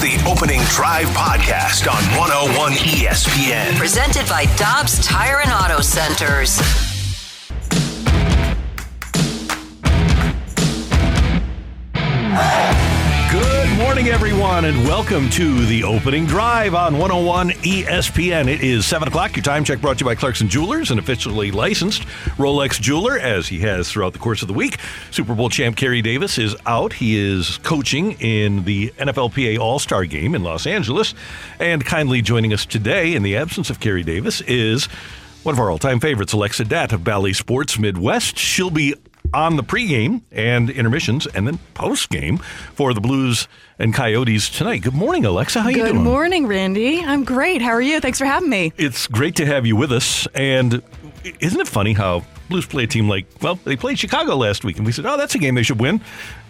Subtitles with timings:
[0.00, 3.76] The Opening Drive Podcast on 101 ESPN.
[3.76, 6.60] Presented by Dobbs Tire and Auto Centers.
[13.30, 18.48] Good morning, everyone, and welcome to the opening drive on 101 ESPN.
[18.48, 19.36] It is 7 o'clock.
[19.36, 22.04] Your time check brought to you by Clarkson Jewelers, an officially licensed
[22.38, 24.78] Rolex jeweler, as he has throughout the course of the week.
[25.10, 26.94] Super Bowl champ Kerry Davis is out.
[26.94, 31.14] He is coaching in the NFLPA All Star game in Los Angeles.
[31.60, 34.86] And kindly joining us today, in the absence of Kerry Davis, is
[35.42, 38.38] one of our all time favorites, Alexa Datt of Bally Sports Midwest.
[38.38, 38.94] She'll be
[39.34, 42.40] on the pregame and intermissions and then postgame
[42.74, 43.48] for the Blues
[43.78, 44.82] and Coyotes tonight.
[44.82, 45.60] Good morning, Alexa.
[45.60, 47.00] How you Good morning, Randy.
[47.00, 47.62] I'm great.
[47.62, 48.00] How are you?
[48.00, 48.72] Thanks for having me.
[48.76, 50.26] It's great to have you with us.
[50.34, 50.82] And
[51.40, 54.78] isn't it funny how Blues play a team like, well, they played Chicago last week,
[54.78, 56.00] and we said, oh, that's a game they should win.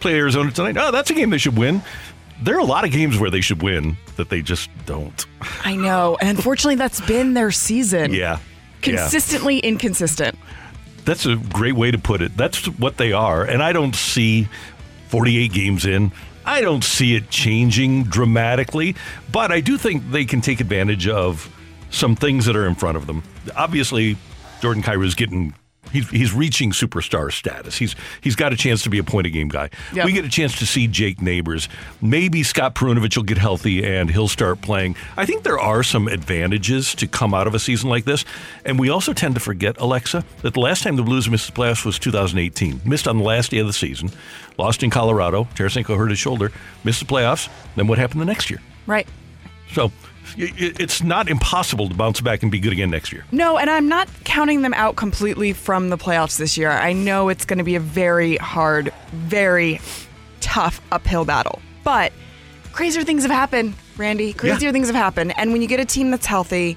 [0.00, 0.76] Play Arizona tonight.
[0.78, 1.82] Oh, that's a game they should win.
[2.40, 5.26] There are a lot of games where they should win that they just don't.
[5.64, 6.16] I know.
[6.20, 8.12] And unfortunately, that's been their season.
[8.12, 8.38] Yeah.
[8.38, 8.38] Yeah.
[8.80, 10.38] Consistently inconsistent.
[11.08, 12.36] That's a great way to put it.
[12.36, 13.42] That's what they are.
[13.42, 14.46] And I don't see
[15.06, 16.12] 48 games in.
[16.44, 18.94] I don't see it changing dramatically,
[19.32, 21.50] but I do think they can take advantage of
[21.88, 23.22] some things that are in front of them.
[23.56, 24.18] Obviously,
[24.60, 25.54] Jordan Kyrou is getting
[25.92, 27.76] he's he's reaching superstar status.
[27.76, 29.70] He's he's got a chance to be a point a game guy.
[29.94, 30.04] Yep.
[30.04, 31.68] We get a chance to see Jake Neighbours.
[32.00, 34.96] Maybe Scott Perunovich will get healthy and he'll start playing.
[35.16, 38.24] I think there are some advantages to come out of a season like this.
[38.64, 41.60] And we also tend to forget, Alexa, that the last time the Blues missed the
[41.60, 42.82] playoffs was 2018.
[42.84, 44.10] Missed on the last day of the season.
[44.58, 45.44] Lost in Colorado.
[45.54, 46.52] Tarasenko hurt his shoulder.
[46.84, 47.48] Missed the playoffs.
[47.76, 48.60] Then what happened the next year?
[48.86, 49.06] Right.
[49.72, 49.92] So
[50.38, 53.24] it's not impossible to bounce back and be good again next year.
[53.32, 56.70] No, and I'm not counting them out completely from the playoffs this year.
[56.70, 59.80] I know it's going to be a very hard, very
[60.40, 61.60] tough uphill battle.
[61.84, 62.12] But
[62.72, 64.32] crazier things have happened, Randy.
[64.32, 64.72] Crazier Yeah.
[64.72, 65.34] things have happened.
[65.36, 66.76] And when you get a team that's healthy,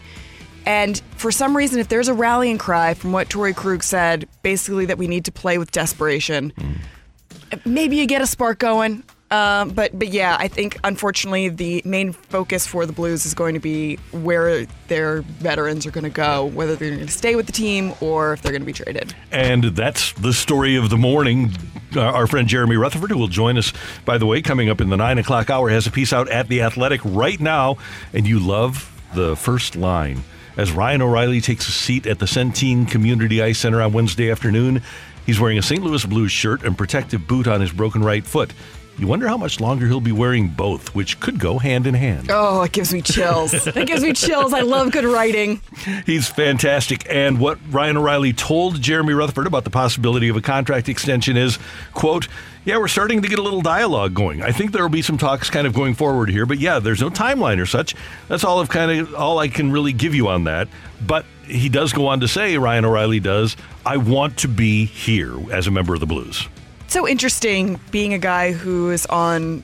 [0.66, 4.86] and for some reason, if there's a rallying cry from what Torey Krug said, basically
[4.86, 7.66] that we need to play with desperation, mm.
[7.66, 9.04] maybe you get a spark going.
[9.32, 13.54] Um, but but yeah, I think unfortunately the main focus for the Blues is going
[13.54, 17.46] to be where their veterans are going to go, whether they're going to stay with
[17.46, 19.16] the team or if they're going to be traded.
[19.32, 21.54] And that's the story of the morning.
[21.96, 23.72] Uh, Our friend Jeremy Rutherford, who will join us,
[24.04, 26.50] by the way, coming up in the nine o'clock hour, has a piece out at
[26.50, 27.78] The Athletic right now.
[28.14, 30.24] And you love the first line.
[30.58, 34.82] As Ryan O'Reilly takes a seat at the Centene Community Ice Center on Wednesday afternoon,
[35.26, 35.82] he's wearing a St.
[35.82, 38.54] Louis Blues shirt and protective boot on his broken right foot.
[39.02, 42.28] You wonder how much longer he'll be wearing both, which could go hand in hand.
[42.30, 43.52] Oh, it gives me chills.
[43.68, 44.54] it gives me chills.
[44.54, 45.60] I love good writing.
[46.06, 47.08] He's fantastic.
[47.10, 51.58] And what Ryan O'Reilly told Jeremy Rutherford about the possibility of a contract extension is,
[51.96, 52.28] quote,
[52.64, 54.44] yeah, we're starting to get a little dialogue going.
[54.44, 57.02] I think there will be some talks kind of going forward here, but yeah, there's
[57.02, 57.96] no timeline or such.
[58.28, 60.68] That's all of kind of all I can really give you on that.
[61.04, 65.34] But he does go on to say, Ryan O'Reilly does, I want to be here
[65.52, 66.48] as a member of the Blues.
[66.92, 69.64] So interesting being a guy who is on,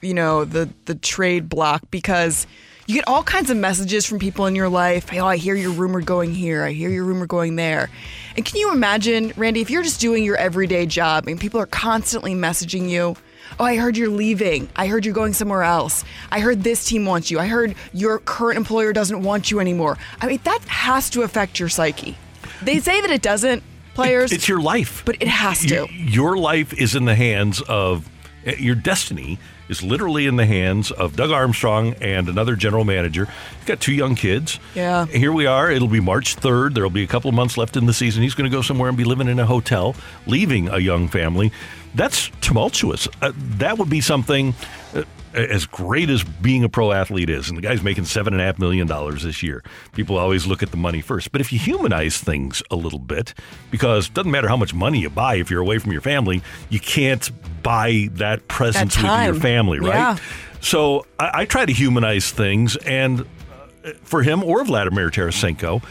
[0.00, 2.46] you know, the the trade block because
[2.86, 5.08] you get all kinds of messages from people in your life.
[5.08, 6.64] Hey, oh, I hear your rumor going here.
[6.64, 7.90] I hear your rumor going there.
[8.36, 11.66] And can you imagine, Randy, if you're just doing your everyday job and people are
[11.66, 13.16] constantly messaging you?
[13.60, 14.68] Oh, I heard you're leaving.
[14.74, 16.04] I heard you're going somewhere else.
[16.30, 17.38] I heard this team wants you.
[17.38, 19.98] I heard your current employer doesn't want you anymore.
[20.20, 22.16] I mean, that has to affect your psyche.
[22.62, 23.62] They say that it doesn't,
[23.94, 24.32] players.
[24.32, 25.02] It's your life.
[25.04, 25.86] But it has to.
[25.92, 28.08] Your life is in the hands of
[28.44, 33.26] eh, your destiny is literally in the hands of Doug Armstrong and another general manager.
[33.58, 34.60] He's got two young kids.
[34.74, 35.06] Yeah.
[35.06, 35.70] Here we are.
[35.70, 36.74] It'll be March 3rd.
[36.74, 38.22] There'll be a couple of months left in the season.
[38.22, 39.96] He's going to go somewhere and be living in a hotel,
[40.26, 41.52] leaving a young family.
[41.94, 43.08] That's tumultuous.
[43.20, 44.54] Uh, that would be something.
[44.94, 48.42] Uh, as great as being a pro athlete is, and the guy's making seven and
[48.42, 49.62] a half million dollars this year,
[49.94, 51.32] people always look at the money first.
[51.32, 53.34] But if you humanize things a little bit,
[53.70, 56.42] because it doesn't matter how much money you buy if you're away from your family,
[56.68, 57.30] you can't
[57.62, 59.94] buy that presence That with your family, right?
[59.94, 60.18] Yeah.
[60.60, 65.82] So I, I try to humanize things, and uh, for him or Vladimir Tarasenko,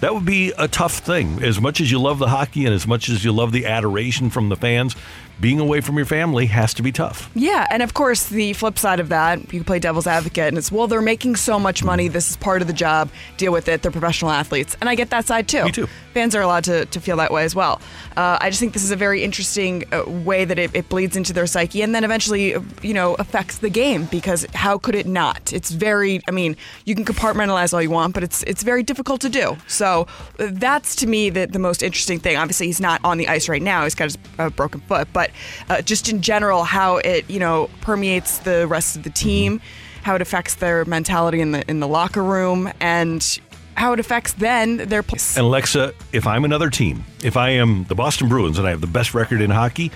[0.00, 1.42] that would be a tough thing.
[1.42, 4.30] As much as you love the hockey and as much as you love the adoration
[4.30, 4.96] from the fans,
[5.40, 7.30] being away from your family has to be tough.
[7.34, 10.58] Yeah, and of course, the flip side of that, you can play devil's advocate, and
[10.58, 12.08] it's, well, they're making so much money.
[12.08, 13.10] This is part of the job.
[13.36, 13.82] Deal with it.
[13.82, 14.76] They're professional athletes.
[14.80, 15.64] And I get that side too.
[15.64, 15.88] Me too.
[16.14, 17.80] Fans are allowed to, to feel that way as well.
[18.16, 21.16] Uh, I just think this is a very interesting uh, way that it, it bleeds
[21.16, 25.06] into their psyche and then eventually, you know, affects the game because how could it
[25.06, 25.52] not?
[25.52, 29.20] It's very, I mean, you can compartmentalize all you want, but it's it's very difficult
[29.20, 29.56] to do.
[29.68, 30.06] So
[30.38, 32.36] uh, that's to me the, the most interesting thing.
[32.36, 33.84] Obviously, he's not on the ice right now.
[33.84, 35.29] He's got his uh, broken foot, but
[35.68, 39.60] uh, just in general, how it, you know, permeates the rest of the team,
[40.02, 43.40] how it affects their mentality in the in the locker room, and
[43.76, 45.36] how it affects then their place.
[45.36, 48.80] And Alexa, if I'm another team, if I am the Boston Bruins and I have
[48.80, 49.90] the best record in hockey,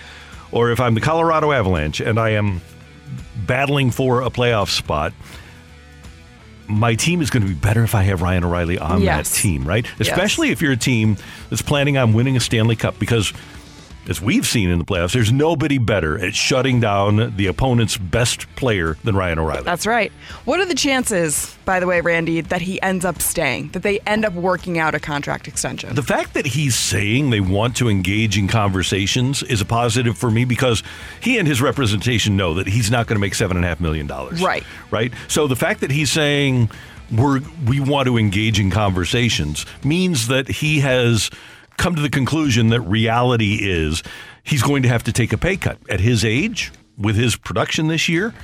[0.53, 2.61] or if I'm the Colorado Avalanche and I am
[3.47, 5.13] battling for a playoff spot,
[6.67, 9.29] my team is going to be better if I have Ryan O'Reilly on Yes.
[9.35, 9.87] that team, right?
[10.01, 11.17] Especially if you're a team
[11.51, 13.35] that's planning on winning a Stanley Cup because
[14.09, 18.47] as we've seen in the playoffs, there's nobody better at shutting down the opponent's best
[18.57, 19.65] player than Ryan O'Reilly.
[19.65, 20.13] That's right.
[20.45, 24.01] What are the chances, by the way, Randy, that he ends up staying, that they
[24.01, 25.95] end up working out a contract extension?
[25.95, 30.31] The fact that he's saying they want to engage in conversations is a positive for
[30.31, 30.83] me because
[31.21, 33.81] he and his representation know that he's not going to make seven and a half
[33.81, 34.43] million dollars.
[34.43, 34.65] Right.
[34.91, 35.13] Right.
[35.29, 36.71] So the fact that he's saying
[37.13, 41.31] we're we want to engage in conversations means that he has
[41.77, 44.03] come to the conclusion that reality is
[44.43, 47.89] he's going to have to take a pay cut at his age with his production
[47.89, 48.35] this year.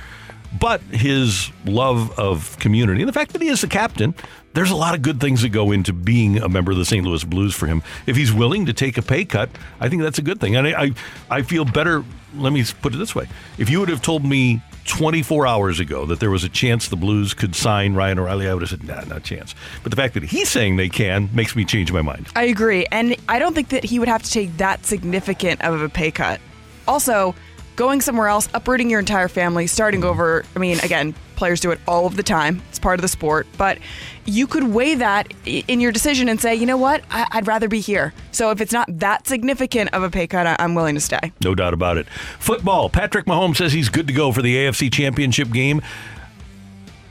[0.59, 4.13] But his love of community and the fact that he is the captain,
[4.53, 7.05] there's a lot of good things that go into being a member of the St.
[7.05, 7.81] Louis Blues for him.
[8.05, 9.49] If he's willing to take a pay cut,
[9.79, 10.57] I think that's a good thing.
[10.57, 10.91] And I, I,
[11.29, 12.03] I feel better.
[12.35, 16.05] Let me put it this way: if you would have told me 24 hours ago
[16.05, 18.83] that there was a chance the Blues could sign Ryan O'Reilly, I would have said,
[18.83, 19.55] nah, not a chance.
[19.83, 22.27] But the fact that he's saying they can makes me change my mind.
[22.35, 22.85] I agree.
[22.91, 26.11] And I don't think that he would have to take that significant of a pay
[26.11, 26.41] cut.
[26.87, 27.35] Also,
[27.81, 31.79] going somewhere else, uprooting your entire family, starting over, I mean, again, players do it
[31.87, 32.61] all of the time.
[32.69, 33.47] It's part of the sport.
[33.57, 33.79] But
[34.25, 37.01] you could weigh that in your decision and say, you know what?
[37.09, 38.13] I- I'd rather be here.
[38.31, 41.31] So if it's not that significant of a pay cut, I- I'm willing to stay.
[41.43, 42.05] No doubt about it.
[42.37, 42.87] Football.
[42.91, 45.81] Patrick Mahomes says he's good to go for the AFC Championship game.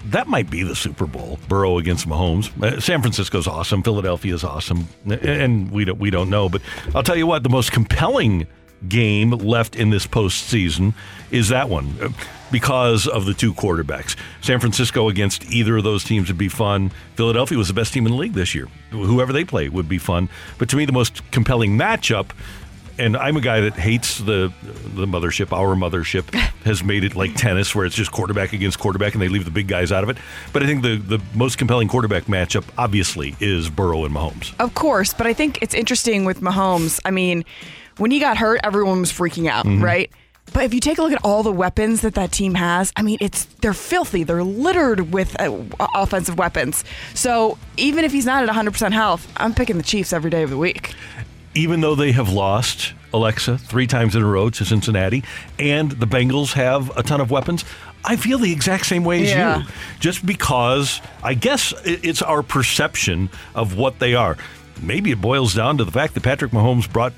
[0.05, 1.40] That might be the Super Bowl.
[1.49, 2.49] Burrow against Mahomes.
[2.62, 3.82] Uh, San Francisco's awesome.
[3.82, 6.49] Philadelphia's awesome, and we don't we don't know.
[6.49, 6.62] But
[6.94, 8.46] I'll tell you what, the most compelling
[8.88, 10.94] game left in this postseason
[11.30, 12.08] is that one uh,
[12.50, 14.16] because of the two quarterbacks.
[14.40, 16.90] San Francisco against either of those teams would be fun.
[17.14, 18.66] Philadelphia was the best team in the league this year.
[18.90, 20.28] Whoever they play would be fun.
[20.58, 22.30] But to me, the most compelling matchup
[23.00, 24.52] and I'm a guy that hates the
[24.94, 25.52] the mothership.
[25.52, 26.32] Our mothership
[26.64, 29.50] has made it like tennis, where it's just quarterback against quarterback, and they leave the
[29.50, 30.18] big guys out of it.
[30.52, 34.54] But I think the the most compelling quarterback matchup, obviously, is Burrow and Mahomes.
[34.60, 37.00] Of course, but I think it's interesting with Mahomes.
[37.04, 37.44] I mean,
[37.98, 39.82] when he got hurt, everyone was freaking out, Mhm.
[39.82, 40.10] right?
[40.52, 43.02] But if you take a look at all the weapons that that team has, I
[43.02, 44.25] mean, it's they're filthy.
[44.25, 45.52] They're littered with uh,
[45.94, 46.82] offensive weapons.
[47.14, 50.50] So even if he's not at 100% health, I'm picking the Chiefs every day of
[50.50, 50.92] the week.
[51.54, 55.22] Even though they have lost Alexa three times in a row to Cincinnati,
[55.58, 57.64] and the Bengals have a ton of weapons.
[58.04, 59.59] I feel the exact same way as Yeah.
[59.59, 59.64] you.
[60.00, 64.37] Just because I guess it's our perception of what they are.
[64.80, 67.12] Maybe it boils down to the fact that Patrick Mahomes brought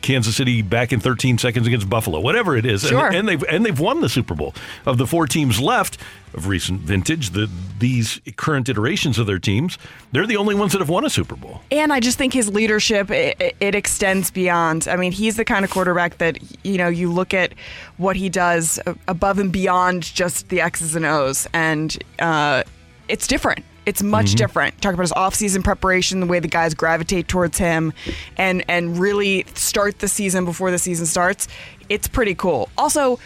[0.00, 3.64] Kansas City back in 13 seconds against Buffalo, whatever it is, And- and, they've and
[3.66, 4.54] they've won the Super Bowl.
[4.86, 5.98] Of the four teams left
[6.34, 7.48] of recent vintage, the
[7.78, 9.76] these current iterations of their teams,
[10.12, 11.62] they're the only ones that have won a Super Bowl.
[11.70, 14.86] And I just think his leadership it, it extends beyond.
[14.88, 17.52] I mean, he's the kind of quarterback that you know you look at
[17.96, 22.62] what he does above and beyond just the X's and O's, and uh,
[23.08, 23.64] it's different.
[23.84, 24.36] It's much Mhm.
[24.36, 24.80] different.
[24.82, 27.92] Talk about his offseason preparation, the way the guys gravitate towards him,
[28.36, 31.48] and and really start the season before the season starts.
[31.88, 32.68] It's pretty cool.
[32.78, 33.18] Also.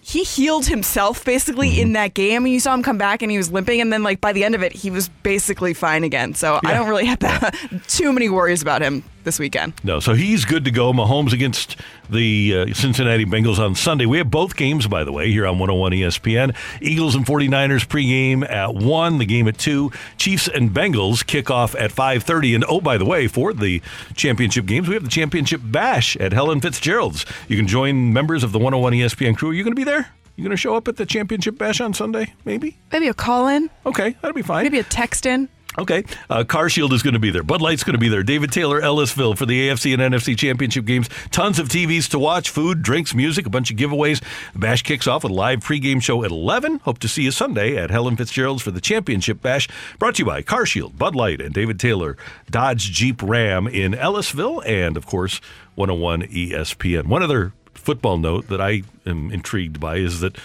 [0.00, 2.46] He healed himself basically in that game.
[2.46, 4.54] You saw him come back and he was limping, and then like by the end
[4.54, 6.32] of it, he was basically fine again.
[6.32, 7.54] So I don't really have that,
[7.88, 9.74] too many worries about him this weekend.
[9.82, 10.92] No, so he's good to go.
[10.92, 11.76] Mahomes against
[12.10, 14.06] the uh, Cincinnati Bengals on Sunday.
[14.06, 16.56] We have both games, by the way, here on 101 ESPN.
[16.80, 19.90] Eagles and 49ers pregame at 1, the game at 2.
[20.16, 22.54] Chiefs and Bengals kick off at 5.30.
[22.54, 23.82] And, oh, by the way, for the
[24.14, 27.26] championship games, we have the championship bash at Helen Fitzgerald's.
[27.48, 29.50] You can join members of the 101 ESPN crew.
[29.50, 30.08] Are you going to be there?
[30.36, 32.78] You going to show up at the championship bash on Sunday, maybe?
[32.92, 33.70] Maybe a call in.
[33.84, 34.62] Okay, that'll be fine.
[34.62, 35.48] Maybe a text in.
[35.78, 36.04] Okay.
[36.28, 37.44] Uh, Car Shield is going to be there.
[37.44, 38.24] Bud Light's going to be there.
[38.24, 41.08] David Taylor, Ellisville for the AFC and NFC championship games.
[41.30, 44.22] Tons of TVs to watch, food, drinks, music, a bunch of giveaways.
[44.56, 46.80] Bash kicks off with a live pregame show at 11.
[46.80, 49.68] Hope to see you Sunday at Helen Fitzgerald's for the championship bash.
[50.00, 52.16] Brought to you by Car Shield, Bud Light, and David Taylor,
[52.50, 55.40] Dodge Jeep Ram in Ellisville, and of course,
[55.76, 57.06] 101 ESPN.
[57.06, 60.36] One other football note that I am intrigued by is that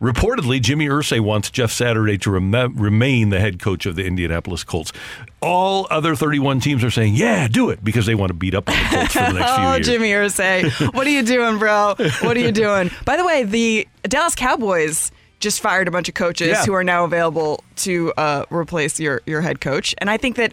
[0.00, 4.64] reportedly Jimmy Irsay wants Jeff Saturday to rem- remain the head coach of the Indianapolis
[4.64, 4.92] Colts.
[5.40, 8.68] All other 31 teams are saying, yeah, do it, because they want to beat up
[8.68, 9.86] on the Colts for the next few oh, years.
[9.86, 11.94] Jimmy Irsay, what are you doing, bro?
[12.20, 12.90] What are you doing?
[13.04, 16.64] By the way, the Dallas Cowboys just fired a bunch of coaches Yeah.
[16.64, 20.52] who are now available to uh, replace your your head coach, and I think that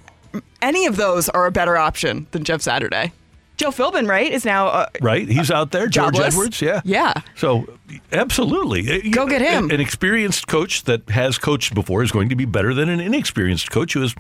[0.62, 3.14] any of those are a better option than Jeff Saturday.
[3.58, 5.28] Joe Philbin, right, is now uh, Right?
[5.28, 5.88] He's out there.
[5.88, 6.34] George Jobless?
[6.34, 6.82] Edwards, yeah.
[6.84, 7.14] Yeah.
[7.36, 7.68] So,
[8.12, 9.10] absolutely.
[9.12, 9.66] Go get him.
[9.66, 13.00] An, an experienced coach that has coached before is going to be better than an
[13.00, 14.16] inexperienced coach who has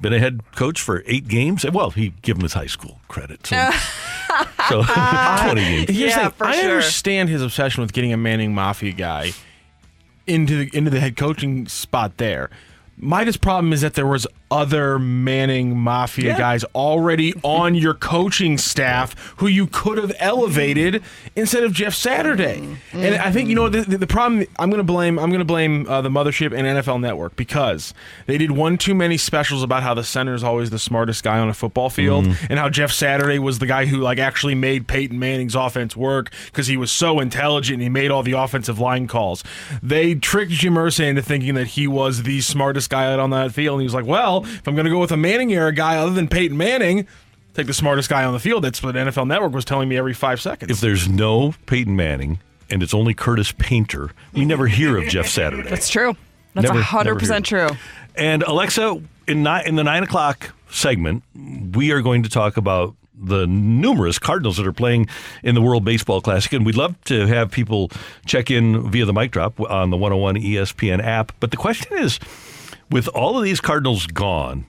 [0.00, 1.64] been a head coach for eight games.
[1.70, 3.46] Well, he give him his high school credit.
[3.46, 3.70] So,
[4.68, 4.82] so
[5.44, 5.88] 20 games.
[5.88, 6.30] Here's Yeah, thing.
[6.32, 6.70] for I sure.
[6.72, 9.32] understand his obsession with getting a Manning Mafia guy
[10.26, 12.50] into the into the head coaching spot there.
[12.96, 16.38] My just problem is that there was other Manning Mafia Yeah.
[16.38, 21.02] guys already on your coaching staff who you could have elevated
[21.34, 22.60] instead of Jeff Saturday.
[22.60, 22.98] Mm-hmm.
[22.98, 24.44] And I think you know the, the, the problem.
[24.58, 25.18] I'm going to blame.
[25.18, 27.92] I'm going to blame uh, the mothership and NFL Network because
[28.26, 31.38] they did one too many specials about how the center is always the smartest guy
[31.38, 32.46] on a football field Mm-hmm.
[32.50, 36.30] and how Jeff Saturday was the guy who like actually made Peyton Manning's offense work
[36.46, 39.42] because he was so intelligent and he made all the offensive line calls.
[39.82, 43.52] They tricked Jim Irsay into thinking that he was the smartest guy out on that
[43.52, 45.72] field, and he was like, "Well, if I'm going to go with a Manning era
[45.72, 47.06] guy other than Peyton Manning."
[47.54, 48.64] Take the smartest guy on the field.
[48.64, 50.72] That's what NFL Network was telling me every five seconds.
[50.72, 55.28] If there's no Peyton Manning and it's only Curtis Painter, you never hear of Jeff
[55.28, 55.68] Saturday.
[55.70, 56.16] That's true.
[56.54, 57.68] That's Never- hundred never percent hear.
[57.68, 57.76] true.
[58.16, 61.22] And Alexa, in, ni- in the nine o'clock segment,
[61.76, 65.06] we are going to talk about the numerous Cardinals that are playing
[65.44, 66.52] in the World Baseball Classic.
[66.52, 67.90] And we'd love to have people
[68.26, 71.30] check in via the mic drop on the 101 ESPN app.
[71.38, 72.18] But the question is
[72.90, 74.66] with all of these Cardinals gone,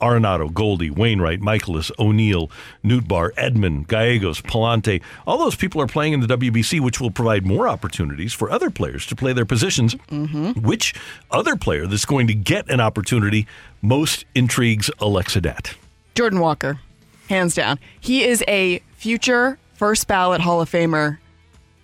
[0.00, 2.50] Arenado, Goldie, Wainwright, Mikolas, O'Neill,
[2.84, 5.02] Nootbaar, Edman, Gallegos, Pallante.
[5.26, 8.70] All those people are playing in the WBC, which will provide more opportunities for other
[8.70, 9.94] players to play their positions.
[10.10, 10.60] Mm-hmm.
[10.60, 10.94] Which
[11.30, 13.46] other player that's going to get an opportunity
[13.82, 15.74] most intrigues Alexa Datt?
[16.14, 16.80] Jordan Walker,
[17.28, 17.78] hands down.
[18.00, 21.18] He is a future first ballot Hall of Famer,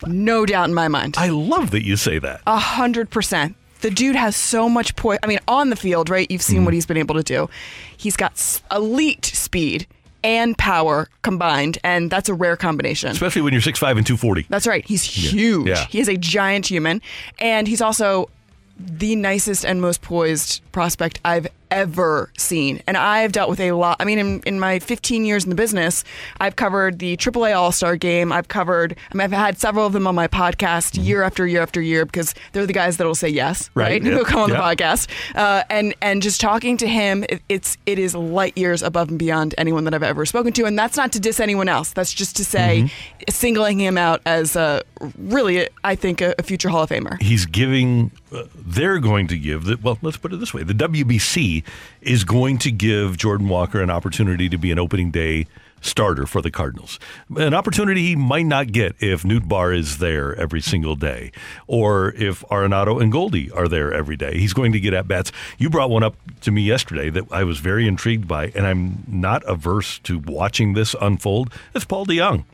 [0.06, 1.16] no doubt in my mind.
[1.16, 2.42] I love that you say that.
[2.46, 3.56] A hundred percent.
[3.84, 5.18] The dude has so much poise.
[5.22, 6.26] I mean, on the field, right?
[6.30, 6.64] You've seen mm-hmm.
[6.64, 7.50] what he's been able to do.
[7.94, 9.86] He's got elite speed
[10.22, 13.10] and power combined, and that's a rare combination.
[13.10, 14.46] Especially when you're 6'5 and 240.
[14.48, 14.86] That's right.
[14.86, 15.68] He's huge.
[15.68, 15.84] Yeah.
[15.84, 17.02] He is a giant human,
[17.38, 18.30] and he's also
[18.78, 22.80] the nicest and most poised prospect I've ever seen.
[22.86, 23.96] And I've dealt with a lot.
[24.00, 26.04] I mean, in, in my 15 years in the business,
[26.40, 28.32] I've covered the AAA All Star game.
[28.32, 31.60] I've covered, I mean, I've had several of them on my podcast year after year
[31.60, 34.02] after year because they're the guys that'll say yes, Right, right?
[34.02, 34.58] yep, Who'll come on yep.
[34.58, 35.08] the podcast.
[35.34, 39.18] Uh, and and just talking to him, it, it's it is light years above and
[39.18, 40.64] beyond anyone that I've ever spoken to.
[40.64, 41.92] And that's not to diss anyone else.
[41.92, 43.30] That's just to say, Mm-hmm.
[43.30, 44.82] singling him out as a
[45.18, 47.20] really, I think, a, a future Hall of Famer.
[47.20, 50.72] he's giving uh, they're going to give the well let's put it this way the
[50.74, 51.63] WBC
[52.00, 55.46] is going to give Jordan Walker an opportunity to be an opening day
[55.80, 56.98] starter for the Cardinals
[57.36, 61.30] an opportunity he might not get if Nootbaar is there every single day
[61.66, 65.30] or if Arenado and Goldie are there every day he's going to get at bats
[65.58, 69.04] you brought one up to me yesterday that I was very intrigued by and I'm
[69.06, 72.44] not averse to watching this unfold it's Paul DeJong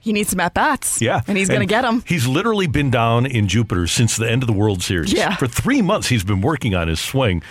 [0.00, 1.02] He needs some at bats.
[1.02, 1.20] yeah.
[1.28, 2.02] And he's going to get them.
[2.06, 5.12] He's literally been down in Jupiter since the end of the World Series.
[5.12, 5.36] Yeah.
[5.36, 7.42] For three months, he's been working on his swing.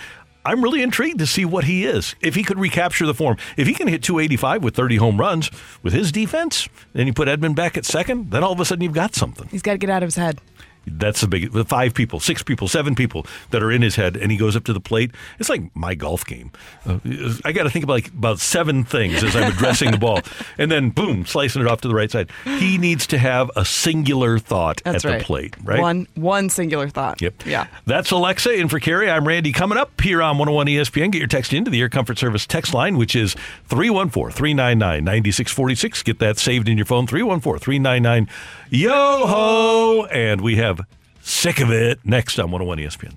[0.44, 2.14] I'm really intrigued to see what he is.
[2.20, 5.50] If he could recapture the form, if he can hit 285 with 30 home runs
[5.82, 8.82] with his defense, then you put Edman back at second, then all of a sudden
[8.82, 9.48] you've got something.
[9.48, 10.40] He's got to get out of his head.
[10.86, 14.16] That's the big the five people, six people, seven people that are in his head,
[14.16, 15.10] and he goes up to the plate.
[15.38, 16.50] It's like my golf game.
[16.86, 16.98] Uh,
[17.44, 20.20] I got to think about like about seven things as I'm addressing the ball,
[20.58, 22.30] and then boom, slicing it off to the right side.
[22.44, 25.18] He needs to have a singular thought That's at right.
[25.18, 25.80] the plate, right?
[25.80, 27.20] One one singular thought.
[27.20, 27.46] Yep.
[27.46, 27.66] Yeah.
[27.86, 29.10] That's Alexa in for Carrie.
[29.10, 29.52] I'm Randy.
[29.52, 32.74] Coming up here on 101 ESPN, get your text into the Air Comfort Service text
[32.74, 33.34] line, which is
[33.68, 36.02] 314 399 9646.
[36.02, 38.28] Get that saved in your phone 314 399
[38.72, 40.06] Yo ho.
[40.12, 40.80] And we have
[41.22, 43.16] Sick of It next on 101 ESPN.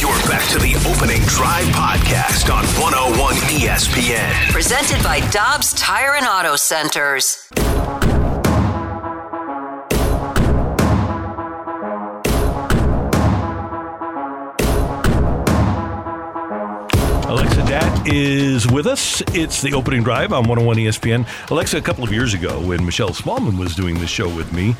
[0.00, 4.52] You're back to the opening drive podcast on 101 ESPN.
[4.52, 7.48] Presented by Dobbs Tire and Auto Centers.
[18.04, 19.22] Is with us.
[19.28, 21.50] It's the opening drive on 101 ESPN.
[21.52, 24.74] Alexa, a couple of years ago, when Michelle Smallmon was doing this show with me,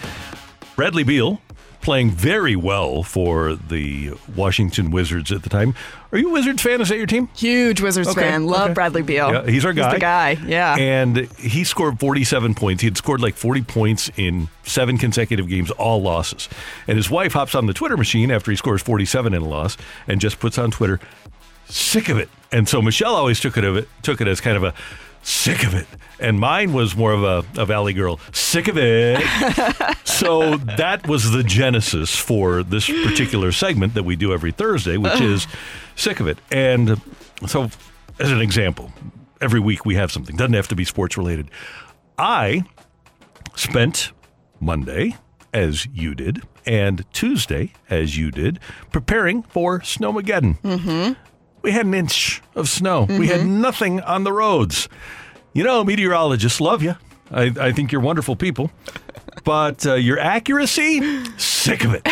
[0.75, 1.41] Bradley Beal
[1.83, 5.75] playing very well for the Washington Wizards at the time.
[6.13, 6.81] Are you a Wizards fan?
[6.81, 7.29] Is that your team?
[7.35, 8.47] Huge Wizards Okay, fan.
[8.47, 8.75] Love okay.
[8.75, 9.33] Bradley Beal.
[9.33, 9.85] Yeah, he's our guy.
[9.85, 10.31] He's the guy.
[10.47, 10.77] Yeah.
[10.77, 12.83] And he scored 47 points.
[12.83, 16.49] He had scored like 40 points in seven consecutive games, all losses.
[16.87, 19.77] And his wife hops on the Twitter machine after he scores 47 in a loss
[20.07, 21.01] and just puts on Twitter,
[21.73, 22.29] sick of it.
[22.51, 24.75] And so Michelle always took it of it took it as kind of a
[25.23, 25.87] sick of it.
[26.19, 29.21] And mine was more of a, a Valley girl, sick of it.
[30.05, 35.21] so that was the genesis for this particular segment that we do every Thursday, which
[35.21, 35.47] is
[35.97, 36.39] sick of it.
[36.51, 37.01] And
[37.47, 37.71] so,
[38.19, 38.93] as an example,
[39.41, 40.37] every week we have something.
[40.37, 41.51] Doesn't have to be sports related.
[42.19, 42.65] I
[43.57, 44.13] spent
[44.61, 45.17] Monday,
[45.53, 48.61] as you did, and Tuesday, as you did,
[48.93, 50.61] preparing for Snowmageddon.
[50.61, 51.13] Mm-hmm.
[51.63, 53.05] We had an inch of snow.
[53.05, 54.89] We had nothing on the roads.
[55.53, 56.97] You know, meteorologists love you.
[57.31, 58.71] I, I think you're wonderful people.
[59.45, 62.07] But uh, your accuracy, sick of it.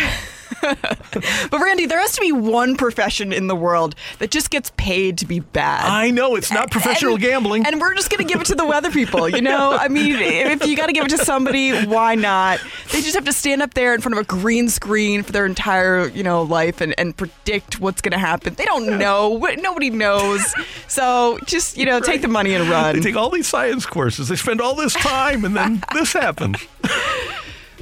[0.61, 5.17] But Randy, there has to be one profession in the world that just gets paid
[5.19, 5.85] to be bad.
[5.85, 7.65] I know it's not professional And- gambling.
[7.65, 9.27] And we're just going to give it to the weather people.
[9.29, 12.59] You know, I mean, if you got to give it to somebody, why not?
[12.91, 15.45] They just have to stand up there in front of a green screen for their
[15.45, 18.53] entire, you know, life and, and predict what's going to happen.
[18.55, 19.37] They don't know.
[19.59, 20.53] Nobody knows.
[20.87, 22.95] So just, you know, take the money and run.
[22.95, 24.27] They take all these science courses.
[24.29, 26.57] They spend all this time, and then this happens.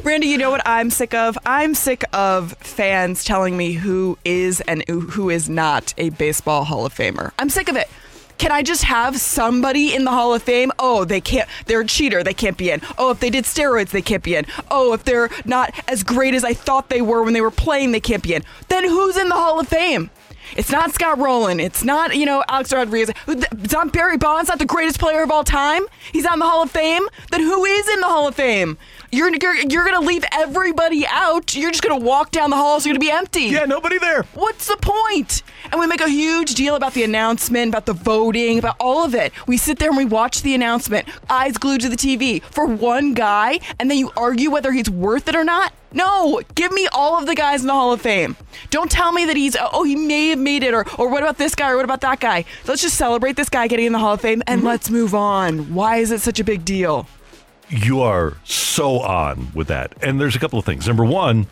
[0.03, 1.38] Randy, you know what I'm sick of?
[1.46, 6.86] I'm sick of fans telling me who is and who is not a baseball Hall
[6.86, 7.32] of Famer.
[7.38, 7.89] I'm sick of it.
[8.38, 10.72] Can I just have somebody in the Hall of Fame?
[10.79, 11.50] Oh, they can't.
[11.65, 12.24] They're a cheater.
[12.24, 12.82] They can't be in.
[12.98, 14.46] Oh, if they did steroids, they can't be in.
[14.72, 17.91] Oh, if they're not as great as I thought they were when they were playing,
[17.91, 18.44] they can't be in.
[18.70, 20.10] Then who's in the Hall of Fame?
[20.58, 21.60] It's not Scott Rolen.
[21.60, 23.12] It's not, you know, Alex Rodriguez.
[23.27, 25.84] It's not Barry Bonds, not the greatest player of all time.
[26.12, 27.08] He's not in the Hall of Fame.
[27.32, 28.77] Then who is in the Hall of Fame?
[29.12, 31.56] You're, you're, you're going to leave everybody out.
[31.56, 32.86] You're just going to walk down the halls.
[32.86, 33.41] You're going to be empty.
[33.46, 34.24] Yeah, nobody there.
[34.34, 35.44] What's the point?
[35.72, 39.16] And we make a huge deal about the announcement, about the voting, about all of
[39.16, 39.33] it.
[39.48, 43.14] We sit there and we watch the announcement, eyes glued to the TV for one
[43.14, 45.74] guy, and then you argue whether he's worth it or not.
[45.92, 48.36] No, give me all of the guys in the Hall of Fame.
[48.70, 51.38] Don't tell me that he's, oh, he may have made it, or, or what about
[51.38, 52.46] this guy, or what about that guy?
[52.68, 55.74] Let's just celebrate this guy getting in the Hall of Fame and let's move on.
[55.74, 57.08] Why is it such a big deal?
[57.70, 59.94] You are so on with that.
[60.02, 60.88] And there's a couple of things.
[60.88, 61.48] Number one,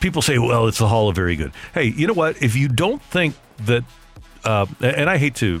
[0.00, 1.52] people say, well, it's the Hall of Very Good.
[1.74, 2.42] Hey, you know what?
[2.42, 3.34] If you don't think
[3.64, 3.84] that,
[4.44, 5.60] uh, and I hate to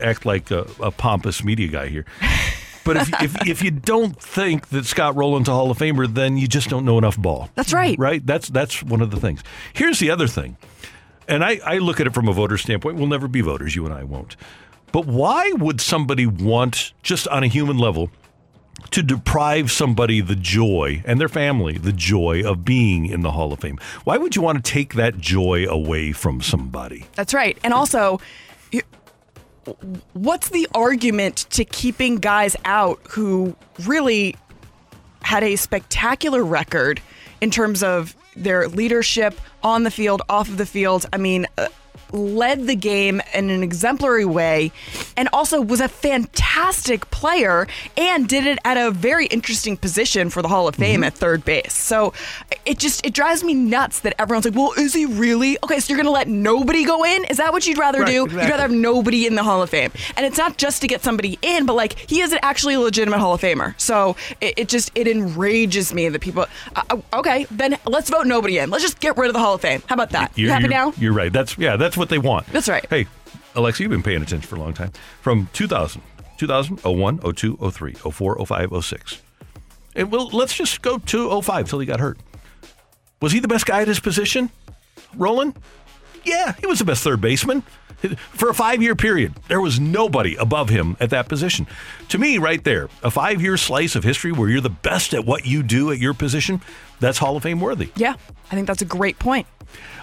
[0.00, 2.04] act like a, a pompous media guy here,
[2.86, 6.38] but if, if, if you don't think that Scott Rolen's a Hall of Famer, then
[6.38, 7.50] you just don't know enough ball.
[7.54, 7.98] That's right.
[7.98, 8.24] Right?
[8.24, 9.42] That's, that's one of the things.
[9.74, 10.56] Here's the other thing.
[11.28, 12.96] And I, I look at it from a voter standpoint.
[12.96, 13.74] We'll never be voters.
[13.74, 14.36] You and I won't.
[14.92, 18.10] But why would somebody want, just on a human level,
[18.92, 23.52] to deprive somebody the joy and their family the joy of being in the Hall
[23.52, 23.78] of Fame?
[24.04, 27.06] Why would you want to take that joy away from somebody?
[27.16, 27.58] That's right.
[27.64, 28.20] And also,
[30.12, 34.36] what's the argument to keeping guys out who really
[35.22, 37.00] had a spectacular record
[37.40, 41.04] in terms of their leadership on the field, off of the field?
[41.12, 41.68] I mean, uh,
[42.12, 44.70] led the game in an exemplary way
[45.16, 50.40] and also was a fantastic player and did it at a very interesting position for
[50.40, 51.72] the Hall of Fame at third base.
[51.74, 52.12] So
[52.64, 55.92] it just it drives me nuts that everyone's like, "Well, is he really?" Okay, so
[55.92, 57.24] you're going to let nobody go in?
[57.24, 58.24] Is that what you'd rather Right, do?
[58.24, 58.44] exactly.
[58.44, 59.90] You'd rather have nobody in the Hall of Fame.
[60.16, 63.18] And it's not just to get somebody in, but like he is actually a legitimate
[63.18, 63.74] Hall of Famer.
[63.80, 68.58] So it, it just it enrages me that people uh, okay, then let's vote nobody
[68.58, 68.70] in.
[68.70, 69.82] Let's just get rid of the Hall of Fame.
[69.86, 70.36] How about that?
[70.38, 70.92] You You're, happy you're- now?
[70.96, 71.32] You're right.
[71.32, 71.76] That's yeah.
[71.76, 72.46] That's what they want.
[72.46, 72.86] That's right.
[72.88, 73.06] Hey,
[73.54, 74.92] Alexa, you've been paying attention for a long time.
[75.20, 76.00] From 2000,
[76.38, 79.22] 2000, 01, 02, 03, 04, 05, 06.
[79.94, 82.18] And well, let's just go to 05 till he got hurt.
[83.20, 84.50] Was he the best guy at his position?
[85.16, 85.54] Rolen?
[86.26, 87.62] Yeah, he was the best third baseman.
[88.32, 91.66] For a five year period, there was nobody above him at that position.
[92.10, 95.24] To me, right there, a five year slice of history where you're the best at
[95.24, 96.60] what you do at your position,
[97.00, 97.90] that's Hall of Fame worthy.
[97.96, 98.16] Yeah,
[98.50, 99.46] I think that's a great point.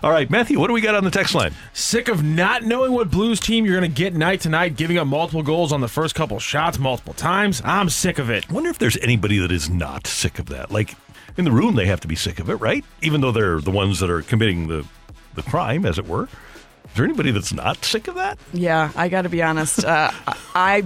[0.01, 1.53] All right, Matthew, what do we got on the text line?
[1.71, 4.97] Sick of not knowing what Blues team you're going to get night to night, giving
[4.97, 7.62] up multiple goals on the first couple shots multiple times.
[7.63, 8.49] I'm sick of it.
[8.51, 10.71] Wonder if there's anybody that is not sick of that.
[10.71, 10.95] Like
[11.38, 12.83] in the room, they have to be sick of it, right?
[13.01, 14.86] Even though they're the ones that are committing the,
[15.36, 16.28] the crime, as it were.
[16.93, 18.38] Is there anybody that's not sick of that?
[18.54, 19.84] Yeah, I got to be honest.
[19.84, 20.12] Uh,
[20.54, 20.84] I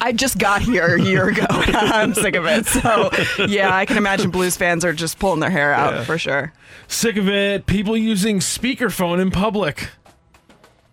[0.00, 1.44] I just got here a year ago.
[1.50, 2.66] I'm sick of it.
[2.66, 3.10] So
[3.46, 6.52] yeah, I can imagine Blues fans are just pulling their hair out for sure.
[6.86, 7.66] Sick of it.
[7.66, 9.88] People using speakerphone in public.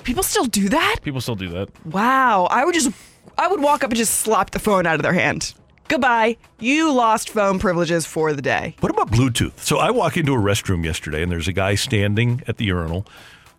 [0.03, 0.97] People still do that?
[1.03, 1.69] People still do that.
[1.85, 2.47] Wow.
[2.49, 2.89] I would just
[3.37, 5.53] I would walk up and just slap the phone out of their hand.
[5.87, 6.37] Goodbye.
[6.59, 8.75] You lost phone privileges for the day.
[8.81, 9.57] What about Bluetooth?
[9.59, 13.05] So I walk into a restroom yesterday and there's a guy standing at the urinal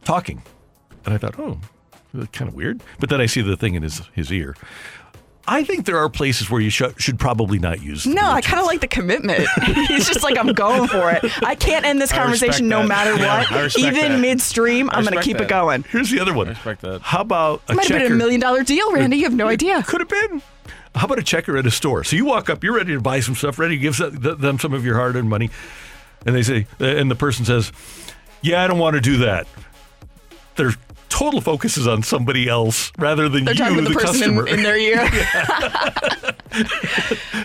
[0.04, 0.42] talking.
[1.06, 1.58] And I thought, oh,
[2.32, 2.82] kind of weird.
[3.00, 4.56] But then I see the thing in his, his ear.
[5.50, 8.06] I think there are places where you sh- should probably not use.
[8.06, 9.48] No, I kind of like the commitment.
[9.88, 11.24] He's just like, I'm going for it.
[11.42, 12.88] I can't end this conversation no that.
[12.88, 13.78] matter Yeah, what.
[13.78, 14.20] Even that.
[14.20, 15.84] midstream, I I'm going to respect keep it going.
[15.84, 16.48] Here's the other one.
[16.48, 17.00] I respect that.
[17.00, 18.04] How about a Might have checker?
[18.04, 19.16] been a million dollar deal, Randy.
[19.16, 19.82] You have no idea.
[19.84, 20.42] Could have been.
[20.94, 22.04] How about a checker at a store?
[22.04, 24.74] So you walk up, you're ready to buy some stuff, ready to give them some
[24.74, 25.48] of your hard-earned money,
[26.26, 27.72] and they say, and the person says,
[28.42, 29.46] "Yeah, I don't want to do that."
[30.56, 30.72] Their
[31.08, 34.46] total focus is on somebody else rather than They're you, talking to the, person customer.
[34.46, 35.00] in, in their ear.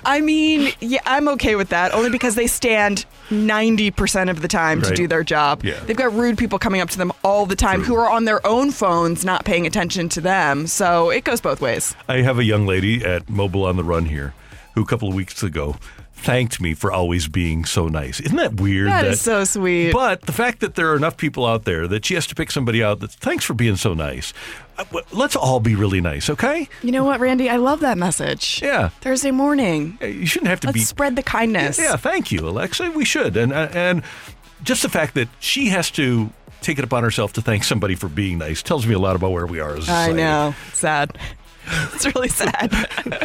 [0.06, 4.82] I mean, yeah, I'm okay with that only because they stand 90% of the time
[4.82, 5.63] to do their job.
[5.63, 5.80] Yeah.
[5.86, 8.45] They've got rude people coming up to them all the time who are on their
[8.45, 10.67] own phones, not paying attention to them.
[10.67, 11.95] So it goes both ways.
[12.08, 14.34] I have a young lady at Mobile on the Run here
[14.76, 15.76] who a couple of weeks ago
[16.24, 18.20] thanked me for always being so nice.
[18.20, 18.88] Isn't that weird?
[18.88, 19.92] That is so sweet.
[19.92, 22.50] But the fact that there are enough people out there that she has to pick
[22.52, 24.34] somebody out that thanks for being so nice.
[24.78, 26.68] Uh, Let's all be really nice, okay?
[26.82, 27.50] You know what, Randy?
[27.50, 28.62] I love that message.
[28.64, 28.90] Yeah.
[29.02, 29.98] Thursday morning.
[30.02, 30.84] You shouldn't have to Let's be.
[30.84, 31.78] spread the kindness.
[31.78, 32.92] Yeah, thank you, Alexa.
[32.92, 34.04] We should, and uh, and
[34.64, 36.30] just the fact that she has to
[36.62, 39.32] take it upon herself to thank somebody for being nice tells me a lot about
[39.32, 40.14] where we are as a I society.
[40.14, 40.56] know.
[40.74, 41.18] Sad.
[41.93, 42.71] It's really sad.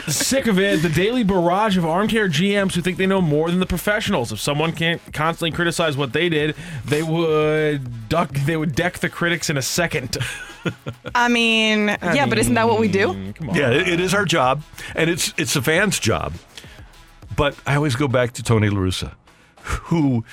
[0.09, 0.83] Sick of it.
[0.83, 4.31] The daily barrage of armchair GMs who think they know more than the professionals.
[4.31, 8.31] If someone can't constantly criticize what they did, they would duck.
[8.33, 10.19] They would deck the critics in a second.
[11.15, 13.33] I mean, yeah, but isn't that what we do?
[13.35, 13.57] Come on.
[13.57, 14.63] Yeah, it, it is our job,
[14.95, 16.35] and it's it's a fan's job.
[17.37, 19.15] But I always go back to Tony La Russa,
[19.63, 20.25] who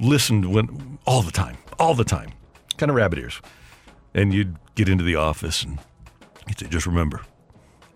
[0.00, 2.32] listened when all the time, all the time,
[2.78, 3.40] kind of rabbit ears.
[4.14, 5.78] And you'd get into the office and
[6.48, 7.20] he'd say, "Just remember,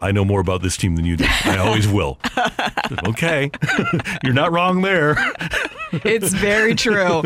[0.01, 1.25] I know more about this team than you do.
[1.45, 2.19] I always will."
[3.09, 3.51] okay,
[4.25, 5.17] you're not wrong there.
[5.93, 7.23] It's very true.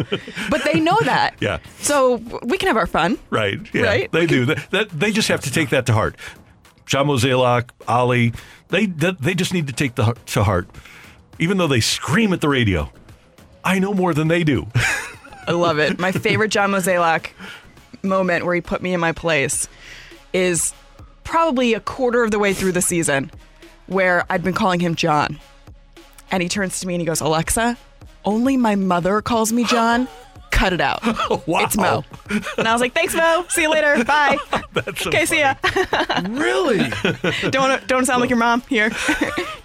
[0.50, 1.34] but they know that.
[1.40, 1.58] Yeah.
[1.80, 3.18] So we can have our fun.
[3.30, 3.58] Right.
[3.74, 4.12] Yeah, Right?
[4.12, 4.46] They do.
[4.46, 6.16] That, that they just have to take that to heart.
[6.86, 8.32] Shamo Zalak, Ali,
[8.68, 10.68] they they just need to take the to heart,
[11.38, 12.90] even though they scream at the radio.
[13.64, 14.66] I know more than they do.
[15.46, 15.98] I love it.
[15.98, 17.30] My favorite John Mozeliak
[18.02, 19.68] moment where he put me in my place
[20.32, 20.74] is
[21.24, 23.30] probably a quarter of the way through the season
[23.86, 25.38] where I'd been calling him John.
[26.30, 27.76] And he turns to me and he goes, Alexa,
[28.24, 30.08] only my mother calls me John.
[30.54, 31.02] Cut it out.
[31.48, 31.64] wow.
[31.64, 32.04] It's Mo.
[32.56, 33.44] And I was like, thanks, Mo.
[33.48, 34.02] See you later.
[34.06, 34.38] Bye.
[34.72, 35.54] That's so okay, see ya.
[36.28, 36.78] Really?
[37.50, 38.90] don't wanna, don't sound like your mom here.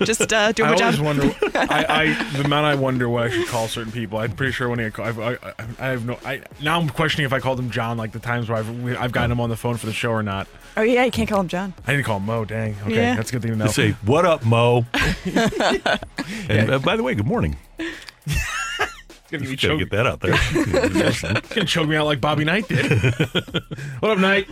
[0.04, 1.06] Just uh, doing I my always job.
[1.06, 1.36] wonder.
[1.56, 4.18] I, I the amount I wonder what I should call certain people.
[4.18, 5.38] I'm pretty sure when I call, I, I,
[5.80, 6.18] I have no.
[6.26, 9.12] I now I'm questioning if I called him John, like the times where I've I've
[9.12, 10.48] gotten him on the phone for the show or not.
[10.76, 11.74] Oh yeah, you can't call him John.
[11.86, 12.46] I didn't call him Mo.
[12.46, 12.76] Dang.
[12.84, 13.16] Okay, Yeah.
[13.16, 13.66] that's a good thing to know.
[13.66, 14.86] They say, "What up, Mo?"
[16.50, 17.58] and uh, by the way, good morning.
[19.32, 20.32] It's gonna, You be gotta choke, get that out there.
[20.34, 21.22] it's
[21.54, 22.92] gonna choke me out like Bobby Knight did.
[24.00, 24.48] what up, Knight?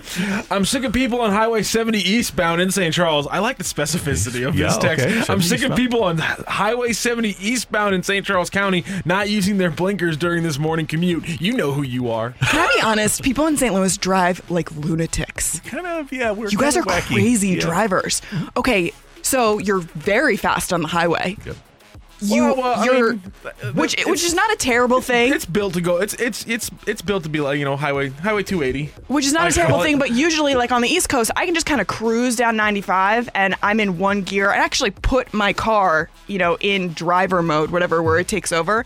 [0.52, 2.94] I'm sick of people on Highway 70 eastbound in St.
[2.94, 3.26] Charles.
[3.28, 5.06] I like the specificity of Yeah, this text.
[5.06, 5.78] okay, I'm 70 sick of eastbound.
[5.78, 8.24] people on Highway 70 eastbound in St.
[8.26, 11.42] Charles County not using their blinkers during this morning commute.
[11.42, 12.32] You know who you are.
[12.42, 13.24] Can I be honest?
[13.24, 13.74] People in St.
[13.74, 15.60] Louis drive like lunatics.
[15.62, 16.32] kind of, yeah.
[16.32, 17.14] We're You guys are kinda wacky.
[17.16, 17.62] crazy Yeah.
[17.62, 18.22] drivers.
[18.56, 18.92] Okay,
[19.24, 21.36] so you're very fast on the highway.
[21.46, 21.56] Yep.
[22.20, 23.32] You, Well, well, I you're, mean,
[23.76, 25.32] which which is not a terrible thing.
[25.34, 25.98] It's built to go.
[25.98, 28.92] It's it's it's it's built to be like you know highway highway 280.
[29.08, 31.30] Which is not I a terrible it- thing, but usually, like on the East Coast,
[31.36, 34.92] I can just kind of cruise down 95 and I'm in one gear and actually
[34.92, 38.84] put my car, you know, in driver mode, whatever, where it takes over,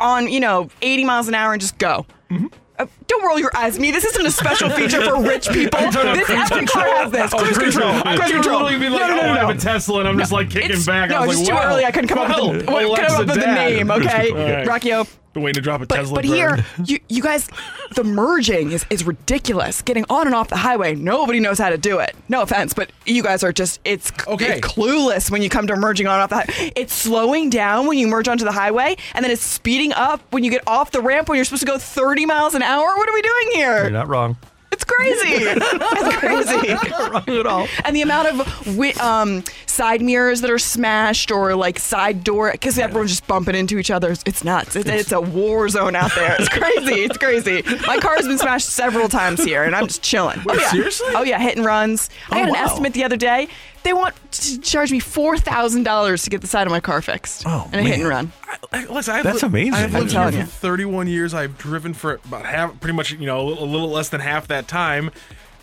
[0.00, 2.06] on, you know, 80 miles an hour and just go.
[2.30, 2.46] Mm-hmm.
[2.80, 3.90] Uh, don't roll your eyes at me.
[3.90, 5.78] This isn't a special feature for rich people.
[5.80, 7.34] This every car has this.
[7.34, 7.92] Oh, Cruise control.
[7.92, 8.62] Cruise thought you were control.
[8.62, 10.48] literally being like, no, no, no, oh, I have a Tesla, and I'm just like
[10.48, 11.10] kicking back.
[11.10, 11.84] No, I was it's like, too early.
[11.84, 13.90] I couldn't come up with the, couldn't come up with the name.
[13.90, 14.30] Okay.
[14.66, 15.06] Rockio.
[15.32, 16.14] Been waiting to drop a But, Tesla.
[16.16, 16.34] but burn.
[16.34, 17.48] here, you, you guys,
[17.94, 19.80] the merging is, is ridiculous.
[19.80, 22.16] Getting on and off the highway, nobody knows how to do it.
[22.28, 24.58] No offense, but you guys are just, it's, Okay.
[24.58, 26.72] it's clueless when you come to merging on and off the highway.
[26.74, 30.42] It's slowing down when you merge onto the highway, and then it's speeding up when
[30.42, 32.86] you get off the ramp when you're supposed to go 30 miles an hour.
[32.96, 33.82] What are we doing here?
[33.82, 34.36] You're not wrong.
[34.72, 35.16] It's crazy.
[35.32, 37.00] it's crazy.
[37.00, 37.66] Wrong at all.
[37.84, 42.52] And the amount of wi- um, side mirrors that are smashed or like side door
[42.52, 44.12] because everyone's just bumping into each other.
[44.26, 44.76] It's nuts.
[44.76, 46.36] It's, it's a war zone out there.
[46.38, 47.02] It's crazy.
[47.02, 47.62] It's crazy.
[47.86, 50.40] My car's been smashed several times here, and I'm just chilling.
[50.48, 50.70] oh yeah.
[50.70, 51.08] seriously?
[51.14, 52.08] Oh yeah, hit and runs.
[52.30, 52.64] I had an wow.
[52.64, 53.48] estimate the other day.
[53.82, 57.00] They want to charge me four thousand dollars to get the side of my car
[57.02, 57.44] fixed.
[57.46, 58.32] Oh, and a hit and run.
[58.72, 59.74] I, listen, I've That's li- amazing.
[59.74, 61.34] I've lived here for 31 years.
[61.34, 64.68] I've driven for about half, pretty much, you know, a little less than half that
[64.68, 65.10] time.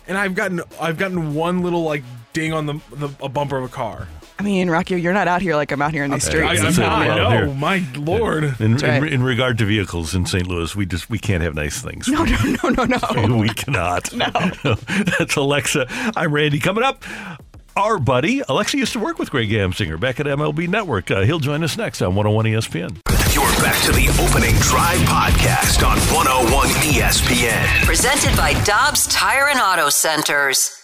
[0.06, 2.02] and I've gotten I've gotten one little like
[2.32, 4.08] ding on the, the a bumper of a car.
[4.40, 6.60] I mean, Rocky, you're not out here like I'm out here in these I, streets.
[6.60, 7.06] I'm That's not.
[7.08, 8.44] well, No, my lord.
[8.60, 9.02] In, That's right.
[9.02, 10.46] in, in regard to vehicles in St.
[10.46, 12.06] Louis, we just we can't have nice things.
[12.06, 13.36] No, no, no, no, no.
[13.40, 14.12] we cannot.
[14.14, 14.26] No.
[15.18, 15.86] That's Alexa.
[16.16, 16.60] I'm Randy.
[16.60, 17.02] Coming up,
[17.78, 21.10] our buddy Alexa used to work with Greg Amsinger back at MLB Network.
[21.10, 23.00] Uh, he'll join us next on 101 ESPN.
[23.32, 27.84] You're back to the opening drive podcast on 101 ESPN.
[27.84, 30.82] Presented by Dobbs Tire and Auto Centers.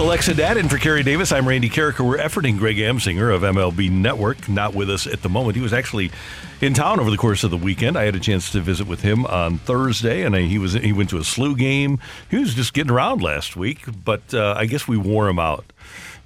[0.00, 2.08] Alexa Datt and for Kerry Davis, I'm Randy Karraker.
[2.08, 5.56] We're efforting Greg Amsinger of MLB Network, not with us at the moment.
[5.56, 6.10] He was actually
[6.62, 7.98] in town over the course of the weekend.
[7.98, 11.10] I had a chance to visit with him on Thursday, and he was he went
[11.10, 11.98] to a SLU game.
[12.30, 15.70] He was just getting around last week, but uh, I guess we wore him out.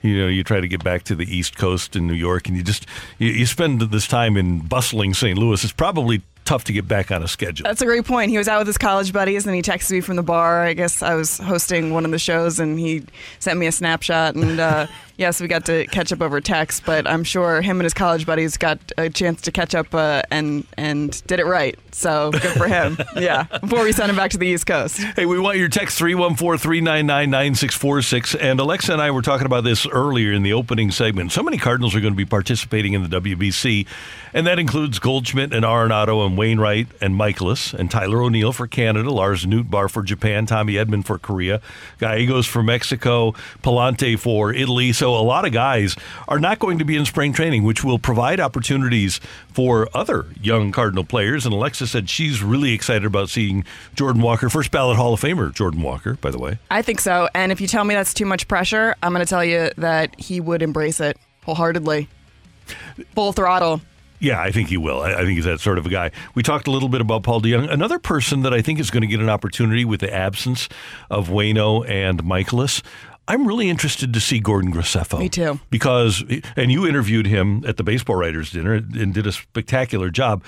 [0.03, 2.57] You know, you try to get back to the East Coast in New York, and
[2.57, 2.87] you just
[3.19, 5.37] you, you spend this time in bustling St.
[5.37, 5.65] Louis.
[5.65, 7.65] It's probably tough to get back on a schedule.
[7.65, 8.31] That's a great point.
[8.31, 10.63] He was out with his college buddies and he texted me from the bar.
[10.63, 13.05] I guess I was hosting one of the shows and he
[13.39, 14.35] sent me a snapshot.
[14.35, 17.85] And uh, yes, we got to catch up over text, but I'm sure him and
[17.85, 21.79] his college buddies got a chance to catch up uh, and, and did it right.
[21.93, 22.99] So good for him.
[23.17, 23.45] yeah.
[23.61, 24.99] Before we send him back to the East Coast.
[24.99, 28.35] Hey, we want your text 314 399 9646.
[28.35, 31.33] And Alexa and I were talking about this earlier in the opening segment.
[31.33, 33.87] So many Cardinals are going to be participating in the WBC,
[34.33, 39.11] and that includes Goldschmidt and Arenado and Wainwright and Mikolas and Tyler O'Neill for Canada,
[39.11, 41.61] Lars Nootbaar for Japan, Tommy Edman for Korea,
[41.99, 44.93] Gallegos for Mexico, Pallante for Italy.
[44.93, 45.97] So a lot of guys
[46.29, 49.21] are not going to be in spring training, which will provide opportunities
[49.53, 51.45] for other young Cardinal players.
[51.45, 53.65] And Alexa said she's really excited about seeing
[53.95, 56.59] Jordan Walker, first ballot Hall of Famer Jordan Walker, by the way.
[56.71, 57.29] I think so.
[57.35, 60.19] And if you tell me that's too much pressure, I'm going to tell you that
[60.19, 62.09] he would embrace it wholeheartedly.
[63.15, 63.81] Full throttle.
[64.21, 65.03] Yeah, I think he will.
[65.03, 66.11] I, I think he's that sort of a guy.
[66.35, 67.71] We talked a little bit about Paul DeJong.
[67.71, 70.69] Another person that I think is going to get an opportunity with the absence
[71.11, 72.83] of Wayno and Mikolas.
[73.27, 75.19] I'm really interested to see Gordon Graceffo.
[75.19, 75.59] Me too.
[75.71, 76.23] Because,
[76.57, 80.45] and you interviewed him at the baseball writers dinner and did a spectacular job.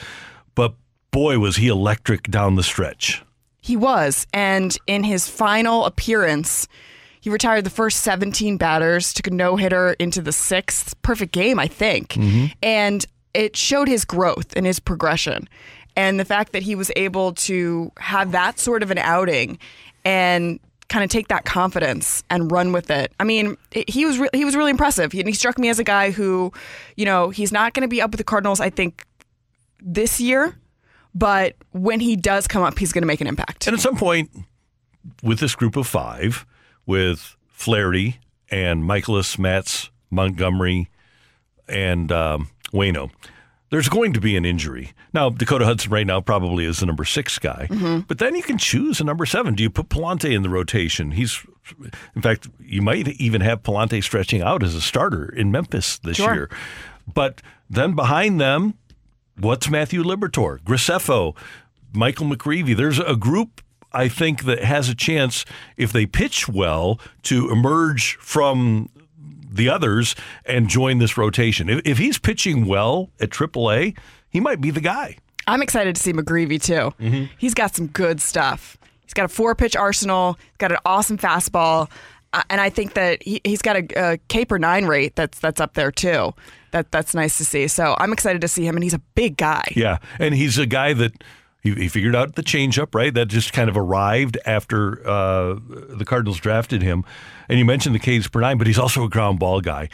[0.54, 0.74] But
[1.10, 3.22] boy, was he electric down the stretch.
[3.62, 4.26] He was.
[4.34, 6.68] And in his final appearance,
[7.20, 11.00] he retired the first 17 batters, took a no hitter into the sixth.
[11.02, 12.10] Perfect game, I think.
[12.10, 12.46] Mm-hmm.
[12.62, 15.48] And it showed his growth and his progression.
[15.96, 19.58] And the fact that he was able to have that sort of an outing
[20.04, 23.12] and kind of take that confidence and run with it.
[23.18, 25.12] I mean, it- he was re- he was really impressive.
[25.12, 26.52] He, he struck me as a guy who,
[26.96, 28.60] you know, he's not going to be up with the Cardinals.
[28.60, 29.04] I think
[29.82, 30.56] this year,
[31.14, 33.66] but when he does come up, he's going to make an impact.
[33.66, 34.30] And at some point,
[35.22, 36.46] with this group of five,
[36.86, 38.18] with Flaherty
[38.50, 40.88] and Mikolas, Matz, Montgomery,
[41.68, 43.10] and um, Wayno,
[43.70, 44.92] there's going to be an injury.
[45.12, 48.00] Now, Dakota Hudson right now probably is the number six guy, mm-hmm.
[48.00, 49.54] but then you can choose a number seven.
[49.54, 51.12] Do you put Pallante in the rotation?
[51.12, 51.44] He's,
[52.14, 56.16] in fact, you might even have Pallante stretching out as a starter in Memphis this
[56.16, 56.34] Sure.
[56.34, 56.50] year.
[57.12, 58.74] But then behind them,
[59.38, 61.36] what's Matthew Liberatore, Graceffo,
[61.92, 62.76] Michael McGreevy?
[62.76, 65.44] There's a group I think that has a chance
[65.76, 68.90] if they pitch well to emerge from
[69.56, 70.14] the others
[70.44, 71.68] and join this rotation.
[71.68, 73.96] If, if he's pitching well at AAA,
[74.28, 75.16] he might be the guy.
[75.46, 77.26] I'm excited to see McGreevy too.
[77.38, 78.76] He's got some good stuff.
[79.02, 80.34] He's got a four pitch arsenal.
[80.34, 81.88] He's got an awesome fastball,
[82.32, 85.38] uh, and I think that he, he's got a, a K per nine rate that's
[85.38, 86.34] that's up there too.
[86.72, 87.68] That that's nice to see.
[87.68, 89.62] So I'm excited to see him, and he's a big guy.
[89.76, 91.12] Yeah, and he's a guy that
[91.66, 93.12] he, he figured out the changeup, right?
[93.12, 97.04] That just kind of arrived after uh, the Cardinals drafted him.
[97.48, 99.88] And you mentioned the Ks per nine, but he's also a ground ball guy.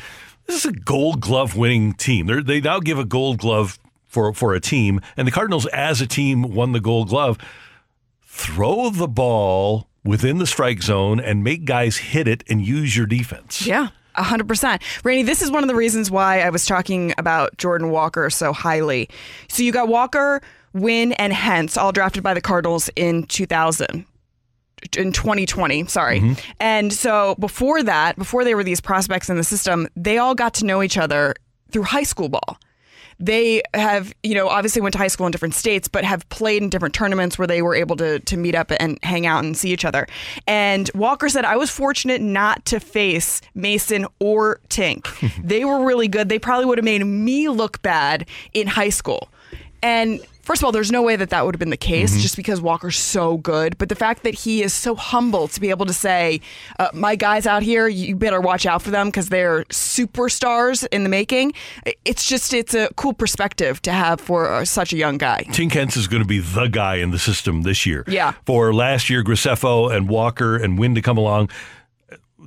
[0.47, 2.27] This is a Gold Glove winning team.
[2.27, 6.01] They're, they now give a Gold Glove for for a team, and the Cardinals, as
[6.01, 7.39] a team, won the Gold Glove.
[8.23, 13.07] Throw the ball within the strike zone and make guys hit it and use your
[13.07, 13.67] defense.
[13.67, 13.89] Yeah.
[14.15, 14.83] A hundred percent.
[15.05, 18.53] Randy, this is one of the reasons why I was talking about Jordan Walker so
[18.53, 19.09] highly.
[19.49, 24.05] So you got Walker, Winn, and Hence all drafted by the Cardinals in 2000.
[24.97, 26.21] In 2020, sorry.
[26.21, 26.51] Mm-hmm.
[26.59, 30.55] And so before that, before they were these prospects in the system, they all got
[30.55, 31.35] to know each other
[31.71, 32.59] through high school ball
[33.23, 36.61] they have, you know, obviously went to high school in different states, but have played
[36.61, 39.57] in different tournaments where they were able to to meet up and hang out and
[39.57, 40.09] see each other.
[40.49, 45.07] And Walker said, I was fortunate not to face Masyn or Tink.
[45.45, 46.29] they were really good.
[46.29, 49.29] They probably would have made me look bad in high school.
[49.83, 52.21] And first of all, there's no way that that would have been the case Mm-hmm.
[52.21, 53.77] just because Walker's so good.
[53.79, 56.41] But the fact that he is so humble to be able to say,
[56.79, 61.03] uh, my guys out here, you better watch out for them because they're superstars in
[61.03, 61.53] the making.
[62.05, 65.45] It's just, it's a cool perspective to have for uh, such a young guy.
[65.49, 68.05] Tink Hence is going to be the guy in the system this year.
[68.07, 68.33] Yeah.
[68.47, 71.51] For last year, Graceffo and Walker and Winn to come along.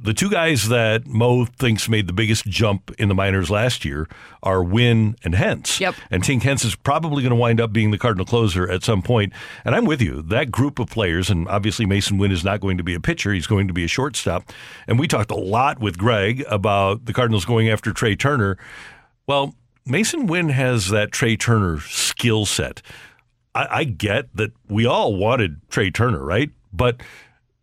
[0.05, 4.07] The two guys that Mo thinks made the biggest jump in the minors last year
[4.43, 5.79] are Winn and Hence.
[5.79, 5.95] Yep.
[6.11, 9.01] And Tink Hence is probably going to wind up being the Cardinal closer at some
[9.01, 9.33] point.
[9.65, 10.21] And I'm with you.
[10.21, 13.33] That group of players, and obviously Masyn Winn is not going to be a pitcher,
[13.33, 14.51] he's going to be a shortstop.
[14.87, 18.59] And we talked a lot with Greg about the Cardinals going after Trea Turner.
[19.25, 19.55] Well,
[19.87, 22.83] Masyn Winn has that Trea Turner skill set.
[23.55, 26.51] I, I get that we all wanted Trea Turner, right?
[26.71, 27.01] But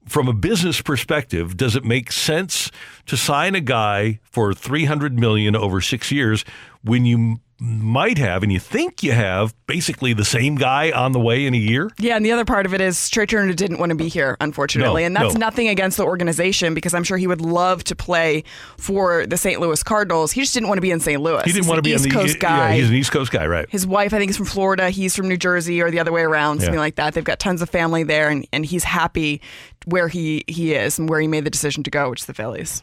[0.06, 2.70] from a business perspective, does it make sense
[3.06, 6.44] to sign a guy for 300 million over 6 years
[6.82, 11.20] when you might have and you think you have basically the same guy on the
[11.20, 11.90] way in a year?
[11.96, 14.36] Yeah, and the other part of it is Trea Turner didn't want to be here,
[14.40, 15.02] unfortunately.
[15.02, 15.38] No, and that's no.
[15.46, 18.42] nothing against the organization because I'm sure he would love to play
[18.78, 19.60] for the St.
[19.60, 20.32] Louis Cardinals.
[20.32, 21.22] He just didn't want to be in St.
[21.22, 21.44] Louis.
[21.44, 22.70] He didn't He's want to an be East on the Coast guy.
[22.70, 23.70] Yeah, he's an East Coast guy, right?
[23.70, 24.90] His wife, I think, is from Florida.
[24.90, 26.80] He's from New Jersey, or the other way around, something Yeah.
[26.80, 27.14] like that.
[27.14, 29.40] They've got tons of family there, and, and he's happy
[29.84, 32.34] where he, he is and where he made the decision to go, which is the
[32.34, 32.82] Phillies.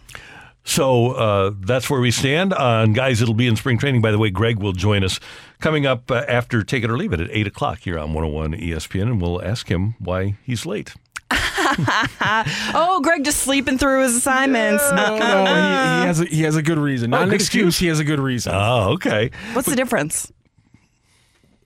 [0.69, 3.23] So uh, that's where we stand on guys.
[3.23, 4.01] It'll be in spring training.
[4.01, 5.19] By the way, Greg will join us
[5.59, 8.53] coming up uh, after Take It or Leave It at 8 o'clock here on 101
[8.53, 10.93] ESPN, and we'll ask him why he's late.
[11.31, 14.83] oh, Greg just sleeping through his assignments.
[14.91, 17.09] No, no, he, he has a, he has a good reason.
[17.09, 17.45] Not Oh, an excuse.
[17.69, 17.79] excuse.
[17.79, 18.53] He has a good reason.
[18.55, 19.31] Oh, okay.
[19.53, 20.31] What's the difference?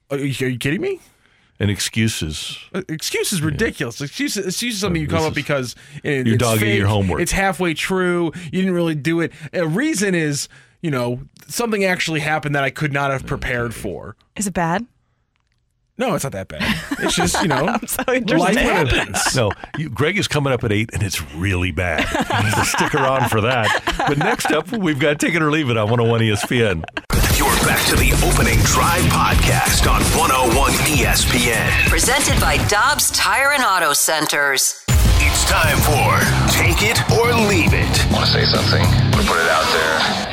[0.10, 1.00] are, you, are you kidding me?
[1.60, 2.58] And excuses.
[2.74, 4.02] Uh, Excuse is ridiculous.
[4.02, 7.22] Excuse, Excuses, is something you come up because it, You're it's dogging fake, your homework.
[7.22, 8.32] It's halfway true.
[8.46, 9.32] You didn't really do it.
[9.54, 10.50] A reason is,
[10.82, 14.16] you know, something actually happened that I could not have prepared for.
[14.36, 14.86] Is it bad?
[15.96, 16.64] No, it's not that bad.
[17.00, 19.20] It's just, you know, I'm so life happens.
[19.36, 22.08] No, you, Greg is coming up at 8, and it's really bad.
[22.56, 23.84] so stick around for that.
[24.08, 26.84] But next up, we've got Take It or Leave It on 101 ESPN.
[27.38, 31.90] You're back to the opening drive podcast on 101 ESPN.
[31.90, 34.84] Presented by Dobbs Tire and Auto Centers.
[35.18, 36.18] It's time for
[36.52, 38.12] Take It or Leave It.
[38.12, 38.82] Want to say something?
[38.82, 40.33] Want to put it out there?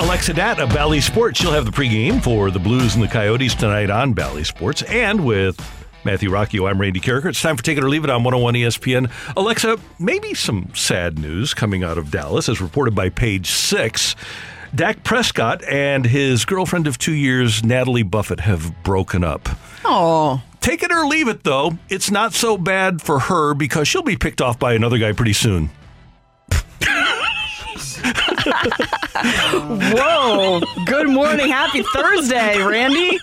[0.00, 3.54] Alexa Datt of Bally Sports, she'll have the pregame for the Blues and the Coyotes
[3.54, 4.82] tonight on Bally Sports.
[4.82, 5.56] And with
[6.04, 7.26] Matthew Rockio, I'm Randy Karraker.
[7.26, 9.10] It's time for Take It or Leave It on 101 ESPN.
[9.36, 14.16] Alexa, maybe some sad news coming out of Dallas, as reported by Page Six.
[14.74, 19.48] Dak Prescott and his girlfriend of two years, Natalie Buffett, have broken up.
[19.84, 20.42] Oh.
[20.60, 21.78] Take it or leave it, though.
[21.88, 25.34] It's not so bad for her because she'll be picked off by another guy pretty
[25.34, 25.70] soon.
[29.94, 30.60] Whoa.
[30.86, 31.48] Good morning.
[31.48, 33.18] Happy Thursday, Randy.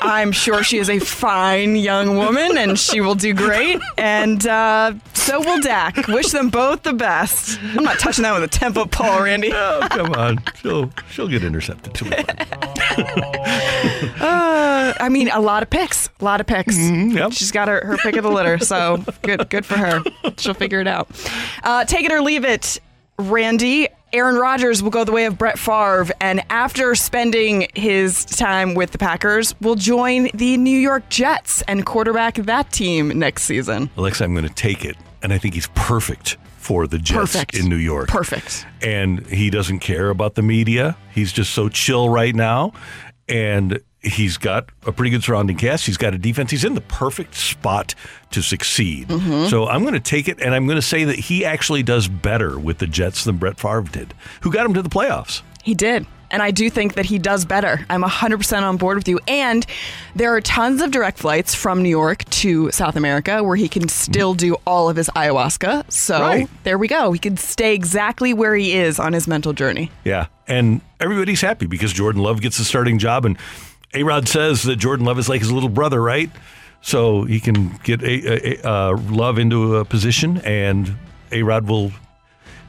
[0.00, 3.80] I'm sure she is a fine young woman and she will do great.
[3.96, 6.08] And uh, so will Dak.
[6.08, 7.60] Wish them both the best.
[7.62, 9.52] I'm not touching that with a 10 foot pole, Randy.
[9.52, 10.42] Oh, come on.
[10.56, 12.10] She'll, she'll get intercepted too.
[14.20, 16.08] Uh, I mean, a lot of picks.
[16.20, 16.76] A lot of picks.
[16.78, 17.32] yep.
[17.32, 18.58] She's got her, her pick of the litter.
[18.58, 20.02] So good, good for her.
[20.38, 21.08] She'll figure it out.
[21.62, 22.78] Uh, take it or leave it,
[23.18, 23.88] Randy.
[24.14, 28.90] Aaron Rodgers will go the way of Brett Favre, and after spending his time with
[28.90, 33.88] the Packers, will join the New York Jets and quarterback that team next season.
[33.96, 34.98] Alexa, I'm going to take it.
[35.22, 37.54] And I think he's perfect for the Jets Perfect.
[37.56, 38.08] in New York.
[38.08, 38.66] Perfect.
[38.82, 40.96] And he doesn't care about the media.
[41.14, 42.72] He's just so chill right now.
[43.28, 45.86] And he's got a pretty good surrounding cast.
[45.86, 46.50] He's got a defense.
[46.50, 47.94] He's in the perfect spot
[48.32, 49.08] to succeed.
[49.08, 49.48] Mm-hmm.
[49.48, 52.08] So I'm going to take it, and I'm going to say that he actually does
[52.08, 55.42] better with the Jets than Brett Favre did, who got him to the playoffs.
[55.62, 56.06] He did.
[56.32, 57.84] And I do think that he does better.
[57.90, 59.20] I'm 100% on board with you.
[59.28, 59.66] And
[60.16, 63.86] there are tons of direct flights from New York to South America where he can
[63.88, 65.92] still do all of his ayahuasca.
[65.92, 66.48] So Right.
[66.64, 67.12] there we go.
[67.12, 69.90] He can stay exactly where he is on his mental journey.
[70.04, 70.28] Yeah.
[70.48, 73.26] And everybody's happy because Jordan Love gets the starting job.
[73.26, 73.36] And
[73.94, 76.30] A Rod says that Jordan Love is like his little brother, right?
[76.80, 80.96] So he can get a, a, uh, Love into a position, and
[81.30, 81.92] A Rod will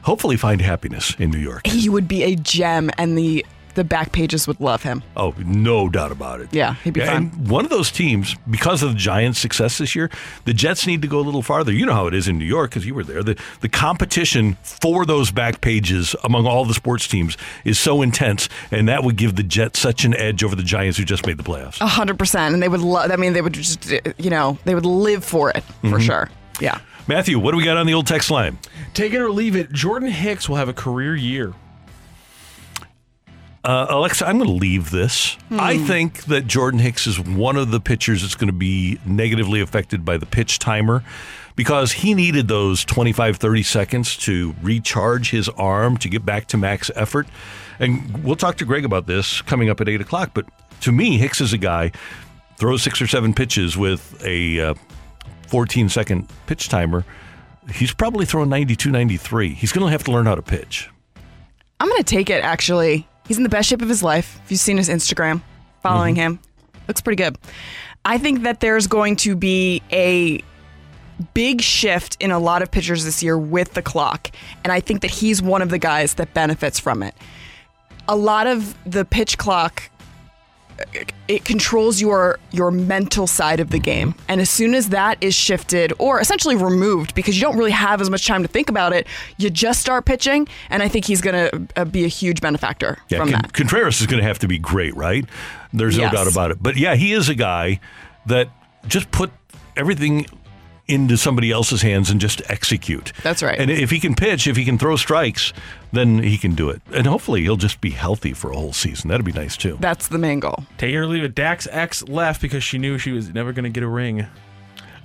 [0.02, 1.66] hopefully find happiness in New York.
[1.66, 3.44] He would be a gem and the
[3.74, 5.02] the back pages would love him.
[5.16, 6.48] Oh, no doubt about it.
[6.52, 7.30] Yeah, he'd be fun.
[7.34, 10.10] And one of those teams, because of the Giants' success this year,
[10.44, 11.72] the Jets need to go a little farther.
[11.72, 13.22] You know how it is in New York because you were there.
[13.22, 18.48] The the competition for those back pages among all the sports teams is so intense,
[18.70, 21.36] and that would give the Jets such an edge over the Giants who just made
[21.36, 21.80] the playoffs.
[21.80, 23.10] A hundred percent, and they would love.
[23.10, 26.02] I mean, they would just, you know, they would live for it for Mhm.
[26.02, 26.30] sure.
[26.60, 26.78] Yeah.
[27.06, 28.58] Matthew, what do we got on the old text line?
[28.94, 29.72] Take it or leave it.
[29.72, 31.52] Jordan Hicks will have a career year.
[33.64, 35.34] Uh, Alexa, I'm going to leave this.
[35.48, 35.58] Hmm.
[35.58, 39.60] I think that Jordan Hicks is one of the pitchers that's going to be negatively
[39.60, 41.02] affected by the pitch timer
[41.56, 46.58] because he needed those 25, 30 seconds to recharge his arm to get back to
[46.58, 47.26] max effort.
[47.78, 50.32] And we'll talk to Greg about this coming up at 8 o'clock.
[50.34, 50.46] But
[50.82, 51.92] to me, Hicks is a guy,
[52.58, 54.74] throws six or seven pitches with a uh,
[55.48, 57.04] 14 second pitch timer.
[57.72, 59.54] He's probably throwing 92, 93.
[59.54, 60.90] He's going to have to learn how to pitch.
[61.80, 62.42] I'm gonna take it.
[62.42, 64.40] Actually, he's in the best shape of his life.
[64.44, 65.42] If you've seen his Instagram,
[65.82, 66.34] following mm-hmm.
[66.34, 66.40] him,
[66.88, 67.36] looks pretty good.
[68.04, 70.42] I think that there's going to be a
[71.32, 74.30] big shift in a lot of pitchers this year with the clock,
[74.62, 77.14] and I think that he's one of the guys that benefits from it.
[78.08, 79.90] A lot of the pitch clock
[81.28, 85.34] it controls your your mental side of the game and as soon as that is
[85.34, 88.92] shifted or essentially removed because you don't really have as much time to think about
[88.92, 89.06] it
[89.36, 92.98] you just start pitching and i think he's going to uh, be a huge benefactor
[93.08, 95.24] Yeah, from Con- that Contreras is going to have to be great, right?
[95.72, 96.12] There's no Yes.
[96.14, 96.62] doubt about it.
[96.62, 97.80] But yeah, he is a guy
[98.26, 98.48] that
[98.86, 99.30] just put
[99.76, 100.26] everything
[100.86, 103.12] into somebody else's hands and just execute.
[103.22, 103.58] That's right.
[103.58, 105.52] And if he can pitch, if he can throw strikes,
[105.92, 106.82] then he can do it.
[106.92, 109.08] And hopefully he'll just be healthy for a whole season.
[109.08, 109.78] That'd be nice too.
[109.80, 111.34] that's the main goal Take it or leave it.
[111.34, 114.26] Dax X left because she knew she was never going to get a ring.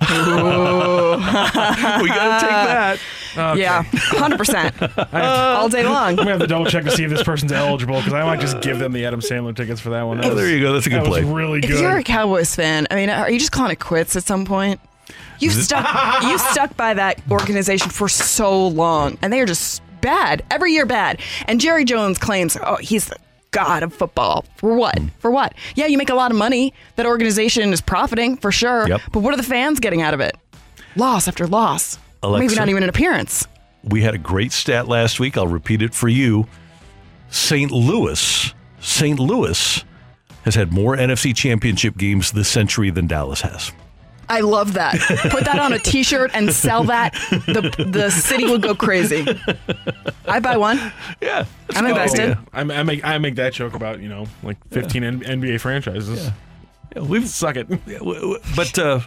[0.00, 2.98] we got to take that.
[3.58, 5.12] yeah 100%
[5.58, 7.96] all day long I'm gonna have to double check to see if this person's eligible
[7.96, 10.16] because I might just give them the Adam Sandler tickets for that one.
[10.18, 10.72] That Oh, there you go.
[10.72, 11.30] That's a good that was play.
[11.30, 11.80] really if good.
[11.80, 14.80] you're a cowboys fan i mean are you just calling it quits at some point
[15.40, 20.42] you stuck you stuck by that organization for so long and they are just bad
[20.50, 23.16] every year bad and jerry jones claims oh he's the
[23.50, 25.08] god of football for what hmm.
[25.18, 28.86] for what yeah you make a lot of money that organization is profiting for sure
[28.88, 29.00] Yep.
[29.12, 30.36] but what are the fans getting out of it
[30.96, 33.46] loss after loss maybe not even an appearance
[33.82, 35.38] We had a great stat last week.
[35.38, 36.46] I'll repeat it for you.
[37.30, 37.70] St.
[37.70, 39.18] Louis, St.
[39.18, 39.84] Louis
[40.44, 43.72] has had more NFC championship games this century than Dallas has.
[44.30, 44.98] I love that.
[45.30, 47.12] Put that on a T-shirt and sell that.
[47.30, 49.26] The the city would go crazy.
[50.26, 50.78] I buy one.
[51.20, 52.38] Yeah, I'm invested.
[52.52, 56.30] I, I make I make that joke about you know like 15 N- NBA franchises.
[56.94, 57.68] Yeah, we've suck it.
[58.56, 59.00] But uh,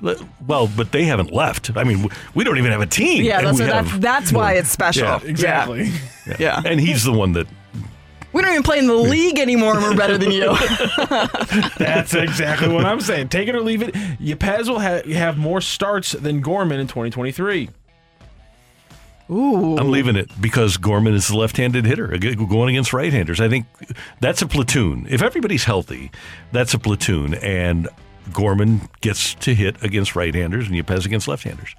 [0.45, 1.71] well, but they haven't left.
[1.76, 3.24] I mean, we don't even have a team.
[3.24, 5.03] Yeah, that's what- have- that's- that's why it's special.
[5.03, 5.19] Yeah.
[5.24, 5.91] Exactly.
[6.39, 6.61] Yeah.
[6.65, 7.47] And he's the one that
[8.34, 10.47] We don't even play in the league anymore, and we're better than you.
[11.77, 13.29] That's exactly what I'm saying.
[13.29, 13.93] Take it or leave it.
[13.93, 17.69] Yepez will ha- have more starts than Gorman in 2023.
[19.29, 19.77] Ooh.
[19.77, 23.39] I'm leaving it because Gorman is the left-handed hitter going against right-handers.
[23.39, 23.65] I think
[24.19, 25.07] that's a platoon.
[25.09, 26.11] If everybody's healthy,
[26.51, 27.88] that's a platoon, and
[28.34, 31.73] Gorman gets to hit against right-handers and Yepez against left-handers.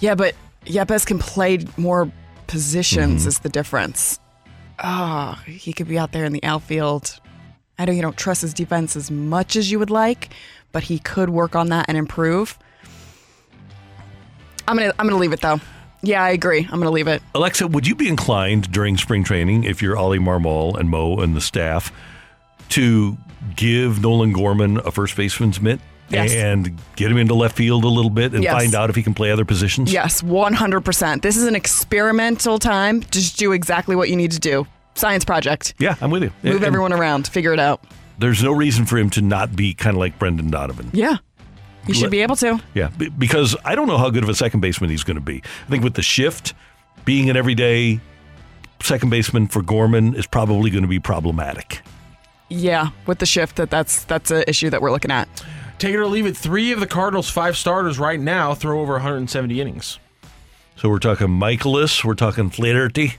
[0.00, 2.10] yeah, but Yepez can play more
[2.46, 3.20] positions.
[3.22, 3.28] Mm-hmm.
[3.28, 4.18] Is the difference?
[4.82, 7.20] Oh, he could be out there in the outfield.
[7.78, 10.30] I know you don't trust his defense as much as you would like,
[10.72, 12.58] but he could work on that and improve.
[14.66, 15.60] I'm gonna I'm gonna leave it though.
[16.02, 16.60] Yeah, I agree.
[16.70, 17.22] I'm gonna leave it.
[17.34, 21.34] Alexa, would you be inclined during spring training, if you're Ollie Marmol and Mo and
[21.34, 21.92] the staff,
[22.70, 23.16] to
[23.56, 25.80] give Nolan Gorman a first baseman's mitt
[26.10, 26.32] Yes.
[26.32, 28.52] and get him into left field a little bit and Yes.
[28.52, 29.92] find out if he can play other positions?
[29.92, 31.22] Yes, 100%.
[31.22, 33.02] This is an experimental time.
[33.10, 34.66] Just do exactly what you need to do.
[34.94, 35.74] Science project.
[35.78, 36.30] Yeah, I'm with you.
[36.42, 37.26] Move And everyone around.
[37.26, 37.82] Figure it out.
[38.18, 40.90] There's no reason for him to not be kind of like Brendan Donovan.
[40.92, 41.16] Yeah.
[41.86, 42.60] You should be able to.
[42.74, 42.88] Yeah,
[43.18, 45.42] because I don't know how good of a second baseman he's going to be.
[45.66, 46.54] I think with the shift,
[47.04, 48.00] being an everyday
[48.82, 51.80] second baseman for Gorman is probably going to be problematic.
[52.48, 55.28] Yeah, with the shift that that's that's an issue that we're looking at.
[55.78, 56.36] Take it or leave it.
[56.36, 59.98] Three of the Cardinals' five starters right now throw over 170 innings.
[60.76, 63.14] So we're talking Mikolas, we're talking Flaherty.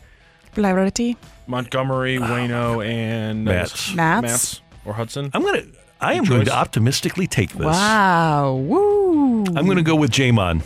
[0.53, 1.17] Flaherty.
[1.47, 3.93] Montgomery, ah, Wayno, and Matz.
[3.93, 4.61] Matz.
[4.83, 5.29] or Hudson.
[5.33, 5.63] I'm gonna.
[6.01, 7.65] I am Good going to optimistically take this.
[7.65, 8.55] Wow.
[8.55, 9.45] Woo.
[9.55, 10.61] I'm going to go with Jamon.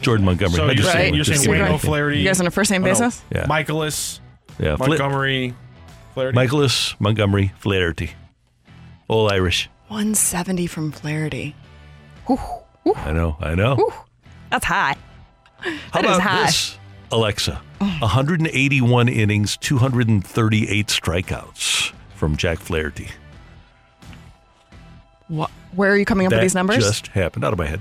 [0.00, 0.56] Jordan Montgomery.
[0.56, 2.18] So I you're just saying, said- you're just saying Wayno, Flaherty.
[2.18, 2.92] You guys on a first name Oh, no.
[2.92, 3.22] basis?
[3.32, 3.46] Yeah.
[3.46, 4.18] Mikolas,
[4.58, 5.54] Yeah, Montgomery,
[6.14, 6.36] Flaherty.
[6.36, 8.10] Mikolas, Montgomery, Flaherty.
[9.06, 9.70] All Irish.
[9.88, 11.54] 170 from Flaherty.
[12.28, 13.36] I know.
[13.40, 13.92] I know.
[14.50, 14.96] That's high.
[15.58, 15.70] How
[16.02, 16.46] That is about high.
[16.46, 16.78] this?
[17.12, 23.08] Alexa, 181 innings, 238 strikeouts from Jack Flaherty.
[25.28, 26.78] What, where are you coming up that with these numbers?
[26.78, 27.80] just happened out of my head.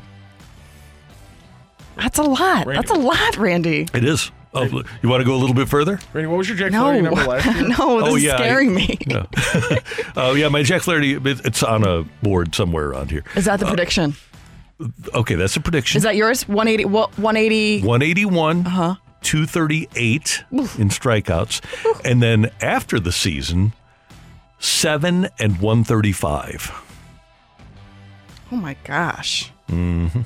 [1.95, 2.67] That's a lot.
[2.67, 2.73] Randy.
[2.73, 3.87] That's a lot, Randy.
[3.93, 4.31] It is.
[4.55, 4.63] Oh,
[5.01, 5.99] you want to go a little bit further?
[6.13, 7.67] Randy, what was your Jack No, Flaherty number last year?
[7.67, 8.97] no, this Oh, is yeah, I- scaring me.
[9.07, 9.27] No.
[10.15, 11.13] Oh yeah, my Jack Flaherty.
[11.15, 13.23] it- It's on a board somewhere around here.
[13.35, 14.15] Is that the prediction?
[15.13, 15.97] Okay, that's a prediction.
[15.97, 16.47] Is that yours?
[16.47, 16.85] 180.
[16.85, 17.17] What?
[17.17, 17.81] 180.
[17.85, 18.95] 181, Uh-huh.
[19.21, 21.61] 238 in strikeouts,
[22.05, 23.73] and then after the season,
[24.59, 26.71] seven and 135.
[28.51, 29.51] Oh my gosh.
[29.69, 30.21] Mm-hmm.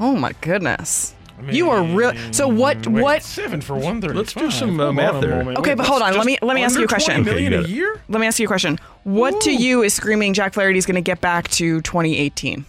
[0.00, 1.14] Oh my goodness.
[1.50, 2.12] You are real.
[2.32, 2.86] So what?
[2.86, 3.22] Wait, what?
[3.22, 4.14] Seven for one thirty.
[4.14, 5.42] Let's do some, uh, math there.
[5.58, 6.16] Okay, but hold on.
[6.16, 7.20] Let me let me ask you a question.
[7.20, 8.00] Okay, you Million a year?
[8.08, 8.78] Let me ask you a question.
[9.04, 12.64] What to you is screaming Jack Flaherty is going to get back to 2018?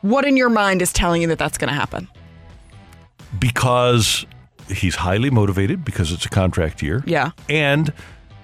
[0.00, 2.08] What in your mind is telling you that that's going to happen?
[3.38, 4.26] because
[4.68, 7.02] he's highly motivated because it's a contract year.
[7.06, 7.32] Yeah.
[7.48, 7.92] And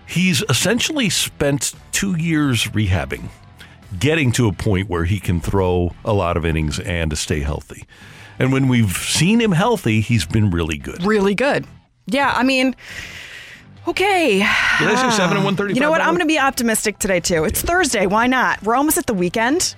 [0.07, 3.29] he's essentially spent two years rehabbing,
[3.99, 7.41] getting to a point where he can throw a lot of innings and to stay
[7.41, 7.87] healthy.
[8.39, 11.03] And when we've seen him healthy, he's been really good.
[11.05, 11.67] Really good.
[12.07, 12.75] Yeah, I mean,
[13.87, 14.39] okay.
[14.39, 15.75] Did I say seven and one thirty?
[15.75, 16.01] You know what?
[16.01, 17.45] I'm going to be optimistic today too.
[17.45, 18.07] It's Thursday.
[18.07, 18.63] Why not?
[18.63, 19.75] We're almost at the weekend.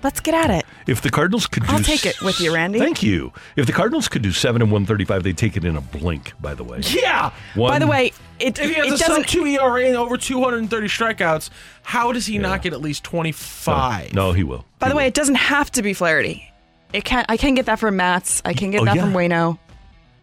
[0.00, 0.64] Let's get at it.
[0.86, 2.78] If the Cardinals could do, I'll take it with you, Randy.
[2.78, 3.32] Thank you.
[3.56, 6.32] If the Cardinals could do seven and one thirty-five, they'd take it in a blink.
[6.40, 7.32] By the way, Yeah.
[7.56, 9.28] One- By the way, it, If he has it a sub doesn't.
[9.28, 11.50] two ERA and over 230 strikeouts,
[11.82, 14.14] how does he not get at least 25?
[14.14, 14.64] no, he will.
[14.78, 16.47] By the way, it doesn't have to be Flaherty.
[16.92, 17.24] It can.
[17.28, 18.40] I can get that from Matz.
[18.44, 19.02] I can get Oh, that yeah.
[19.02, 19.58] from Wayno.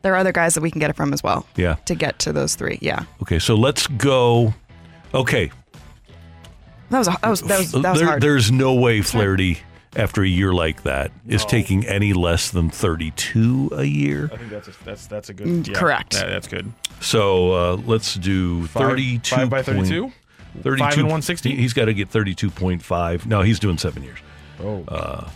[0.01, 1.45] There are other guys that we can get it from as well.
[1.55, 1.75] Yeah.
[1.85, 3.05] To get to those three, yeah.
[3.23, 4.53] Okay, so let's go.
[5.13, 5.49] Okay,
[6.89, 8.21] That was a, that was that was, that was There- hard.
[8.21, 9.59] There's no way Flaherty,
[9.95, 14.29] after a year like that, is taking any less than 32 a year.
[14.33, 15.47] I think that's a, that's that's a good.
[15.47, 16.13] Mm, yeah, correct.
[16.13, 16.71] that- that's good.
[16.99, 19.35] So uh, let's do Five- 32.
[19.35, 20.11] five by point- 32?
[20.63, 21.49] 32 Five and 160?
[21.51, 23.25] he- He's got to get 32.5.
[23.25, 24.19] No, he's doing seven years.
[24.61, 25.27] Oh.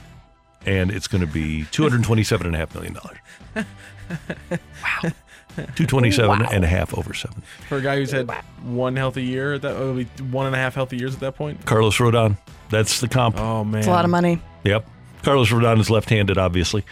[0.66, 2.98] And it's going to be $227.5 million.
[4.54, 5.12] wow.
[5.56, 7.42] 227 and a half over seven.
[7.68, 8.30] For a guy who's had
[8.64, 11.66] one healthy year, that would be one and a half healthy years at that point.
[11.66, 12.38] Carlos Rodon.
[12.70, 13.38] That's the comp.
[13.40, 14.40] Oh man, it's a lot of money.
[14.64, 14.88] Yep.
[15.24, 16.86] Carlos Rodon is left-handed, obviously.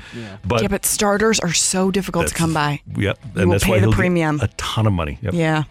[0.45, 2.81] But, yeah, but starters are so difficult to come by.
[2.97, 2.97] Yep.
[2.97, 4.39] You And will that's pay why the he'll get premium.
[4.41, 5.17] a ton of money.
[5.21, 5.33] Yep.
[5.33, 5.63] Yeah.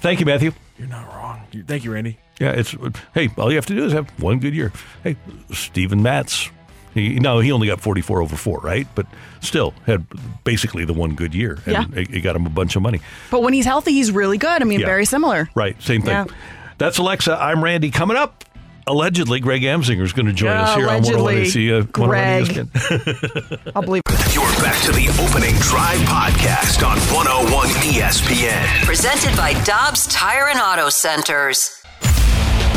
[0.00, 0.52] Thank you, Matthew.
[0.78, 1.40] You're not wrong.
[1.66, 2.18] Thank you, Randy.
[2.38, 2.74] Yeah, it's
[3.14, 4.72] hey, all you have to do is have one good year.
[5.02, 5.16] Hey,
[5.52, 6.50] Steven Matz.
[6.96, 8.86] He, no, he only got 44 over 4, right?
[8.94, 9.06] But
[9.40, 10.06] still had
[10.44, 11.58] basically the one good year.
[11.66, 11.84] And Yeah.
[12.00, 13.00] it, it got him a bunch of money.
[13.30, 14.62] But when he's healthy, he's really good.
[14.62, 14.86] I mean, Yeah.
[14.86, 15.48] very similar.
[15.54, 16.10] Right, same thing.
[16.12, 16.24] Yeah.
[16.78, 17.36] That's Alexa.
[17.40, 17.90] I'm Randy.
[17.90, 18.44] Coming up,
[18.86, 21.14] allegedly, Greg Amsinger is going to join Yeah, us here allegedly.
[21.14, 21.72] on 101 AC.
[21.72, 23.70] Uh, Greg.
[23.76, 24.02] I'll believe.
[24.32, 28.84] You're back to the opening drive podcast on 101 ESPN.
[28.84, 31.82] Presented by Dobbs Tire and Auto Centers.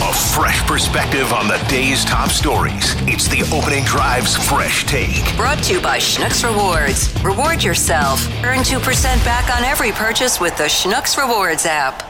[0.01, 2.95] A fresh perspective on the day's top stories.
[2.99, 5.35] It's the opening drive's fresh take.
[5.35, 7.13] Brought to you by Schnucks Rewards.
[7.21, 8.25] Reward yourself.
[8.45, 8.81] Earn 2%
[9.25, 12.01] back on every purchase with the Schnucks Rewards app.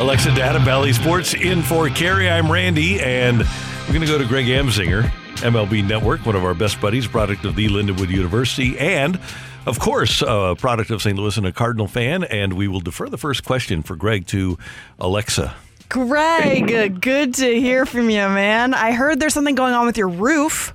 [0.00, 2.28] Alexa Datt of Bally Sports in for Carrie.
[2.28, 5.02] I'm Randy, and we're going to go to Greg Amsinger,
[5.36, 9.20] MLB Network, one of our best buddies, product of the Lindenwood University, and
[9.68, 11.16] of course, a product of St.
[11.16, 12.24] Louis and a Cardinal fan.
[12.24, 14.58] And we will defer the first question for Greg to
[14.98, 15.54] Alexa.
[15.88, 18.74] Greg, good to hear from you, man.
[18.74, 20.74] I heard there's something going on with your roof,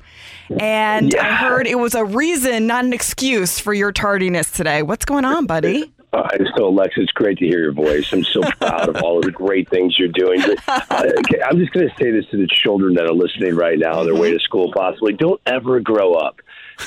[0.60, 4.82] and I heard it was a reason, not an excuse, for your tardiness today.
[4.82, 5.94] What's going on, buddy?
[6.14, 8.12] Uh, so, Alexa, it's great to hear your voice.
[8.12, 10.42] I'm so proud of all of the great things you're doing.
[10.42, 10.60] But,
[10.92, 13.78] uh, okay, I'm just going to say this to the children that are listening right
[13.78, 15.14] now on their way to school, possibly.
[15.14, 16.40] Don't ever grow up.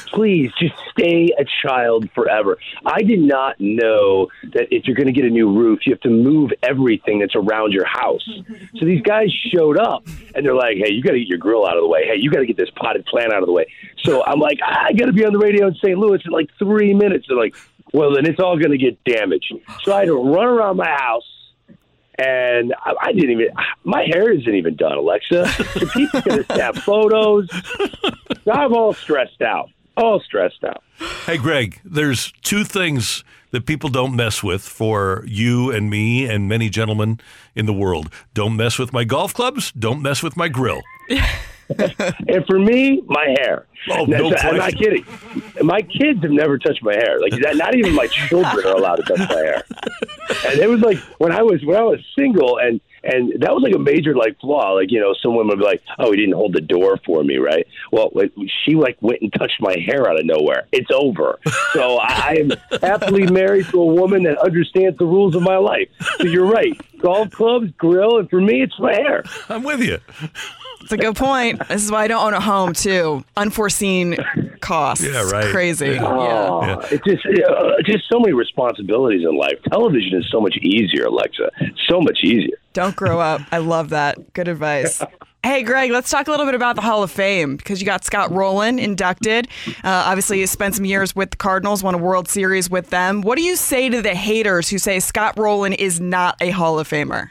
[0.06, 2.58] Please just stay a child forever.
[2.84, 6.00] I did not know that if you're going to get a new roof, you have
[6.00, 8.26] to move everything that's around your house.
[8.76, 11.66] So these guys showed up and they're like, hey, you got to get your grill
[11.66, 12.04] out of the way.
[12.06, 13.66] Hey, you got to get this potted plant out of the way.
[14.04, 15.98] So I'm like, I got to be on the radio in St.
[15.98, 17.26] Louis in like three minutes.
[17.28, 17.56] They're like,
[17.92, 19.52] well, then it's all going to get damaged.
[19.82, 21.24] So I had to run around my house.
[22.18, 23.48] And I, I didn't even.
[23.84, 25.42] My hair isn't even done, Alexa.
[25.78, 27.50] The people going to snap photos.
[28.50, 29.68] I'm all stressed out.
[29.96, 30.82] All stressed out.
[31.24, 36.48] Hey, Greg, there's two things that people don't mess with for you and me and
[36.48, 37.20] many gentlemen
[37.54, 38.10] in the world.
[38.34, 39.72] Don't mess with my golf clubs.
[39.72, 40.82] Don't mess with my grill.
[42.28, 43.66] and for me, my hair.
[43.90, 45.04] Oh, no That's- I'm not kidding.
[45.62, 47.20] My kids have never touched my hair.
[47.20, 49.64] Like that, not even my children are allowed to touch my hair.
[50.46, 53.62] And it was like when I was when I was single and And that was
[53.62, 54.72] like a major like flaw.
[54.72, 57.36] Like you know, someone would be like, "Oh, he didn't hold the door for me,
[57.36, 58.32] right?" Well, like,
[58.64, 60.66] she like went and touched my hair out of nowhere.
[60.72, 61.38] It's over.
[61.72, 65.56] So I, I am happily married to a woman that understands the rules of my
[65.56, 65.88] life.
[66.18, 66.78] So you're right.
[67.00, 69.22] Golf clubs, grill, and for me, it's my hair.
[69.48, 69.98] I'm with you.
[70.82, 71.66] It's a good point.
[71.68, 73.24] This is why I don't own a home too.
[73.36, 74.16] Unforeseen
[74.60, 75.04] costs.
[75.04, 75.50] Yeah, right.
[75.50, 75.98] Crazy.
[76.00, 76.86] Oh, Yeah.
[76.90, 79.58] it's just uh, just so many responsibilities in life.
[79.68, 81.50] Television is so much easier, Alexa.
[81.88, 82.56] So much easier.
[82.76, 83.40] Don't grow up.
[83.50, 84.34] I love that.
[84.34, 85.02] Good advice.
[85.42, 88.04] Hey, Greg, let's talk a little bit about the Hall of Fame because you got
[88.04, 89.48] Scott Rolen inducted.
[89.66, 93.22] Uh, obviously, you spent some years with the Cardinals, won a World Series with them.
[93.22, 96.78] What do you say to the haters who say Scott Rolen is not a Hall
[96.78, 97.30] of Famer?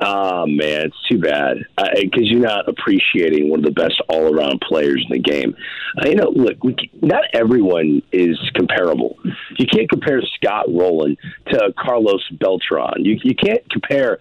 [0.00, 5.04] Oh man, it's too bad because you're not appreciating one of the best all-around players
[5.08, 5.56] in the game.
[6.00, 9.18] Uh, you know, look, we, not everyone is comparable.
[9.56, 11.16] You can't compare Scott Rolen
[11.48, 13.04] to Carlos Beltran.
[13.04, 14.20] You you can't compare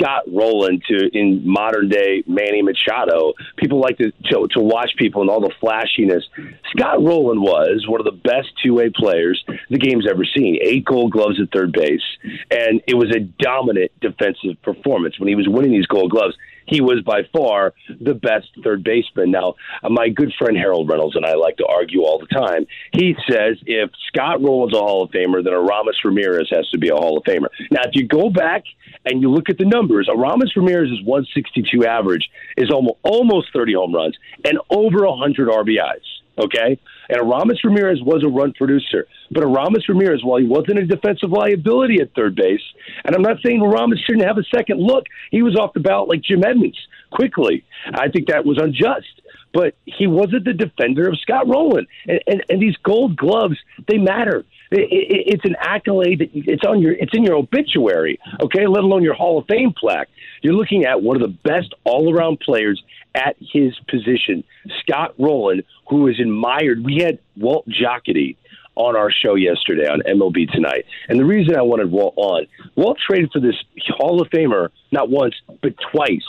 [0.00, 3.32] Scott Rolen to in modern day Manny Machado.
[3.56, 6.24] People like to, to to watch people and all the flashiness.
[6.76, 10.58] Scott Rolen was one of the best two-way players the game's ever seen.
[10.62, 12.02] Eight Gold Gloves at third base,
[12.50, 16.36] and it was a dominant defensive performance when he was winning these Gold Gloves.
[16.68, 19.30] He was by far the best third baseman.
[19.30, 22.66] Now, uh, my good friend Harold Reynolds and I like to argue all the time.
[22.92, 26.88] He says if Scott Rolen's a Hall of Famer, then Aramis Ramirez has to be
[26.88, 27.48] a Hall of Famer.
[27.70, 28.64] Now, if you go back
[29.04, 33.94] and you look at the numbers, Aramis Ramirez's 162 average is almost almost 30 home
[33.94, 36.04] runs and over 100 RBIs.
[36.38, 36.78] Okay,
[37.08, 41.30] and Aramis Ramirez was a run producer, but Aramis Ramirez, while he wasn't a defensive
[41.30, 42.62] liability at third base,
[43.04, 46.08] and I'm not saying Aramis shouldn't have a second look, he was off the ballot
[46.08, 46.78] like Jim Edmonds
[47.10, 47.64] quickly.
[47.92, 49.06] I think that was unjust.
[49.54, 53.56] But he wasn't the defender of Scott Rolen, and, and, and these Gold Gloves
[53.88, 54.44] they matter.
[54.70, 58.66] It, it, it's an accolade that it's on your it's in your obituary, okay?
[58.66, 60.08] Let alone your Hall of Fame plaque.
[60.42, 62.82] You're looking at one of the best all around players
[63.18, 64.44] at his position,
[64.80, 66.84] Scott Rolen, who is admired.
[66.84, 68.36] We had Walt Jocketty
[68.76, 70.84] on our show yesterday on MLB Tonight.
[71.08, 72.46] And the reason I wanted Walt on,
[72.76, 73.56] Walt traded for this
[73.88, 76.22] Hall of Famer not once, but twice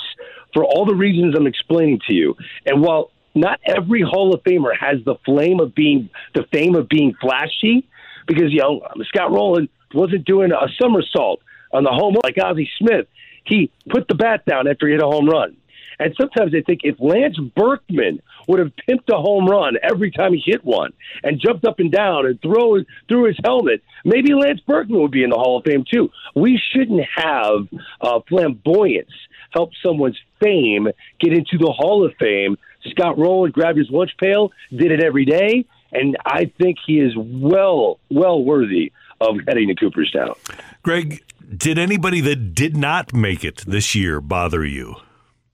[0.53, 2.35] for all the reasons I'm explaining to you.
[2.65, 6.89] And while not every Hall of Famer has the flame of being the fame of
[6.89, 7.87] being flashy,
[8.27, 12.69] because you know Scott Rolen wasn't doing a somersault on the home run like Ozzie
[12.77, 13.07] Smith.
[13.43, 15.55] He put the bat down after he hit a home run.
[15.99, 20.33] And sometimes I think if Lance Berkman would have pimped a home run every time
[20.33, 20.93] he hit one
[21.23, 22.77] and jumped up and down and throw
[23.07, 26.09] through his helmet, maybe Lance Berkman would be in the Hall of Fame too.
[26.35, 27.67] We shouldn't have
[28.01, 29.11] uh, flamboyance
[29.51, 30.87] help someone's fame
[31.19, 32.57] get into the Hall of Fame.
[32.91, 37.13] Scott Rolen grabbed his lunch pail, did it every day, and I think he is
[37.17, 40.35] well, well worthy of heading to Cooperstown.
[40.81, 41.23] Greg,
[41.55, 44.95] did anybody that did not make it this year bother you?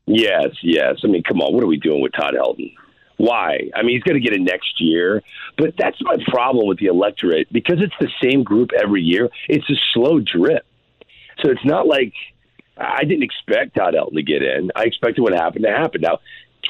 [0.07, 0.97] Yes, yes.
[1.03, 2.73] I mean, come on, what are we doing with Todd Helton?
[3.17, 3.69] Why?
[3.73, 5.23] I mean, he's going to get it next year,
[5.57, 9.29] but that's my problem with the electorate because it's the same group every year.
[9.47, 10.65] It's a slow drip,
[11.41, 12.13] so it's not like
[12.77, 14.69] I didn't expect Todd Helton to get in.
[14.75, 16.01] I expected what happened to happen.
[16.01, 16.19] Now,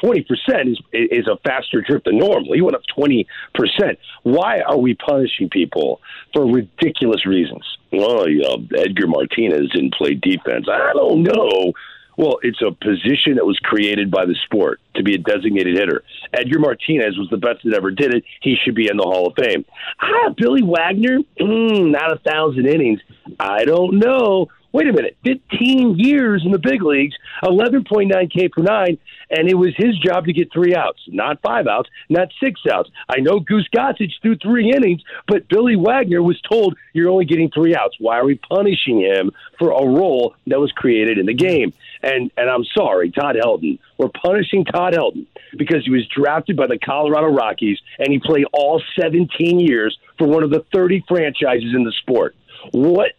[0.00, 2.54] twenty percent is is a faster drip than normal.
[2.54, 3.98] He went up twenty percent.
[4.22, 6.00] Why are we punishing people
[6.32, 7.64] for ridiculous reasons?
[7.92, 10.68] Well, you know, Edgar Martinez didn't play defense.
[10.70, 11.72] I don't know.
[12.16, 16.02] Well, it's a position that was created by the sport to be a designated hitter.
[16.32, 18.24] Edgar Martinez was the best that ever did it.
[18.40, 19.64] He should be in the Hall of Fame.
[20.00, 23.00] Ah, Billy Wagner, mm, not a thousand innings.
[23.38, 24.48] I don't know.
[24.76, 28.98] Wait a minute, 15 years in the big leagues, 11.9 K per nine,
[29.30, 32.90] and it was his job to get three outs, not five outs, not six outs.
[33.08, 37.50] I know Goose Gossage threw three innings, but Billy Wagner was told you're only getting
[37.50, 37.96] three outs.
[37.98, 41.72] Why are we punishing him for a role that was created in the game?
[42.02, 43.78] And and I'm sorry, Todd Helton.
[43.96, 45.24] We're punishing Todd Helton
[45.56, 50.26] because he was drafted by the Colorado Rockies and he played all 17 years for
[50.26, 52.36] one of the 30 franchises in the sport.
[52.72, 53.12] What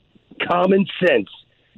[0.48, 1.30] common sense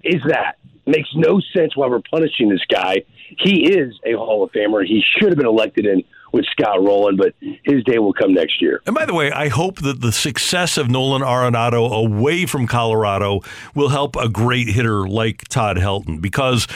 [0.04, 0.58] is that?
[0.86, 3.04] Makes no sense why we're punishing this guy.
[3.38, 4.86] He is a Hall of Famer.
[4.86, 7.34] He should have been elected in with Scott Rolen, but
[7.64, 8.82] his day will come next year.
[8.86, 13.42] And by the way, I hope that the success of Nolan Arenado away from Colorado
[13.76, 16.68] will help a great hitter like Todd Helton because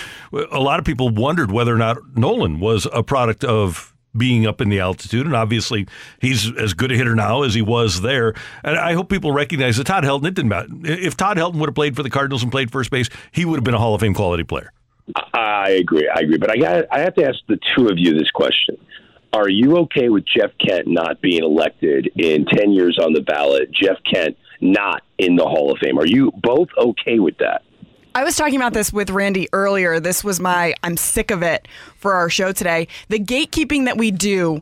[0.52, 4.62] a lot of people wondered whether or not Nolan was a product of being up
[4.62, 5.88] in the altitude, and obviously
[6.20, 8.34] he's as good a hitter now as he was there.
[8.64, 10.26] And I hope people recognize that Todd Helton.
[10.28, 12.92] It didn't matter if Todd Helton would have played for the Cardinals and played first
[12.92, 14.72] base, he would have been a Hall of Fame quality player.
[15.34, 16.10] I agree.
[16.14, 16.38] I agree.
[16.38, 16.86] But I got.
[16.92, 18.78] I have to ask the two of you this question:
[19.34, 23.72] Are you okay with Jeff Kent not being elected in ten years on the ballot?
[23.72, 26.00] Jeff Kent not in the Hall of Fame.
[26.00, 27.64] Are you both okay with that?
[28.16, 30.00] I was talking about this with Randy earlier.
[30.00, 32.88] This was my I'm sick of it for our show today.
[33.10, 34.62] The gatekeeping that we do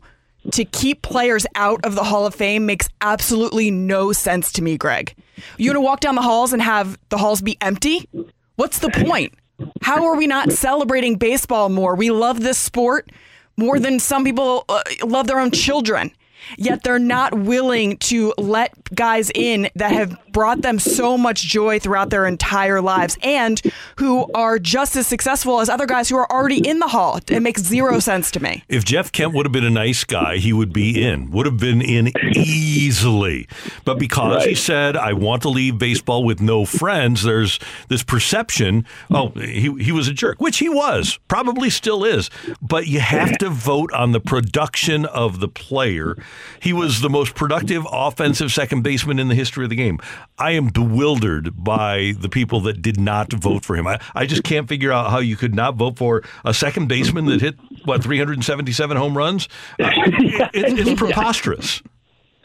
[0.52, 4.78] to keep players out of the Hall of Fame makes absolutely no sense to me,
[4.78, 5.14] Greg.
[5.58, 8.08] You want to walk down the halls and have the halls be empty?
[8.56, 9.34] What's the point?
[9.82, 11.96] How are we not celebrating baseball more?
[11.96, 13.12] We love this sport
[13.58, 16.12] more than some people uh, love their own children.
[16.58, 21.80] Yet they're not willing to let guys in that have brought them so much joy
[21.80, 23.62] throughout their entire lives and
[23.98, 27.20] who are just as successful as other guys who are already in the hall.
[27.28, 28.64] It makes zero sense to me.
[28.70, 31.58] If Jeff Kent would have been a nice guy, he would be in, would have
[31.58, 33.48] been in easily.
[33.86, 38.86] But because he said, I want to leave baseball with no friends, there's this perception,
[39.10, 42.30] oh, he, he was a jerk, which he was, probably still is.
[42.62, 46.16] But you have to vote on the production of the player.
[46.62, 50.00] He was the most productive offensive second baseman in the history of the game.
[50.38, 53.88] I am bewildered by the people that did not vote for him.
[53.88, 57.26] I, I just can't figure out how you could not vote for a second baseman
[57.26, 57.56] that hit,
[57.86, 59.48] what, 377 home runs?
[59.80, 61.82] Uh, it- it's preposterous.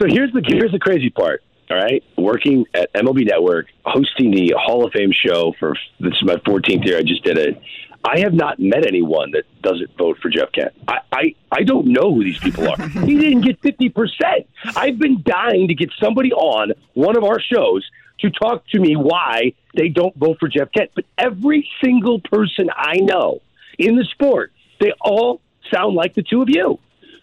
[0.00, 1.42] So here's the here's the crazy part.
[1.70, 6.22] All right, working at MLB Network, hosting the Hall of Fame show for this is
[6.22, 6.98] my 14th year.
[6.98, 7.60] I just did it.
[8.06, 10.72] I have not met anyone that doesn't vote for Jeff Kent.
[10.86, 12.88] I, I, I don't know who these people are.
[13.04, 14.46] he didn't get 50%.
[14.76, 17.84] I've been dying to get somebody on one of our shows
[18.20, 20.92] to talk to me why they don't vote for Jeff Kent.
[20.94, 23.40] But every single person I know
[23.76, 25.40] in the sport, they all
[25.72, 26.78] sound like the two of you.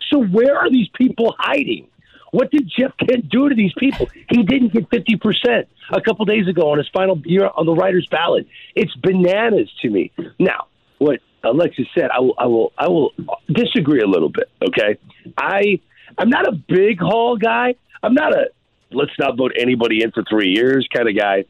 [0.10, 1.88] So where are these people hiding?
[2.32, 4.10] What did Jeff Kent do to these people?
[4.30, 8.08] He didn't get 50% a couple days ago on his final year on the writer's
[8.08, 8.48] ballot.
[8.76, 10.12] It's bananas to me.
[10.40, 10.66] Now,
[11.04, 13.12] what Alexis said, I will, I will, I will
[13.52, 14.50] disagree a little bit.
[14.68, 14.98] Okay,
[15.38, 15.80] I,
[16.18, 17.76] I'm not a big hall guy.
[18.02, 18.50] I'm not a
[18.92, 21.46] let's not vote anybody in for three years kind of guy.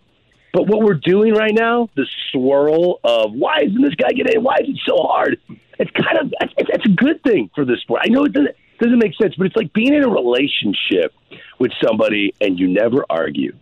[0.54, 4.44] But what we're doing right now, the swirl of why isn't this guy getting in?
[4.44, 5.40] Why is it so hard?
[5.80, 8.02] It's kind of it's, it's a good thing for the sport.
[8.04, 11.14] I know it doesn't doesn't make sense, but it's like being in a relationship
[11.60, 13.56] with somebody and you never argue.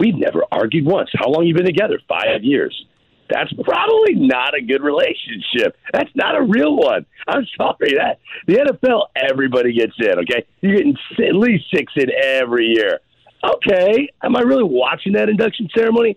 [0.00, 1.10] We've never argued once.
[1.14, 2.00] How long you been together?
[2.08, 2.84] Five years.
[3.30, 5.76] That's probably not a good relationship.
[5.92, 7.06] That's not a real one.
[7.26, 10.18] I'm sorry that the NFL everybody gets in.
[10.20, 13.00] Okay, you're getting at least six in every year.
[13.42, 16.16] Okay, am I really watching that induction ceremony?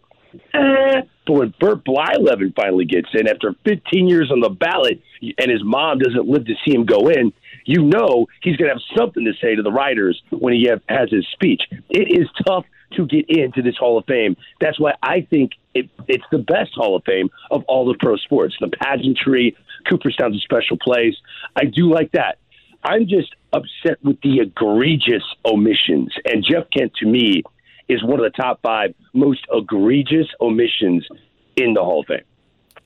[0.54, 1.02] Eh.
[1.26, 5.64] But when Bert Blyleven finally gets in after 15 years on the ballot, and his
[5.64, 7.34] mom doesn't live to see him go in,
[7.66, 10.82] you know he's going to have something to say to the writers when he have,
[10.88, 11.62] has his speech.
[11.90, 14.38] It is tough to get into this Hall of Fame.
[14.62, 18.18] That's why I think it, it's the best Hall of Fame of all the pro
[18.18, 18.56] sports.
[18.60, 19.56] The pageantry,
[19.88, 21.16] Cooperstown's a special place.
[21.56, 22.38] I do like that.
[22.84, 26.14] I'm just upset with the egregious omissions.
[26.26, 27.44] And Jeff Kent, to me,
[27.88, 31.08] is one of the top five most egregious omissions
[31.56, 32.22] in the Hall of Fame.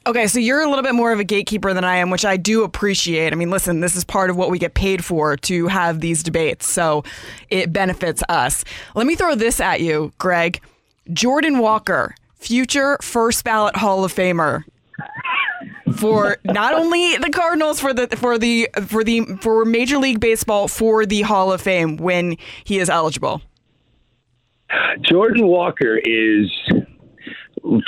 [0.07, 2.35] Okay, so you're a little bit more of a gatekeeper than I am, which I
[2.35, 3.33] do appreciate.
[3.33, 6.23] I mean, listen, this is part of what we get paid for to have these
[6.23, 7.03] debates, so
[7.49, 8.63] it benefits us.
[8.95, 10.59] Let me throw this at you, Greg.
[11.13, 14.63] Jordan Walker, future first ballot Hall of Famer
[15.95, 20.67] for not only the Cardinals for the for the for the for Major League Baseball
[20.67, 23.41] for the Hall of Fame when he is eligible.
[25.01, 26.49] Jordan Walker is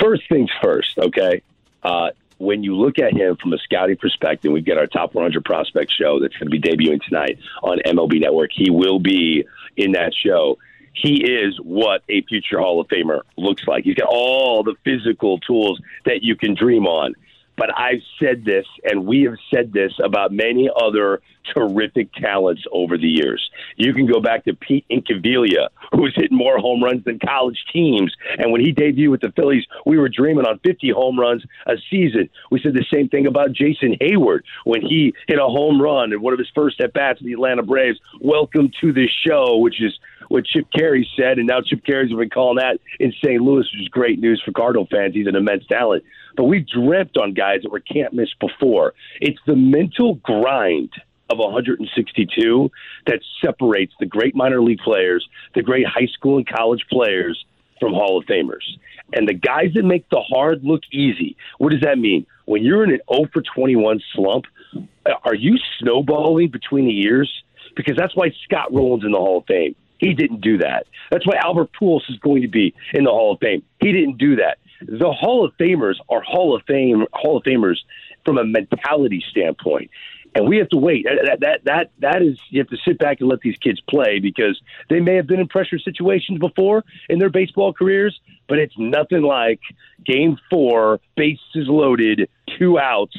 [0.00, 1.42] first things first, okay?
[1.82, 5.44] Uh, when you look at him from a scouting perspective, we've got our top 100
[5.44, 8.50] prospect show that's going to be debuting tonight on MLB Network.
[8.52, 9.46] He will be
[9.76, 10.58] in that show.
[10.94, 13.84] He is what a future Hall of Famer looks like.
[13.84, 17.14] He's got all the physical tools that you can dream on.
[17.56, 21.20] But I've said this, and we have said this about many other
[21.54, 23.48] terrific talents over the years.
[23.76, 28.14] You can go back to Pete Incaviglia, who's hitting more home runs than college teams.
[28.38, 31.74] And when he debuted with the Phillies, we were dreaming on 50 home runs a
[31.90, 32.28] season.
[32.50, 36.20] We said the same thing about Jason Heyward when he hit a home run in
[36.20, 38.00] one of his first at bats in the Atlanta Braves.
[38.20, 39.98] Welcome to the show, which is
[40.34, 43.40] what Chip Caray said, and now Chip Caray's been calling that in St.
[43.40, 45.14] Louis, which is great news for Cardinal fans.
[45.14, 46.02] He's an immense talent.
[46.36, 48.94] But we dreamt on guys that were can't miss before.
[49.20, 50.90] It's the mental grind
[51.30, 52.68] of 162
[53.06, 55.24] that separates the great minor league players,
[55.54, 57.44] the great high school and college players
[57.78, 58.66] from Hall of Famers.
[59.12, 62.26] And the guys that make the hard look easy, what does that mean?
[62.46, 67.30] When you're in an 0 for 21 slump, uh, are you snowballing between the years?
[67.76, 69.76] Because that's why Scott Rolen's in the Hall of Fame.
[69.98, 70.86] He didn't do that.
[71.10, 73.62] That's why Albert Pujols is going to be in the Hall of Fame.
[73.80, 74.58] He didn't do that.
[74.80, 77.76] The Hall of Famers are Hall of Fame Hall of Famers
[78.24, 79.90] from a mentality standpoint.
[80.34, 81.04] and we have to wait.
[81.04, 84.18] That that that that is you have to sit back and let these kids play
[84.18, 88.18] because they may have been in pressure situations before in their baseball careers,
[88.48, 89.60] but it's nothing like
[90.04, 92.28] Game Four, bases loaded,
[92.58, 93.16] two outs.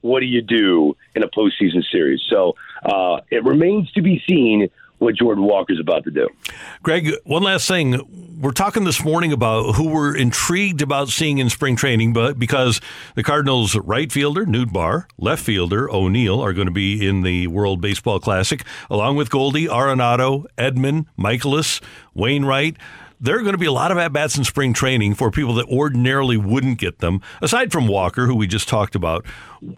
[0.00, 2.22] What do you do in a postseason series?
[2.30, 2.54] So
[2.84, 4.68] uh, it remains to be seen
[4.98, 6.28] what Jordan Walker's about to do.
[6.82, 8.00] Greg, one last thing.
[8.40, 12.80] We're talking this morning about who we're intrigued about seeing in spring training, but because
[13.16, 17.80] the Cardinals' right fielder, Nootbaar, left fielder, O'Neill, are going to be in the World
[17.80, 21.80] Baseball Classic, along with Goldie, Arenado, Edman, Mikolas,
[22.14, 22.76] Wainwright.
[23.20, 25.54] There are going to be a lot of at bats in spring training for people
[25.54, 29.26] that ordinarily wouldn't get them, aside from Walker, who we just talked about.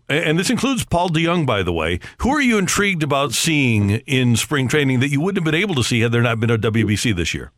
[0.09, 2.01] And this includes Paul DeJong, by the way.
[2.19, 5.75] Who are you intrigued about seeing in spring training that you wouldn't have been able
[5.77, 7.51] to see had there not been a WBC this year?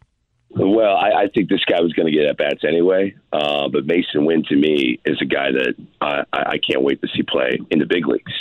[0.54, 3.14] Well, I, I think this guy was going to get at bats anyway.
[3.32, 7.08] Uh, but Masyn Winn, to me, is a guy that I, I can't wait to
[7.08, 8.32] see play in the big leagues.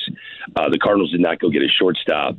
[0.55, 2.35] Uh, the Cardinals did not go get a shortstop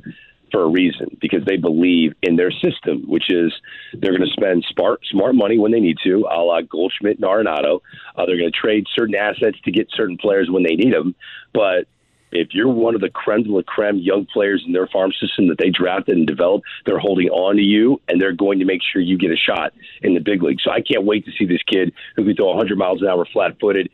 [0.53, 3.53] for a reason because they believe in their system, which is
[3.95, 7.25] they're going to spend smart, smart money when they need to, a la Goldschmidt and
[7.25, 7.81] Arenado.
[8.17, 11.15] Uh, they're going to trade certain assets to get certain players when they need them.
[11.53, 11.87] But
[12.33, 15.49] if you're one of the creme de la creme young players in their farm system
[15.49, 18.81] that they drafted and developed, they're holding on to you and they're going to make
[18.83, 19.73] sure you get a shot
[20.03, 20.59] in the big league.
[20.63, 23.27] So I can't wait to see this kid who can throw 100 miles an hour
[23.33, 23.91] flat footed.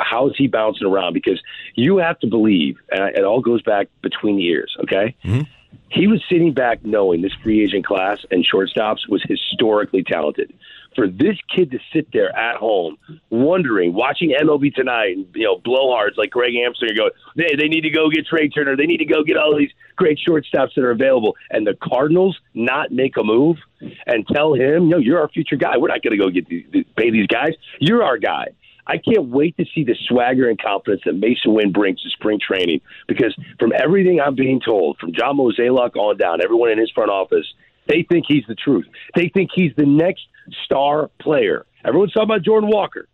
[0.00, 1.14] How is he bouncing around?
[1.14, 1.40] Because
[1.74, 5.14] you have to believe, and it all goes back between the ears, okay?
[5.24, 5.42] Mm-hmm.
[5.90, 10.52] He was sitting back knowing this free agent class and shortstops was historically talented.
[10.96, 12.96] For this kid to sit there at home,
[13.30, 17.82] wondering, watching MLB tonight, and you know, blowhards like Greg Amster go, they they need
[17.82, 20.84] to go get Trey Turner, they need to go get all these great shortstops that
[20.84, 23.56] are available, and the Cardinals not make a move
[24.06, 25.76] and tell him, no, you're our future guy.
[25.76, 26.64] We're not going to go get these,
[26.96, 27.50] pay these guys.
[27.78, 28.48] You're our guy.
[28.90, 32.40] I can't wait to see the swagger and confidence that Masyn Winn brings to spring
[32.44, 36.90] training because from everything I'm being told, from John Mozeliak on down, everyone in his
[36.90, 37.46] front office,
[37.86, 38.86] they think he's the truth.
[39.14, 40.22] They think he's the next
[40.64, 41.66] star player.
[41.84, 43.06] Everyone's talking about Jordan Walker.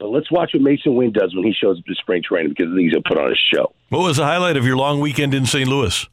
[0.00, 2.72] But let's watch what Masyn Winn does when he shows up to spring training because
[2.72, 3.72] I think he's going to put on a show.
[3.90, 5.68] What was the highlight of your long weekend in St.
[5.68, 6.08] Louis?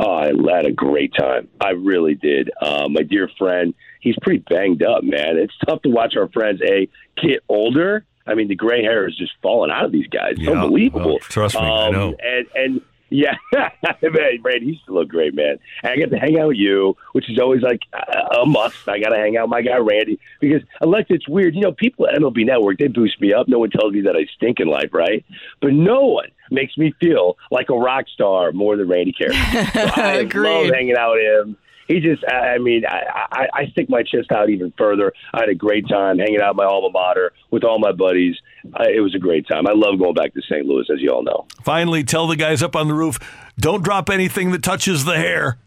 [0.00, 1.48] Oh, I had a great time.
[1.60, 2.50] I really did.
[2.60, 5.36] Uh, my dear friend, he's pretty banged up, man.
[5.36, 8.04] It's tough to watch our friends a get older.
[8.26, 10.32] I mean, the gray hair is just falling out of these guys.
[10.32, 11.06] It's Yeah, unbelievable.
[11.12, 12.16] well, trust me, I Um, know.
[12.24, 15.58] And and yeah, man, Brad, used to look great, man.
[15.82, 18.88] And I get to hang out with you, which is always like a a must.
[18.88, 21.72] I got to hang out with my guy Randy because unless it's weird, you know,
[21.72, 23.48] people at MLB Network they boost me up.
[23.48, 25.24] No one tells me that I stink in life, right?
[25.60, 29.34] But no one makes me feel like a rock star more than Randy Carey.
[29.72, 31.56] So I love hanging out with him.
[31.88, 35.12] He just, I I mean, I, I, I stick my chest out even further.
[35.34, 38.36] I had a great time hanging out at my alma mater with all my buddies.
[38.74, 39.66] I, it was a great time.
[39.66, 40.64] I love going back to St.
[40.66, 41.46] Louis, as you all know.
[41.64, 43.18] Finally, tell the guys up on the roof
[43.58, 45.58] don't drop anything that touches the hair.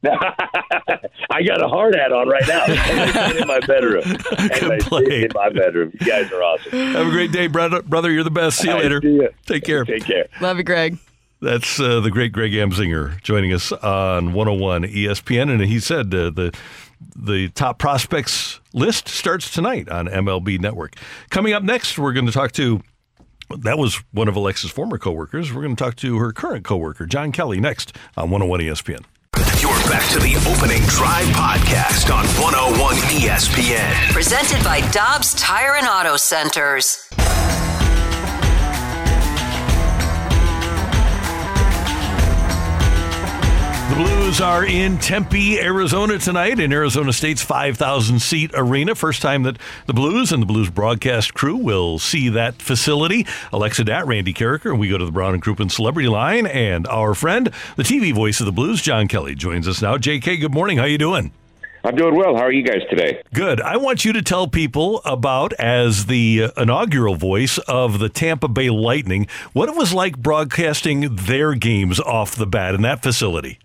[0.04, 2.64] I got a hard hat on right now.
[3.28, 4.04] And in my bedroom.
[4.38, 5.90] And I sit in my bedroom.
[6.00, 6.72] You guys are awesome.
[6.72, 7.82] Have a great day, brother.
[7.82, 8.58] Brother, you're the best.
[8.58, 9.00] See you All right, later.
[9.02, 9.28] see ya.
[9.46, 9.84] Take care.
[9.84, 10.28] Take care.
[10.40, 10.98] Love you, Greg.
[11.40, 16.30] That's uh, the great Greg Amsinger joining us on 101 ESPN, and he said uh,
[16.30, 16.56] the
[17.14, 20.96] the top prospects list starts tonight on MLB Network.
[21.30, 22.82] Coming up next, we're going to talk to.
[23.60, 25.54] That was one of Alexa's former coworkers.
[25.54, 29.04] We're going to talk to her current coworker, John Kelly, next on 101 ESPN.
[29.62, 34.12] You're back to the opening drive podcast on 101 ESPN.
[34.12, 37.08] Presented by Dobbs Tire and Auto Centers.
[43.98, 48.94] Blues are in Tempe, Arizona tonight in Arizona State's 5,000 seat arena.
[48.94, 53.26] First time that the Blues and the Blues broadcast crew will see that facility.
[53.52, 56.86] Alexa Datt, Randy Karraker, and we go to the Brown and Crouppen Celebrity Line, and
[56.86, 59.96] our friend, the TV voice of the Blues, John Kelly, joins us now.
[59.96, 60.78] JK, good morning.
[60.78, 61.32] How you doing?
[61.82, 62.36] I'm doing well.
[62.36, 63.20] How are you guys today?
[63.34, 63.60] Good.
[63.60, 68.70] I want you to tell people about, as the inaugural voice of the Tampa Bay
[68.70, 73.58] Lightning, what it was like broadcasting their games off the bat in that facility.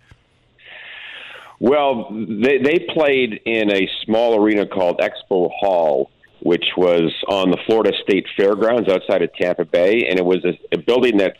[1.60, 7.58] Well, they, they played in a small arena called Expo Hall, which was on the
[7.66, 11.36] Florida State Fairgrounds outside of Tampa Bay, and it was a, a building that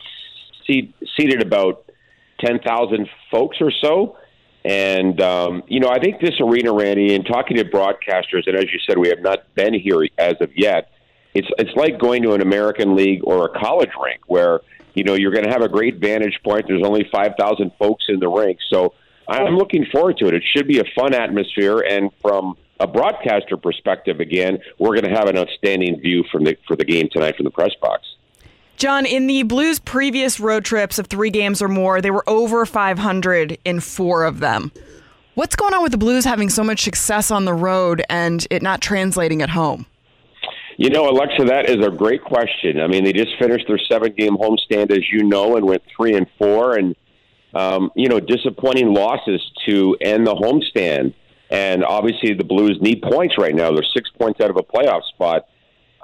[0.67, 1.91] seat, seated about
[2.41, 4.17] 10,000 folks or so.
[4.65, 8.73] And, um, you know, I think this arena, Randy, and talking to broadcasters, and as
[8.73, 10.91] you said, we have not been here as of yet,
[11.35, 14.61] it's, it's like going to an American League or a college rink where,
[14.95, 16.67] you know, you're going to have a great vantage point.
[16.67, 18.59] There's only 5,000 folks in the rink.
[18.71, 18.95] So
[19.29, 20.35] I'm looking forward to it.
[20.35, 21.81] It should be a fun atmosphere.
[21.81, 26.57] And from a broadcaster perspective, again, we're going to have an outstanding view from the,
[26.67, 28.03] for the game tonight from the press box.
[28.77, 32.67] John, in the Blues' previous road trips of three games or more, they were over
[32.67, 34.73] 500 in four of them.
[35.35, 38.63] What's going on with the Blues having so much success on the road and it
[38.63, 39.87] not translating at home?
[40.77, 42.81] You know, Alexa, that is a great question.
[42.81, 46.27] I mean, they just finished their seven-game homestand, as you know, and went three and
[46.37, 46.97] four, and
[47.55, 51.15] um, you know, disappointing losses to end the homestand.
[51.51, 53.71] And obviously, the Blues need points right now.
[53.71, 55.47] They're six points out of a playoff spot.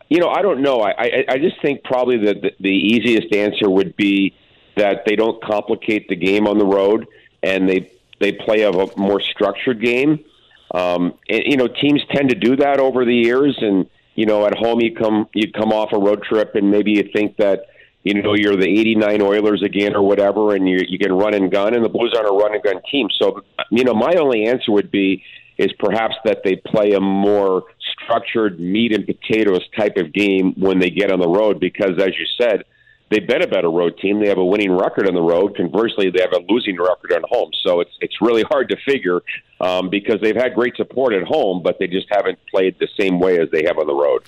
[0.09, 0.81] You know, I don't know.
[0.81, 4.35] I I, I just think probably the, the the easiest answer would be
[4.77, 7.07] that they don't complicate the game on the road,
[7.43, 7.91] and they
[8.21, 10.25] they play a, a more structured game.
[10.73, 14.47] Um, and, you know, teams tend to do that over the years, and you know,
[14.47, 17.67] at home you come you come off a road trip and maybe you think that
[18.03, 21.51] you know you're the '89 Oilers again or whatever, and you you can run and
[21.51, 23.09] gun, and the Blues aren't a run and gun team.
[23.21, 25.23] So, you know, my only answer would be
[25.59, 30.79] is perhaps that they play a more structured meat and potatoes type of game when
[30.79, 32.65] they get on the road because, as you said
[33.11, 34.21] they've been a better road team.
[34.21, 35.57] They have a winning record on the road.
[35.57, 37.51] Conversely, they have a losing record on home.
[37.65, 39.21] So it's it's really hard to figure
[39.61, 43.21] um, because they've had great support at home, but they just haven't played the same
[43.21, 44.23] way as they have on the road.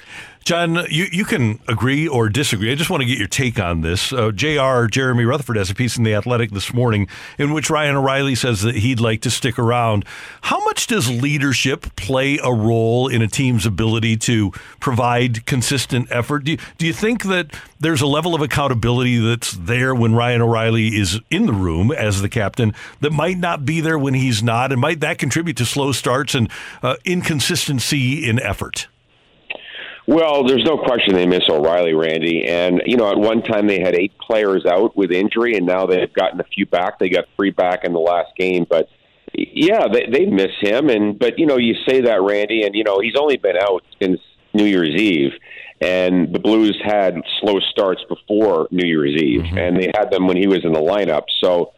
[0.44, 2.72] John, you, you can agree or disagree.
[2.72, 4.12] I just want to get your take on this.
[4.12, 7.06] Uh, JR, Jeremy Rutherford, has a piece in The Athletic this morning
[7.38, 10.04] in which Ryan O'Reilly says that he'd like to stick around.
[10.42, 16.44] How much does leadership play a role in a team's ability to provide consistent effort?
[16.44, 20.42] Do you, do you think that there's a level of accountability that's there when Ryan
[20.42, 24.42] O'Reilly is in the room as the captain that might not be there when he's
[24.42, 24.72] not?
[24.72, 26.50] And might that contribute to slow starts and
[26.82, 28.88] uh, inconsistency in effort?
[30.06, 32.48] Well, there's no question they miss O'Reilly, Randy.
[32.48, 35.86] And, you know, at one time they had eight players out with injury, and now
[35.86, 36.98] they've gotten a few back.
[36.98, 38.66] They got three back in the last game.
[38.68, 38.88] But,
[39.32, 40.88] yeah, they, they miss him.
[40.88, 43.84] And But, you know, you say that, Randy, and, you know, he's only been out
[44.00, 44.20] since
[44.52, 45.32] New Year's Eve.
[45.80, 49.58] And the Blues had slow starts before New Year's Eve, mm-hmm.
[49.58, 51.24] and they had them when he was in the lineup.
[51.42, 51.72] So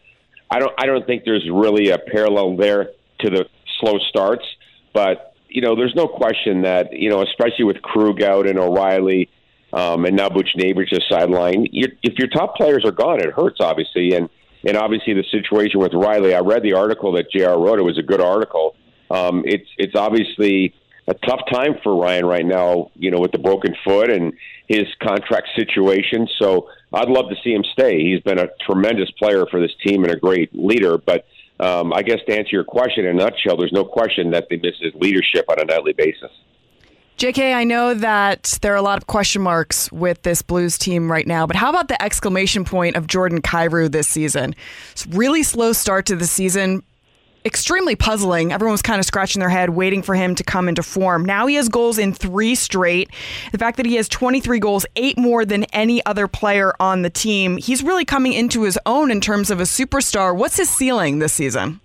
[0.49, 3.45] I don't, I don't think there's really a parallel there to the
[3.79, 4.45] slow starts.
[4.93, 9.29] But you know, there's no question that you know, especially with Krug out and O'Reilly,
[9.71, 11.67] um, and now Buchnevich is sideline.
[11.71, 14.29] If your top players are gone, it hurts obviously, and
[14.65, 16.35] and obviously the situation with Riley.
[16.35, 17.57] I read the article that Jr.
[17.57, 17.79] wrote.
[17.79, 18.75] It was a good article.
[19.09, 20.75] Um, it's it's obviously
[21.07, 22.91] a tough time for Ryan right now.
[22.95, 24.33] You know, with the broken foot and
[24.67, 26.27] his contract situation.
[26.37, 28.03] So I'd love to see him stay.
[28.03, 31.25] He's been a tremendous player for this team and a great leader, but
[31.59, 34.57] um, I guess to answer your question in a nutshell, there's no question that they
[34.57, 36.31] miss his leadership on a nightly basis.
[37.17, 41.09] JK, I know that there are a lot of question marks with this Blues team
[41.09, 44.53] right now, but how about the exclamation point of Jordan Kyrou this season?
[44.91, 46.83] It's really slow start to the season,
[47.45, 48.51] extremely puzzling.
[48.51, 51.23] Everyone was kind of scratching their head, waiting for him to come into form.
[51.23, 53.09] Now he has goals in three straight.
[53.51, 57.09] The fact that he has 23 goals, eight more than any other player on the
[57.09, 60.35] team, he's really coming into his own in terms of a superstar.
[60.35, 61.79] What's his ceiling this season?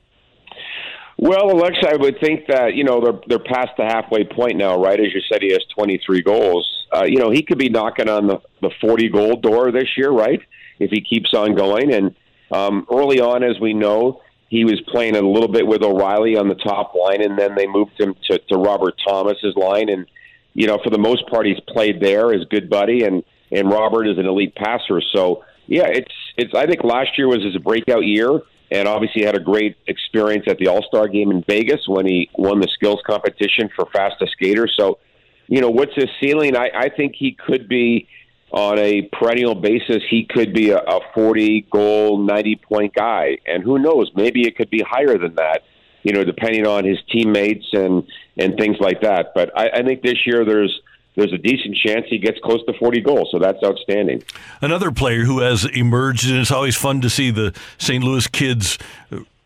[1.18, 4.82] Well, Alexa, I would think that you know they're they're past the halfway point now,
[4.82, 4.98] right?
[4.98, 6.86] As you said, he has 23 goals.
[6.90, 10.10] Uh, you know, he could be knocking on the the 40 goal door this year,
[10.10, 10.40] right?
[10.78, 11.92] If he keeps on going.
[11.92, 12.16] And
[12.50, 16.48] um, early on, as we know, he was playing a little bit with O'Reilly on
[16.48, 19.88] the top line, and then they moved him to, to Robert Thomas's line.
[19.88, 20.06] And
[20.54, 23.22] you know, for the most part, he's played there as good buddy, and
[23.52, 25.00] and Robert is an elite passer.
[25.14, 26.52] So yeah, it's it's.
[26.52, 28.40] I think last year was his breakout year,
[28.72, 32.28] and obviously had a great experience at the All Star game in Vegas when he
[32.36, 34.66] won the skills competition for fastest skater.
[34.68, 34.98] So,
[35.46, 36.56] you know, what's his ceiling?
[36.56, 38.08] I, I think he could be
[38.50, 43.38] on a perennial basis, he could be a, a 40 goal, 90 point guy.
[43.46, 45.62] And who knows, maybe it could be higher than that,
[46.02, 49.32] you know, depending on his teammates and, and things like that.
[49.34, 50.80] But I, I think this year there's,
[51.16, 53.28] there's a decent chance he gets close to 40 goals.
[53.30, 54.22] So that's outstanding.
[54.60, 58.02] Another player who has emerged, and it's always fun to see the St.
[58.02, 58.78] Louis kids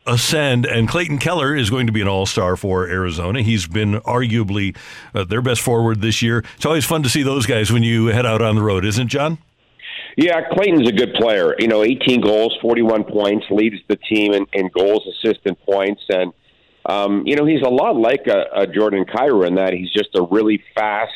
[0.07, 3.42] ascend, and Clayton Keller is going to be an all star for Arizona.
[3.42, 4.76] He's been arguably
[5.14, 6.44] uh, their best forward this year.
[6.57, 9.07] It's always fun to see those guys when you head out on the road, isn't
[9.07, 9.38] it, John?
[10.16, 11.55] Yeah, Clayton's a good player.
[11.59, 16.02] You know, 18 goals, 41 points, leads the team in, in goals, assists, and points.
[16.09, 16.32] And,
[16.86, 20.11] um, you know, he's a lot like a, a Jordan Kyrou in that he's just
[20.14, 21.12] a really fast,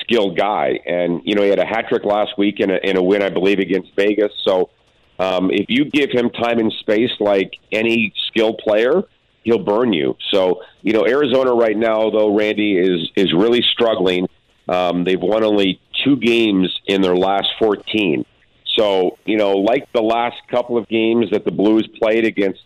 [0.00, 0.80] skilled guy.
[0.84, 3.22] And, you know, he had a hat trick last week in a, in a win,
[3.22, 4.32] I believe, against Vegas.
[4.44, 4.70] So,
[5.18, 9.02] um, if you give him time and space like any skilled player,
[9.42, 10.16] he'll burn you.
[10.30, 14.28] So, you know, Arizona right now, though, Randy is is really struggling.
[14.68, 18.24] Um, they've won only two games in their last 14.
[18.76, 22.60] So, you know, like the last couple of games that the Blues played against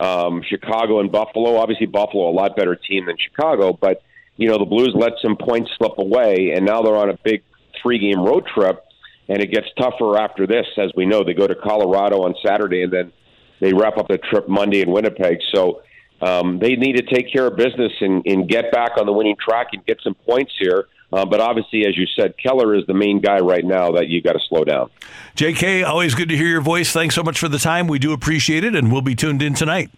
[0.00, 4.02] um, Chicago and Buffalo, obviously Buffalo a lot better team than Chicago, but
[4.36, 7.42] you know the Blues let some points slip away, and now they're on a big
[7.80, 8.84] three-game road trip
[9.28, 10.66] and it gets tougher after this.
[10.76, 13.12] As we know, they go to Colorado on Saturday, and then
[13.60, 15.38] they wrap up the trip Monday in Winnipeg.
[15.54, 15.82] So
[16.20, 19.36] um, they need to take care of business and, and get back on the winning
[19.36, 20.86] track and get some points here.
[21.12, 24.22] Uh, but obviously, as you said, Keller is the main guy right now that you
[24.22, 24.88] got to slow down.
[25.36, 26.90] JK, always good to hear your voice.
[26.90, 27.86] Thanks so much for the time.
[27.86, 29.90] We do appreciate it, and we'll be tuned in tonight.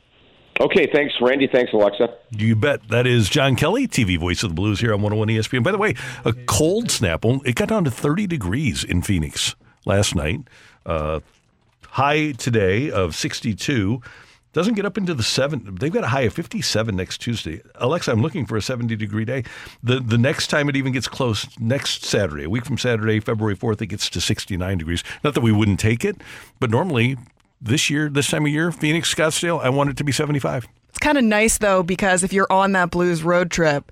[0.60, 1.48] Okay, thanks, Randy.
[1.48, 2.14] Thanks, Alexa.
[2.30, 2.88] You bet.
[2.88, 5.64] That is John Kelly, TV voice of the Blues here on 101 ESPN.
[5.64, 5.94] By the way,
[6.24, 7.24] a cold snap.
[7.24, 10.42] It got down to 30 degrees in Phoenix last night.
[10.86, 11.20] Uh,
[11.88, 14.00] high today of 62.
[14.52, 15.76] Doesn't get up into the seven.
[15.80, 17.60] They've got a high of 57 next Tuesday.
[17.74, 19.42] Alexa, I'm looking for a 70 degree day.
[19.82, 23.56] The the next time it even gets close, next Saturday, a week from Saturday, February
[23.56, 25.02] 4th, it gets to 69 degrees.
[25.24, 26.20] Not that we wouldn't take it,
[26.60, 27.16] but normally
[27.64, 30.66] this year, this time of year, Phoenix, Scottsdale, I want it to be 75.
[30.90, 33.90] It's kind of nice though because if you're on that Blues road trip,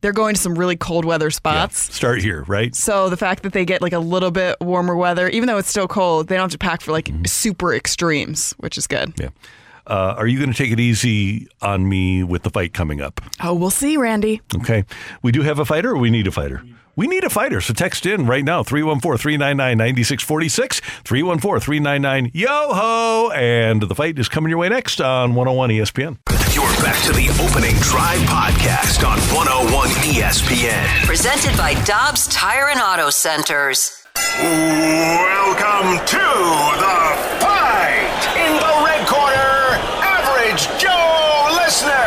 [0.00, 1.94] they're going to some really cold weather spots.
[1.94, 2.74] Start here, right?
[2.74, 5.68] So the fact that they get like a little bit warmer weather, even though it's
[5.68, 9.12] still cold, they don't have to pack for like super extremes, which is good.
[9.20, 9.28] Yeah.
[9.86, 13.20] Uh, are you going to take it easy on me with the fight coming up?
[13.42, 14.40] Oh, we'll see, Randy.
[14.56, 14.84] Okay.
[15.22, 16.62] We do have a fighter or we need a fighter?
[16.96, 17.60] We need a fighter.
[17.60, 20.80] So text in right now 314 399 9646.
[21.04, 23.30] 314 399 Yo ho.
[23.34, 26.18] And the fight is coming your way next on 101 ESPN.
[26.54, 31.06] You're back to the opening drive podcast on 101 ESPN.
[31.06, 34.04] Presented by Dobbs Tire and Auto Centers.
[34.40, 37.00] Welcome to the
[37.38, 38.20] fight.
[38.34, 41.99] In the red corner, average Joe Listener.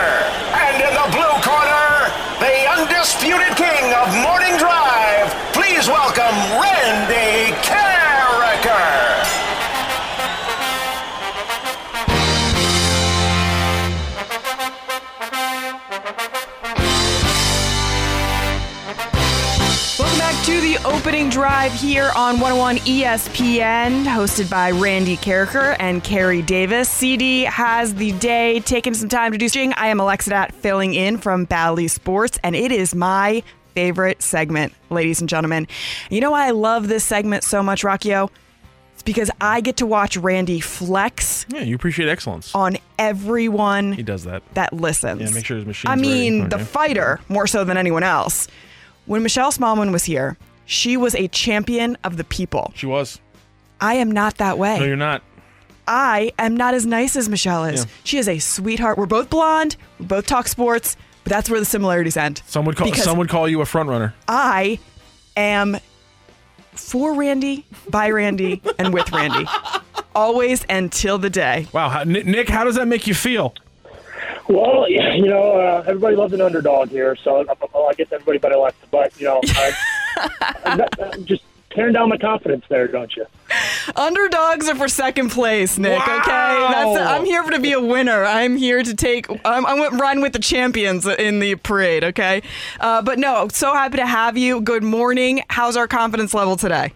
[20.86, 26.90] Opening drive here on 101 ESPN, hosted by Randy Karraker and Carrie Davis.
[26.90, 29.72] CD has the day taken some time to do string.
[29.78, 34.74] I am Alexa Datt filling in from Bally Sports, and it is my favorite segment,
[34.90, 35.68] ladies and gentlemen.
[36.10, 38.30] You know why I love this segment so much, Rockio?
[38.94, 42.54] It's because I get to watch Randy flex Yeah, you appreciate excellence.
[42.54, 44.44] on everyone He does that.
[44.56, 45.22] that listens.
[45.22, 46.66] Yeah, make sure his machine's I mean, the Okay.
[46.66, 48.50] fighter more so than anyone else.
[49.06, 52.72] When Michelle Smallmon was here, she was a champion of the people.
[52.76, 53.20] She was.
[53.82, 54.80] I am not that way.
[54.80, 55.22] No, you're not.
[55.88, 57.84] I am not as nice as Michelle is.
[57.84, 57.92] Yeah.
[58.04, 58.98] She is a sweetheart.
[58.98, 59.76] We're both blonde.
[60.00, 62.42] We both talk sports, but that's where the similarities end.
[62.46, 64.14] Some would call Because some would call you a front runner.
[64.28, 64.80] I
[65.36, 65.78] am
[66.72, 69.46] for Randy, by Randy, and with Randy.
[70.16, 71.68] Always until the day.
[71.74, 73.54] Wow, how, Nick, Nick, how does that make you feel?
[74.50, 78.58] Well, you know, uh, everybody loves an underdog here, so well, I guess everybody better
[78.58, 78.90] likes it.
[78.92, 79.74] But you know, I,
[80.66, 83.26] I'm not- I'm just tearing down my confidence there, don't you?
[83.96, 86.00] Underdogs are for second place, Nick.
[86.02, 88.24] Okay, that's I'm here to be a winner.
[88.24, 89.28] I'm here to take.
[89.46, 92.04] I'm, I'm riding with the champions in the parade.
[92.04, 92.42] Okay,
[92.80, 94.62] uh, but no, so happy to have you.
[94.62, 95.42] Good morning.
[95.50, 96.94] How's our confidence level today?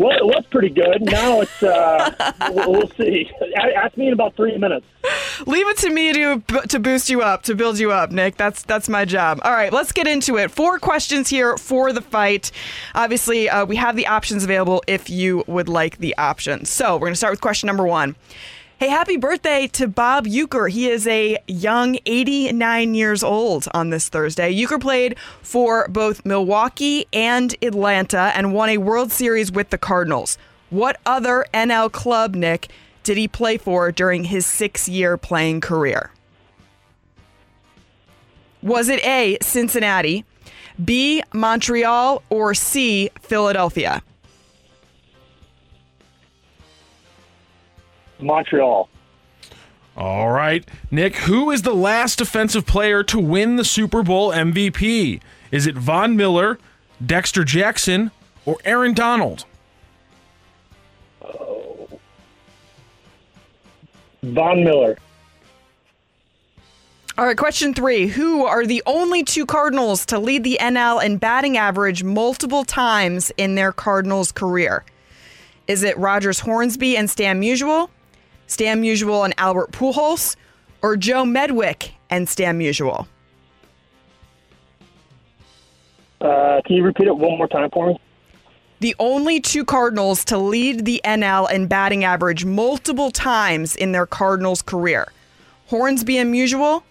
[0.00, 1.02] Well, it was pretty good.
[1.02, 3.30] Now it's uh, we'll, we'll see.
[3.76, 4.86] Ask me in about three minutes.
[5.46, 8.38] Leave it to me to to boost you up, to build you up, Nick.
[8.38, 9.40] That's that's my job.
[9.42, 10.50] All right, let's get into it.
[10.50, 12.50] Four questions here for the fight.
[12.94, 16.70] Obviously, uh, we have the options available if you would like the options.
[16.70, 18.16] So we're going to start with question number one.
[18.80, 20.70] Hey, happy birthday to Bob Uecker.
[20.70, 24.54] He is a young 89 years old on this Thursday.
[24.54, 30.38] Uecker played for both Milwaukee and Atlanta and won a World Series with the Cardinals.
[30.70, 32.68] What other NL club, Nick,
[33.02, 36.10] did he play for during his six year playing career?
[38.62, 40.24] Was it A, Cincinnati,
[40.82, 44.02] B, Montreal, or C, Philadelphia?
[48.22, 48.88] Montreal.
[49.96, 50.66] All right.
[50.90, 55.20] Nick, who is the last defensive player to win the Super Bowl MVP?
[55.50, 56.58] Is it Von Miller,
[57.04, 58.10] Dexter Jackson,
[58.46, 59.44] or Aaron Donald?
[61.22, 61.88] Oh.
[64.22, 64.96] Von Miller.
[67.18, 68.06] All right, question three.
[68.06, 73.30] Who are the only two Cardinals to lead the NL in batting average multiple times
[73.36, 74.84] in their Cardinals career?
[75.66, 77.90] Is it Rogers Hornsby and Stan Musial,
[78.50, 80.34] Stan Musial and Albert Pujols,
[80.82, 83.06] or Joe Medwick and Stan Musial?
[86.20, 88.00] Uh, can you repeat it one more time for me?
[88.80, 94.06] The only two Cardinals to lead the NL in batting average multiple times in their
[94.06, 95.12] Cardinals career.
[95.68, 96.82] Hornsby and Musial,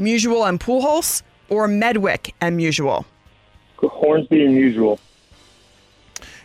[0.00, 3.04] Musial and Pujols, or Medwick and Musial?
[3.76, 4.98] Hornsby and Musial.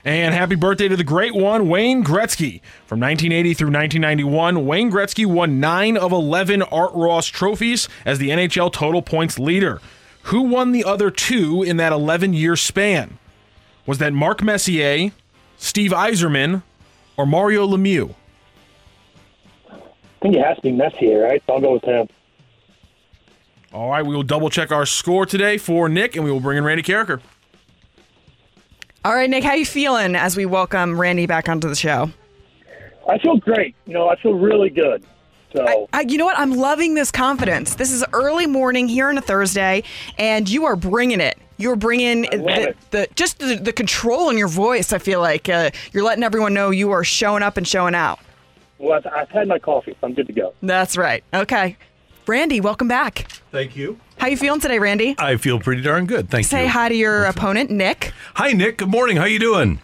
[0.03, 2.61] And happy birthday to the great one, Wayne Gretzky.
[2.87, 8.29] From 1980 through 1991, Wayne Gretzky won 9 of 11 Art Ross trophies as the
[8.29, 9.79] NHL total points leader.
[10.23, 13.19] Who won the other two in that 11 year span?
[13.85, 15.11] Was that Mark Messier,
[15.57, 16.63] Steve Yzerman,
[17.15, 18.15] or Mario Lemieux?
[19.69, 19.77] I
[20.21, 21.43] think it has to be Messier, right?
[21.45, 22.07] So I'll go with him.
[23.73, 26.57] All right, we will double check our score today for Nick, and we will bring
[26.57, 27.21] in Randy Karraker.
[29.03, 32.11] All right, Nick, how you feeling as we welcome Randy back onto the show?
[33.09, 33.75] I feel great.
[33.87, 35.03] You know, I feel really good.
[35.55, 36.37] So I, you know what?
[36.37, 37.75] I'm loving this confidence.
[37.75, 39.83] This is early morning here on a Thursday,
[40.19, 41.37] and you are bringing it.
[41.57, 44.93] You're bringing the, the just the, the control in your voice.
[44.93, 48.19] I feel like uh, you're letting everyone know you are showing up and showing out.
[48.77, 50.53] well, I've, I've had my coffee, so I'm good to go.
[50.61, 51.23] That's right.
[51.33, 51.75] Okay,
[52.27, 53.27] Randy, welcome back.
[53.51, 53.99] Thank you.
[54.17, 55.15] How you feeling today, Randy?
[55.17, 56.29] I feel pretty darn good.
[56.29, 56.67] Thank Say you.
[56.67, 58.13] Say hi to your opponent, Nick.
[58.35, 58.77] Hi, Nick.
[58.77, 59.17] Good morning.
[59.17, 59.81] How you doing?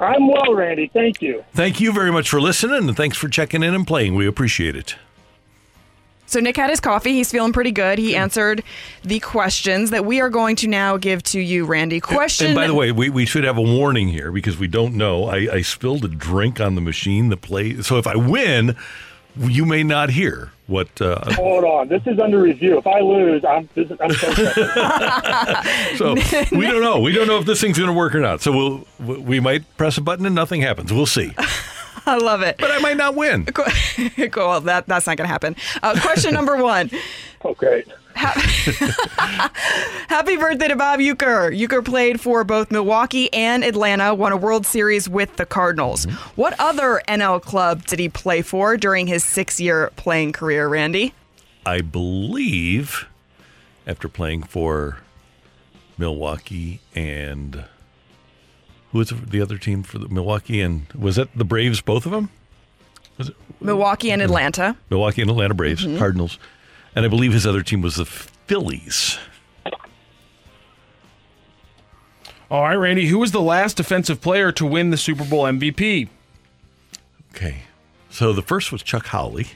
[0.00, 0.90] I'm well, Randy.
[0.92, 1.44] Thank you.
[1.54, 4.14] Thank you very much for listening, and thanks for checking in and playing.
[4.14, 4.96] We appreciate it.
[6.28, 7.12] So Nick had his coffee.
[7.12, 7.98] He's feeling pretty good.
[7.98, 8.64] He answered
[9.02, 12.00] the questions that we are going to now give to you, Randy.
[12.00, 12.48] Question.
[12.48, 15.26] And by the way, we, we should have a warning here because we don't know.
[15.26, 17.80] I, I spilled a drink on the machine The play.
[17.80, 18.74] So if I win,
[19.38, 21.00] you may not hear what.
[21.00, 21.88] Uh, Hold on.
[21.88, 22.78] This is under review.
[22.78, 24.10] If I lose, I'm, this is, I'm
[25.96, 27.00] so so we don't know.
[27.00, 28.40] We don't know if this thing's going to work or not.
[28.40, 28.52] So
[28.98, 30.92] we'll we might press a button and nothing happens.
[30.92, 31.32] We'll see.
[32.08, 32.56] I love it.
[32.58, 33.44] But I might not win.
[33.46, 33.64] cool.
[34.36, 35.56] Well, that that's not going to happen.
[35.82, 36.90] Uh, question number one.
[37.44, 37.84] Okay.
[38.14, 38.46] Happy
[40.36, 41.58] birthday to Bob Uecker.
[41.58, 46.04] Uecker played for both Milwaukee and Atlanta, won a World Series with the Cardinals.
[46.36, 51.14] What other NL club did he play for during his six year playing career, Randy?
[51.64, 53.06] I believe
[53.86, 54.98] after playing for
[55.98, 57.64] Milwaukee and
[58.96, 61.80] who was the other team for the Milwaukee and was that the Braves?
[61.80, 62.30] Both of them.
[63.18, 64.76] Was it Milwaukee and Atlanta.
[64.90, 65.98] Milwaukee and Atlanta Braves, Mhm.
[65.98, 66.38] Cardinals,
[66.94, 69.18] and I believe his other team was the Phillies.
[72.50, 76.08] All right, Randy, who was the last defensive player to win the Super Bowl MVP?
[77.34, 77.62] Okay,
[78.08, 79.48] so the first was Chuck Howley,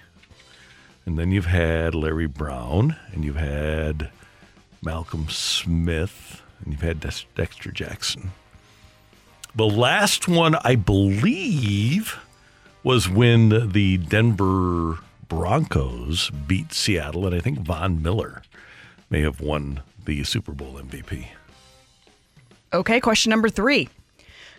[1.07, 4.11] and then you've had Larry Brown, and you've had
[4.83, 7.01] Malcolm Smith, and you've had
[7.37, 8.33] Dexter Jackson.
[9.55, 12.18] The last one, I believe,
[12.82, 14.98] was when the Denver
[15.28, 18.43] Broncos beat Seattle, and I think Von Miller
[19.10, 21.27] may have won the Super Bowl MVP.
[22.72, 23.89] Okay, question number three.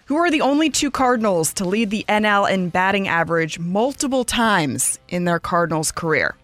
[0.05, 4.99] Who are the only two Cardinals to lead the NL in batting average multiple times
[5.07, 6.35] in their Cardinals career?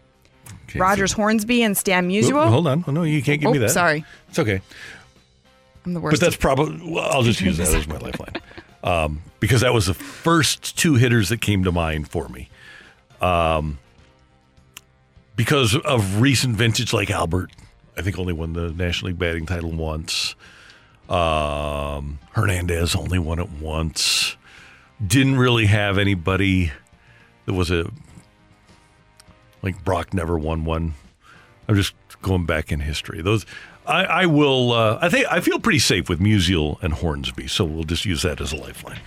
[0.75, 2.47] Rogers Hornsby and Stan Musial.
[2.49, 2.83] Hold on.
[2.87, 3.71] Oh, no, you can't give me Oh, that.
[3.71, 4.05] sorry.
[4.29, 4.61] It's okay.
[5.87, 6.19] I'm the worst.
[6.19, 8.41] But that's probably, well, I'll just use that as my lifeline.
[8.83, 12.49] Um, because that was the first two hitters that came to mind for me.
[13.21, 13.79] Um,
[15.37, 17.51] because of recent vintage, like Albert,
[17.95, 20.35] I think only won the National League batting title once.
[21.07, 24.35] Um, Hernandez only won it once.
[25.05, 26.73] Didn't really have anybody
[27.45, 27.89] that was a
[29.61, 30.95] like Brock never won one.
[31.69, 33.21] I'm just going back in history.
[33.21, 33.45] Those
[33.87, 34.73] I, I will.
[34.73, 38.21] Uh, I think I feel pretty safe with Musial and Hornsby, so we'll just use
[38.23, 38.99] that as a lifeline.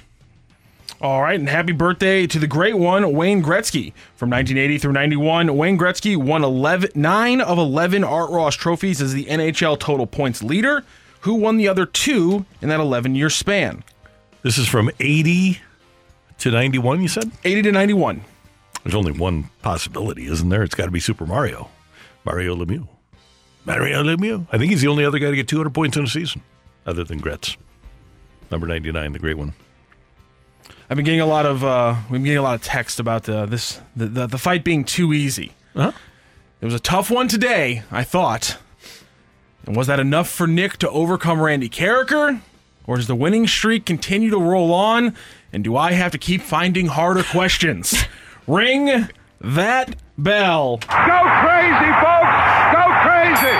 [1.03, 3.95] All right, and happy birthday to the great one, Wayne Gretzky.
[4.17, 9.15] From 1980 through 91, Wayne Gretzky won 11, 9 of 11 Art Ross trophies as
[9.15, 10.85] the NHL total points leader.
[11.21, 13.83] Who won the other two in that 11 year span?
[14.43, 15.61] This is from 80
[16.39, 17.01] to 91.
[17.01, 18.23] You said 80 to 91.
[18.83, 20.63] There's only one possibility, isn't there?
[20.63, 21.71] It's got to be Super Mario,
[22.25, 22.89] Mario Lemieux.
[23.65, 24.47] Mario Lemieux.
[24.51, 26.43] I think he's the only other guy to get 200 points in a season,
[26.87, 27.57] other than Gretz.
[28.51, 29.53] Number 99, the great one.
[30.89, 33.29] I've been getting a lot of uh, we've been getting a lot of text about
[33.29, 35.53] uh, this the, the the fight being too easy.
[35.75, 35.93] Uh-huh.
[36.61, 38.59] It was a tough one today, I thought.
[39.67, 42.41] And was that enough for Nick to overcome Randy Karraker?
[42.87, 45.15] Or does the winning streak continue to roll on?
[45.53, 47.95] And do I have to keep finding harder questions?
[48.49, 49.09] Ring
[49.41, 50.79] that bell.
[50.79, 52.40] Go crazy, folks!
[53.01, 53.57] Go crazy!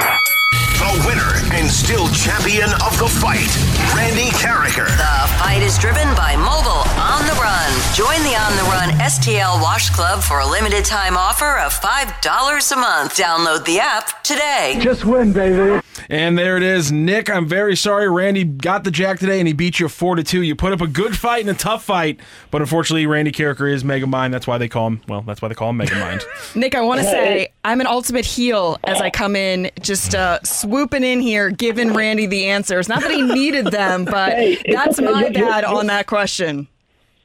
[0.81, 3.53] The winner and still champion of the fight,
[3.97, 4.87] Randy Karraker.
[4.87, 6.85] The fight is driven by Mobile
[7.21, 7.41] on the.
[7.41, 7.71] Run.
[7.95, 12.73] Join the On the Run STL Wash Club for a limited time offer of $5
[12.73, 13.17] a month.
[13.17, 14.79] Download the app today.
[14.81, 15.81] Just win, baby.
[16.09, 17.29] And there it is, Nick.
[17.31, 18.09] I'm very sorry.
[18.11, 20.43] Randy got the jack today, and he beat you four to two.
[20.43, 22.21] You put up a good fight and a tough fight,
[22.51, 24.33] but unfortunately, Randy Karraker is Mega Mind.
[24.35, 25.01] That's why they call him.
[25.09, 26.23] Well, that's why they call him Mega Mind.
[26.55, 30.41] Nick, I want to say I'm an ultimate heel as I come in, just uh,
[30.43, 32.89] swooping in here, giving Randy the answers.
[32.89, 35.11] Not that he needed them, but Hey, that's okay.
[35.11, 36.67] my You- you- bad you- on that question.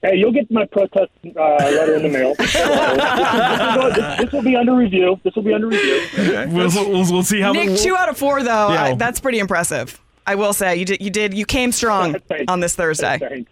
[0.06, 2.36] Hey, you'll get my protest uh, letter in the mail.
[2.36, 2.54] this,
[4.20, 5.20] will this will be under review.
[5.24, 6.08] This will be under review.
[6.50, 7.54] we'll, we'll, we'll see how.
[7.54, 8.70] Nick, we'll- two out of four though.
[8.70, 8.84] Yeah.
[8.84, 10.00] I, that's pretty impressive.
[10.28, 11.02] I will say you did.
[11.02, 11.34] You did.
[11.34, 12.18] You came strong
[12.48, 13.46] on this Thursday.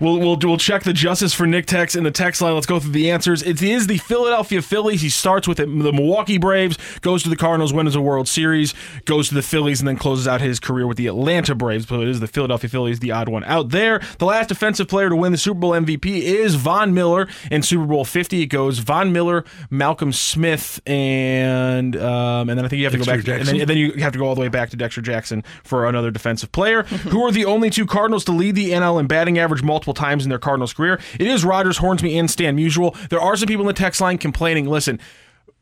[0.00, 2.54] We'll, we'll we'll check the justice for Nick Tex in the text line.
[2.54, 3.42] Let's go through the answers.
[3.42, 5.02] It is the Philadelphia Phillies.
[5.02, 8.74] He starts with the Milwaukee Braves, goes to the Cardinals, wins a World Series,
[9.04, 11.88] goes to the Phillies, and then closes out his career with the Atlanta Braves.
[11.88, 14.00] So it is the Philadelphia Phillies, the odd one out there.
[14.18, 17.86] The last defensive player to win the Super Bowl MVP is Von Miller in Super
[17.86, 18.42] Bowl 50.
[18.42, 22.98] It goes Von Miller, Malcolm Smith, and um, and then I think you have to
[22.98, 24.70] go Dexter back, and then, and then you have to go all the way back
[24.70, 26.82] to Dexter Jackson for another defensive player.
[26.84, 30.24] Who are the only two Cardinals to lead the NL in batting average multiple times
[30.24, 31.00] in their Cardinals career?
[31.18, 32.96] It is Rogers, Hornsby, and Stan Musial.
[33.08, 34.66] There are some people in the text line complaining.
[34.66, 34.98] Listen,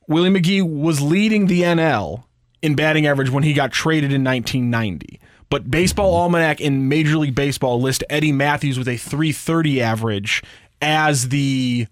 [0.07, 2.25] Willie McGee was leading the NL
[2.63, 5.21] in batting average when he got traded in 1990.
[5.51, 10.43] But Baseball Almanac in Major League Baseball list Eddie Mathews with a 330 average
[10.81, 11.87] as the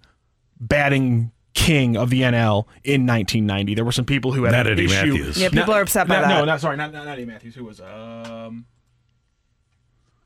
[0.59, 3.75] batting king of the NL in 1990.
[3.75, 5.13] There were some people who had Not Eddie issue.
[5.13, 5.37] Mathews.
[5.39, 6.27] Yeah, people No, are upset by no, that.
[6.39, 7.55] No, not sorry, not, not Eddie Mathews.
[7.55, 8.65] Who was um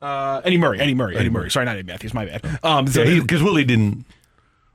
[0.02, 1.50] uh Eddie Murray, Eddie Murray, Eddie Murray.
[1.50, 2.14] Sorry, not Eddie Mathews.
[2.14, 2.58] My bad.
[2.62, 4.04] Um, so because Willie didn't.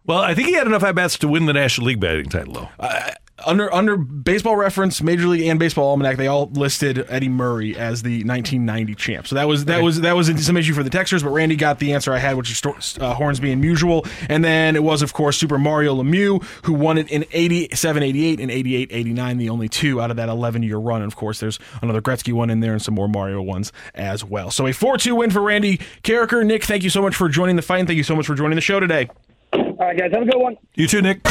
[0.06, 2.54] Well, I think he had enough at bats to win the National League batting title,
[2.54, 2.70] though.
[2.78, 3.12] Uh,
[3.46, 8.02] under under Baseball Reference, Major League and Baseball Almanac, they all listed Eddie Murray as
[8.04, 9.28] the 1990 champ.
[9.28, 11.80] So that was that was that was some issue for the Texters, but Randy got
[11.80, 14.08] the answer I had, which is Sto- uh, Hornsby and Musial.
[14.30, 18.40] And then it was, of course, Super Mario Lemieux, who won it in 87 88
[18.40, 21.02] and 88 89, the only two out of that 11 year run.
[21.02, 24.24] And of course, there's another Gretzky one in there and some more Mario ones as
[24.24, 24.52] well.
[24.52, 26.46] So a 4 2 win for Randy Karraker.
[26.46, 28.36] Nick, thank you so much for joining the fight, and thank you so much for
[28.36, 29.10] joining the show today.
[29.54, 30.58] All right, guys, have a good one.
[30.76, 31.22] You too, Nick.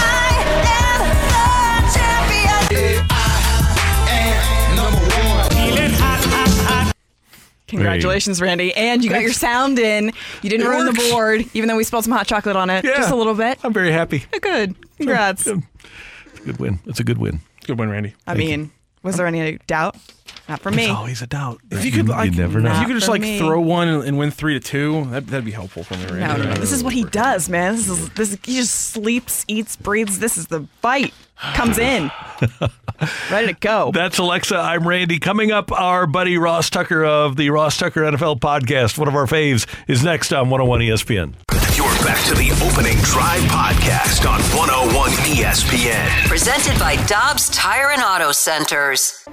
[7.83, 8.75] Congratulations, Randy.
[8.75, 10.13] And you got your sound in.
[10.43, 12.85] You didn't It ruin the board, even though we spilled some hot chocolate on it.
[12.85, 12.97] Yeah.
[12.97, 13.59] Just a little bit.
[13.63, 14.25] I'm very happy.
[14.35, 14.75] Oh, good.
[14.97, 15.47] Congrats.
[15.47, 16.79] It's a good win.
[16.87, 17.41] It's a good win.
[17.67, 18.15] Good win, Randy.
[18.27, 18.71] I mean,
[19.03, 19.97] was there any doubt?
[20.49, 20.87] Not for me.
[20.87, 21.61] There's always a doubt.
[21.71, 22.73] If you could, like, never know.
[22.73, 23.39] if you could just like me.
[23.39, 26.15] throw one and, and win three to two, that, that'd be helpful for me, No,
[26.15, 26.43] Randy.
[26.43, 26.55] no, no.
[26.57, 27.77] This is what he does, man.
[27.77, 28.39] This is this.
[28.45, 30.19] He just sleeps, eats, breathes.
[30.19, 31.15] This is the fight.
[31.37, 32.11] Comes in,
[33.31, 33.91] ready to go.
[33.93, 34.57] That's Alexa.
[34.57, 35.19] I'm Randy.
[35.19, 39.27] Coming up, our buddy Ross Tucker of the Ross Tucker NFL podcast, one of our
[39.27, 41.35] faves, is next on 101 ESPN.
[41.77, 46.29] You're back to the opening drive podcast on 101 ESPN.
[46.29, 49.27] Presented by Dobbs Tire and Auto Centers.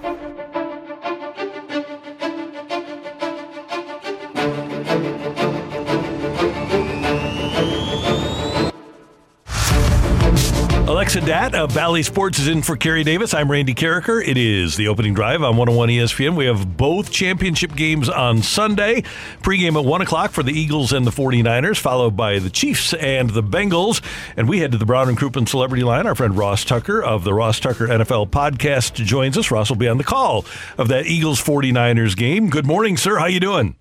[10.89, 13.35] Alexa Datt of Bally Sports is in for Kerry Davis.
[13.35, 14.27] I'm Randy Karraker.
[14.27, 16.35] It is the opening drive on 101 ESPN.
[16.35, 19.03] We have both championship games on Sunday.
[19.43, 23.29] Pregame at 1 o'clock for the Eagles and the 49ers, followed by the Chiefs and
[23.29, 24.01] the Bengals.
[24.35, 26.07] And we head to the Brown and Crouppen Celebrity Line.
[26.07, 29.51] Our friend Ross Tucker of the Ross Tucker NFL podcast joins us.
[29.51, 30.43] Ross will be on the call
[30.79, 32.49] of that Eagles 49ers game.
[32.49, 33.19] Good morning, sir.
[33.19, 33.75] How you doing?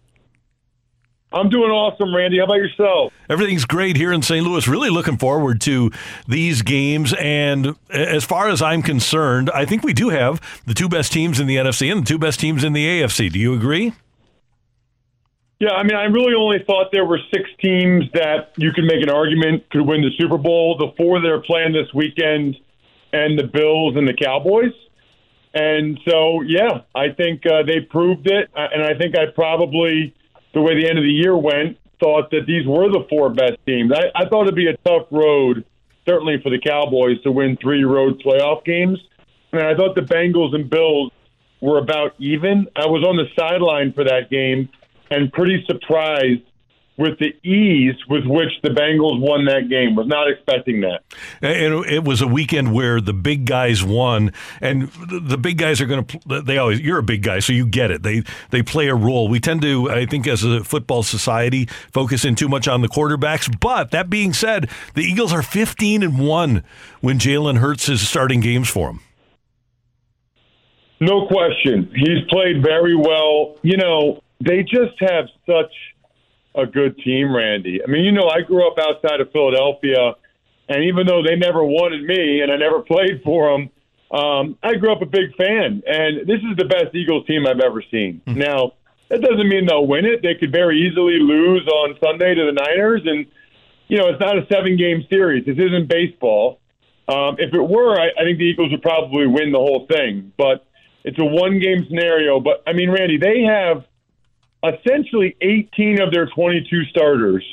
[1.33, 2.39] I'm doing awesome, Randy.
[2.39, 3.13] How about yourself?
[3.29, 4.45] Everything's great here in St.
[4.47, 4.67] Louis.
[4.67, 5.91] Really looking forward to
[6.27, 7.13] these games.
[7.19, 11.39] And as far as I'm concerned, I think we do have the two best teams
[11.39, 13.31] in the NFC and the two best teams in the AFC.
[13.31, 13.93] Do you agree?
[15.61, 19.03] Yeah, I mean, I really only thought there were six teams that you could make
[19.03, 20.79] an argument could win the Super Bowl.
[20.79, 22.57] The four that are playing this weekend,
[23.13, 24.73] and the Bills and the Cowboys.
[25.55, 28.51] And so, yeah, I think uh, they proved it.
[28.55, 30.15] Uh, And I think I probably,
[30.55, 33.59] the way the end of the year went, thought that these were the four best
[33.67, 33.93] teams.
[33.93, 35.65] I, I thought it'd be a tough road,
[36.07, 38.99] certainly for the Cowboys, to win three road playoff games.
[39.53, 41.11] And I thought the Bengals and Bills
[41.61, 42.67] were about even.
[42.77, 44.69] I was on the sideline for that game
[45.11, 46.43] and pretty surprised
[46.99, 49.95] with the ease with which the Bengals won that game.
[49.95, 51.05] Was not expecting that.
[51.41, 55.87] And it was a weekend where the big guys won, and the big guys are
[55.87, 56.43] going to.
[56.43, 56.81] They always.
[56.81, 58.03] You're a big guy, so you get it.
[58.03, 59.29] They they play a role.
[59.29, 62.89] We tend to, I think, as a football society, focus in too much on the
[62.89, 63.49] quarterbacks.
[63.61, 66.65] But that being said, the Eagles are 15 and one
[67.01, 69.01] when Jalen Hurts is starting games for them.
[71.01, 71.93] No question.
[71.95, 73.57] He's played very well.
[73.63, 75.73] You know, they just have such
[76.59, 77.81] a good team, Randy.
[77.83, 80.15] I mean, you know, I grew up outside of Philadelphia,
[80.69, 83.71] and even though they never wanted me and I never played for them,
[84.11, 85.83] um, I grew up a big fan.
[85.87, 88.23] And this is the best Eagles team I've ever seen.
[88.27, 88.73] Now,
[89.09, 90.23] that doesn't mean they'll win it.
[90.23, 93.27] They could very easily lose on Sunday to the Niners, and
[93.89, 95.47] you know, it's not a seven-game series.
[95.47, 96.61] This isn't baseball.
[97.09, 100.33] Um, if it were, I, I think the Eagles would probably win the whole thing.
[100.37, 100.67] But
[101.05, 102.39] it's a one-game scenario.
[102.39, 103.85] But I mean, Randy, they have
[104.65, 107.45] essentially 18 of their 22 starters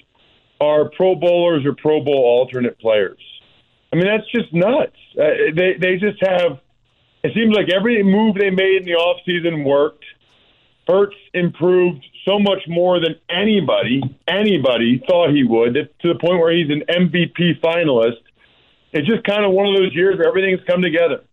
[0.60, 3.19] are Pro Bowlers or Pro Bowl alternate players.
[3.91, 4.95] I mean, that's just nuts.
[5.18, 6.60] Uh, they they just have.
[7.23, 10.06] It seems like every move they made in the offseason worked.
[10.88, 16.52] Hurts improved so much more than anybody anybody thought he would, to the point where
[16.52, 18.22] he's an MVP finalist.
[18.91, 21.23] It's just kind of one of those years where everything's come together.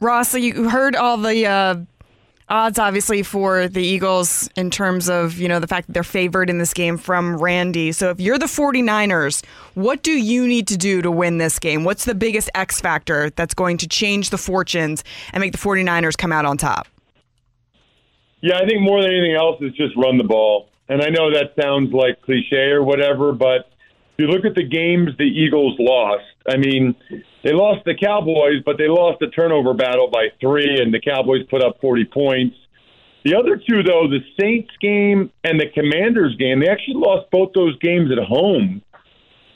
[0.00, 1.76] Ross, so you heard all the uh,
[2.50, 6.50] odds, obviously, for the Eagles in terms of, you know, the fact that they're favored
[6.50, 7.92] in this game from Randy.
[7.92, 9.44] So if you're the 49ers,
[9.74, 11.84] what do you need to do to win this game?
[11.84, 16.18] What's the biggest X factor that's going to change the fortunes and make the 49ers
[16.18, 16.88] come out on top?
[18.42, 20.68] Yeah, I think more than anything else is just run the ball.
[20.88, 23.70] And I know that sounds like cliche or whatever, but
[24.12, 26.96] if you look at the games the Eagles lost, I mean,
[27.42, 31.46] they lost the Cowboys, but they lost the turnover battle by three, and the Cowboys
[31.48, 32.56] put up 40 points.
[33.24, 37.50] The other two, though, the Saints game and the Commanders game, they actually lost both
[37.54, 38.82] those games at home.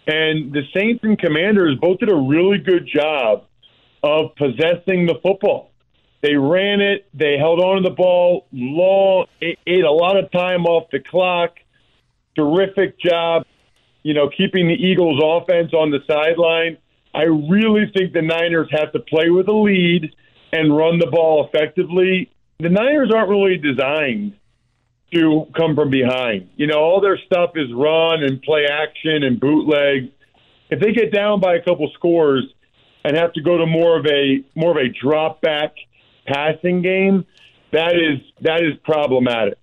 [0.06, 3.44] And the Saints and Commanders both did a really good job
[4.02, 5.70] of possessing the football.
[6.22, 7.06] They ran it.
[7.14, 9.26] They held on to the ball long.
[9.40, 11.56] It ate a lot of time off the clock.
[12.36, 13.44] Terrific job,
[14.02, 16.78] you know, keeping the Eagles' offense on the sideline.
[17.14, 20.14] I really think the Niners have to play with a lead
[20.52, 22.30] and run the ball effectively.
[22.58, 24.34] The Niners aren't really designed
[25.12, 26.50] to come from behind.
[26.56, 30.10] You know, all their stuff is run and play action and bootleg.
[30.70, 32.44] If they get down by a couple scores
[33.04, 35.74] and have to go to more of a more of a drop back
[36.26, 37.24] passing game,
[37.72, 39.58] that is that is problematic.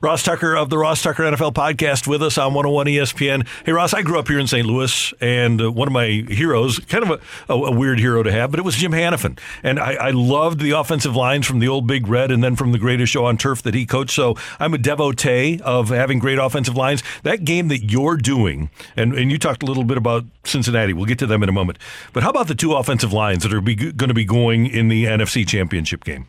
[0.00, 3.46] Ross Tucker of the Ross Tucker NFL podcast with us on 101 ESPN.
[3.64, 4.66] Hey, Ross, I grew up here in St.
[4.66, 8.30] Louis, and uh, one of my heroes, kind of a, a, a, weird hero to
[8.30, 9.38] have, but it was Jim Hanifan.
[9.62, 12.72] And I, I, loved the offensive lines from the old Big Red and then from
[12.72, 14.14] the greatest show on turf that he coached.
[14.14, 17.02] So I'm a devotee of having great offensive lines.
[17.22, 21.06] That game that you're doing, and, and you talked a little bit about Cincinnati, we'll
[21.06, 21.78] get to them in a moment.
[22.12, 25.04] But how about the two offensive lines that are going to be going in the
[25.04, 26.26] NFC Championship game?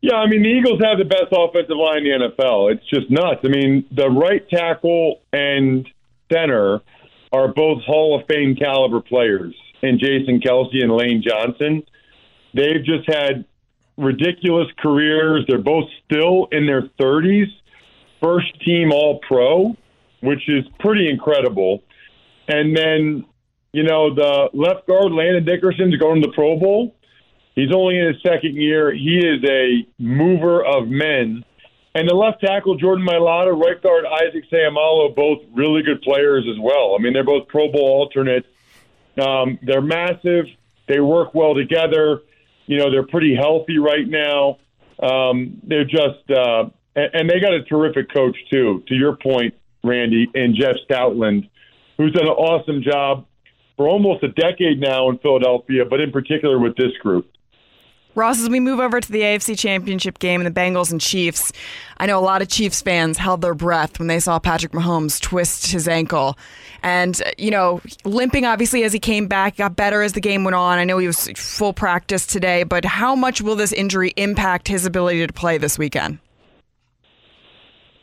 [0.00, 2.72] Yeah, I mean the Eagles have the best offensive line in the NFL.
[2.72, 3.40] It's just nuts.
[3.44, 5.88] I mean the right tackle and
[6.32, 6.80] center
[7.32, 11.82] are both Hall of Fame caliber players, and Jason Kelce and Lane Johnson.
[12.54, 13.44] They've just had
[13.96, 15.44] ridiculous careers.
[15.48, 17.48] They're both still in their 30s,
[18.22, 19.76] first team All Pro,
[20.22, 21.82] which is pretty incredible.
[22.48, 23.26] And then,
[23.72, 26.94] you know, the left guard Landon Dickerson's going to the Pro Bowl.
[27.58, 28.94] He's only in his second year.
[28.94, 31.44] He is a mover of men.
[31.92, 36.56] And the left tackle, Jordan Mailata, right guard, Isaac Seumalo, both really good players as
[36.60, 36.94] well.
[36.96, 38.46] I mean, they're both Pro Bowl alternates.
[39.20, 40.44] Um, they're massive.
[40.86, 42.22] They work well together.
[42.66, 44.58] You know, they're pretty healthy right now.
[45.02, 49.54] Um, they're just, uh, and, and they got a terrific coach, too, to your point,
[49.82, 51.50] Randy, and Jeff Stoutland,
[51.96, 53.26] who's done an awesome job
[53.76, 57.28] for almost a decade now in Philadelphia, but in particular with this group.
[58.18, 61.52] Ross, as we move over to the AFC Championship game and the Bengals and Chiefs,
[61.98, 65.20] I know a lot of Chiefs fans held their breath when they saw Patrick Mahomes
[65.20, 66.36] twist his ankle.
[66.82, 70.56] And, you know, limping obviously as he came back, got better as the game went
[70.56, 70.78] on.
[70.78, 74.84] I know he was full practice today, but how much will this injury impact his
[74.84, 76.18] ability to play this weekend?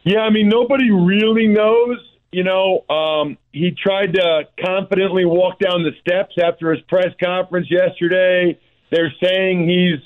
[0.03, 1.97] Yeah, I mean, nobody really knows.
[2.31, 7.67] You know, um, he tried to confidently walk down the steps after his press conference
[7.69, 8.57] yesterday
[8.91, 9.99] they're saying he's,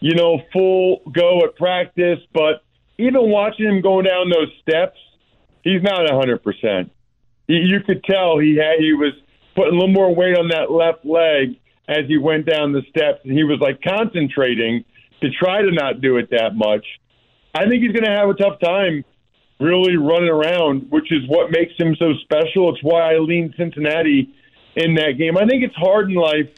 [0.00, 2.62] you know, full go at practice, but
[2.98, 4.98] even watching him go down those steps,
[5.62, 6.90] he's not a 100%.
[7.46, 9.12] You could tell he had he was
[9.54, 13.20] putting a little more weight on that left leg as he went down the steps,
[13.24, 14.84] and he was like concentrating
[15.20, 16.84] to try to not do it that much.
[17.54, 19.04] I think he's going to have a tough time
[19.60, 22.74] really running around, which is what makes him so special.
[22.74, 24.34] It's why I lean Cincinnati
[24.76, 25.36] in that game.
[25.36, 26.48] I think it's hard in life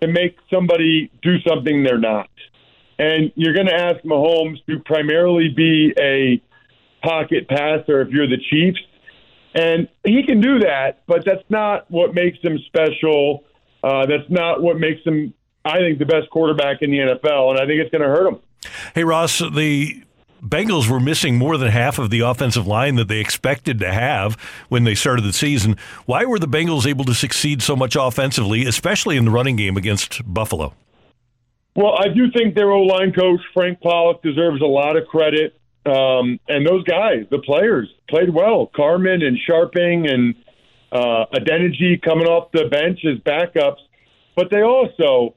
[0.00, 2.28] to make somebody do something they're not.
[2.98, 6.40] And you're going to ask Mahomes to primarily be a
[7.06, 8.80] pocket passer if you're the Chiefs.
[9.54, 13.44] And he can do that, but that's not what makes him special.
[13.82, 15.32] Uh, that's not what makes him,
[15.64, 17.50] I think, the best quarterback in the NFL.
[17.50, 18.40] And I think it's going to hurt him.
[18.94, 20.02] Hey, Ross, the
[20.42, 24.34] Bengals were missing more than half of the offensive line that they expected to have
[24.68, 25.76] when they started the season.
[26.04, 29.76] Why were the Bengals able to succeed so much offensively, especially in the running game
[29.76, 30.74] against Buffalo?
[31.74, 35.60] Well, I do think their O line coach, Frank Pollack, deserves a lot of credit.
[35.84, 38.70] Um, and those guys, the players, played well.
[38.74, 40.34] Carman and Scharping and
[40.90, 43.80] uh, Adeniji coming off the bench as backups.
[44.34, 45.34] But they also,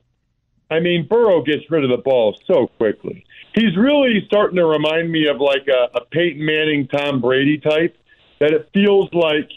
[0.69, 3.25] I mean, Burrow gets rid of the ball so quickly.
[3.55, 7.97] He's really starting to remind me of like a, a Peyton Manning, Tom Brady type,
[8.39, 9.49] that it feels like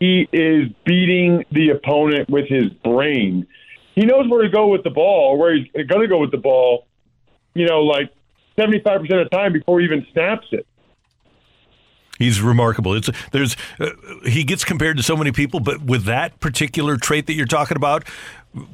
[0.00, 3.46] he is beating the opponent with his brain.
[3.94, 6.38] He knows where to go with the ball, where he's going to go with the
[6.38, 6.86] ball,
[7.54, 8.10] you know, like
[8.58, 10.66] 75% of the time before he even snaps it.
[12.18, 12.94] He's remarkable.
[12.94, 13.90] It's there's uh,
[14.24, 17.76] he gets compared to so many people, but with that particular trait that you're talking
[17.76, 18.04] about,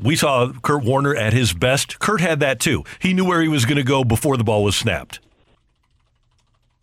[0.03, 1.99] we saw Kurt Warner at his best.
[1.99, 2.85] Kurt had that too.
[2.99, 5.21] He knew where he was going to go before the ball was snapped.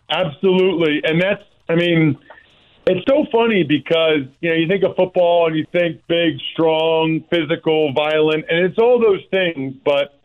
[0.10, 2.18] Absolutely, and that's I mean,
[2.86, 7.24] it's so funny because you know you think of football and you think big, strong,
[7.30, 9.76] physical, violent, and it's all those things.
[9.84, 10.20] But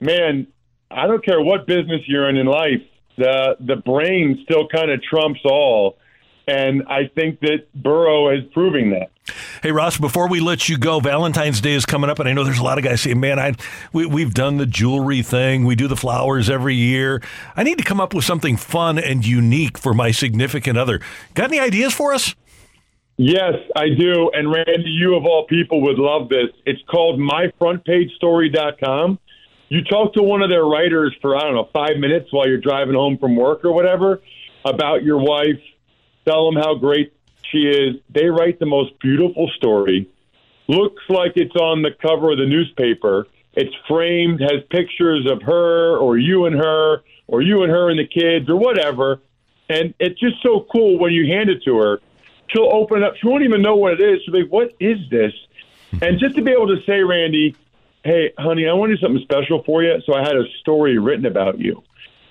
[0.00, 0.46] man,
[0.90, 2.82] I don't care what business you're in in life
[3.18, 5.98] the the brain still kind of trumps all.
[6.46, 9.10] And I think that Burrow is proving that.
[9.62, 12.44] Hey Ross, before we let you go, Valentine's Day is coming up, and I know
[12.44, 13.54] there's a lot of guys saying, "Man, I
[13.92, 17.22] we, we've done the jewelry thing, we do the flowers every year.
[17.56, 21.00] I need to come up with something fun and unique for my significant other."
[21.34, 22.34] Got any ideas for us?
[23.16, 24.30] Yes, I do.
[24.32, 26.50] And Randy, you of all people would love this.
[26.66, 29.18] It's called myfrontpagestory.com
[29.68, 32.60] you talk to one of their writers for I don't know five minutes while you're
[32.60, 34.20] driving home from work or whatever
[34.64, 35.60] about your wife.
[36.26, 37.12] Tell them how great
[37.50, 37.96] she is.
[38.10, 40.08] They write the most beautiful story.
[40.66, 43.26] Looks like it's on the cover of the newspaper.
[43.54, 47.98] It's framed, has pictures of her or you and her or you and her and
[47.98, 49.20] the kids or whatever.
[49.68, 52.00] And it's just so cool when you hand it to her.
[52.48, 53.14] She'll open up.
[53.16, 54.22] She won't even know what it is.
[54.24, 55.32] She'll be like, "What is this?"
[56.00, 57.54] And just to be able to say, Randy,
[58.04, 60.00] hey, honey, I want to do something special for you.
[60.06, 61.82] So I had a story written about you.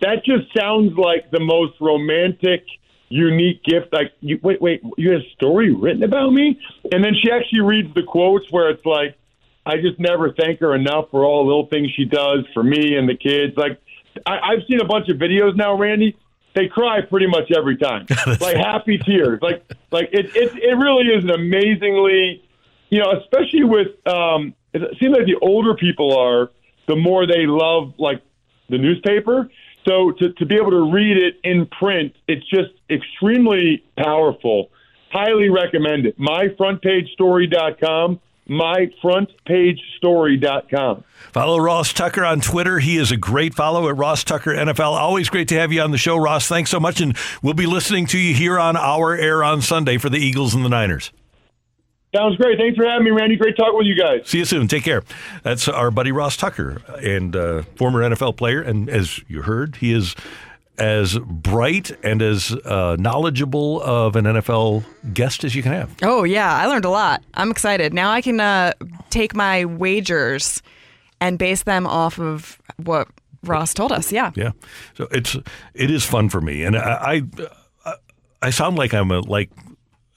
[0.01, 2.65] That just sounds like the most romantic,
[3.09, 3.93] unique gift.
[3.93, 6.59] Like, you, wait, wait, you had a story written about me?
[6.91, 9.15] And then she actually reads the quotes where it's like,
[9.65, 12.95] I just never thank her enough for all the little things she does for me
[12.95, 13.57] and the kids.
[13.57, 13.79] Like,
[14.25, 16.17] I, I've seen a bunch of videos now, Randy.
[16.55, 18.07] They cry pretty much every time,
[18.41, 19.39] like happy tears.
[19.43, 22.43] Like, like it, it, it really is an amazingly,
[22.89, 26.49] you know, especially with um, it seems like the older people are,
[26.87, 28.21] the more they love like
[28.69, 29.49] the newspaper.
[29.87, 34.69] So to, to be able to read it in print, it's just extremely powerful.
[35.11, 36.19] Highly recommend it.
[36.19, 38.19] MyFrontPageStory.com.
[38.49, 41.03] MyFrontPageStory.com.
[41.31, 42.79] Follow Ross Tucker on Twitter.
[42.79, 44.91] He is a great follow at Ross Tucker NFL.
[44.91, 46.47] Always great to have you on the show, Ross.
[46.47, 47.01] Thanks so much.
[47.01, 50.55] And we'll be listening to you here on our air on Sunday for the Eagles
[50.55, 51.11] and the Niners.
[52.15, 52.57] Sounds great.
[52.57, 53.35] Thanks for having me, Randy.
[53.35, 54.21] Great talking with you guys.
[54.25, 54.67] See you soon.
[54.67, 55.03] Take care.
[55.43, 58.61] That's our buddy Ross Tucker, and uh, former NFL player.
[58.61, 60.15] And as you heard, he is
[60.77, 65.95] as bright and as uh, knowledgeable of an NFL guest as you can have.
[66.01, 67.23] Oh yeah, I learned a lot.
[67.33, 67.93] I'm excited.
[67.93, 68.73] Now I can uh,
[69.09, 70.61] take my wagers
[71.19, 73.07] and base them off of what
[73.43, 74.11] Ross told us.
[74.11, 74.31] Yeah.
[74.35, 74.51] Yeah.
[74.93, 75.35] So it's
[75.73, 77.23] it is fun for me, and I
[77.85, 77.93] I,
[78.41, 79.49] I sound like I'm a like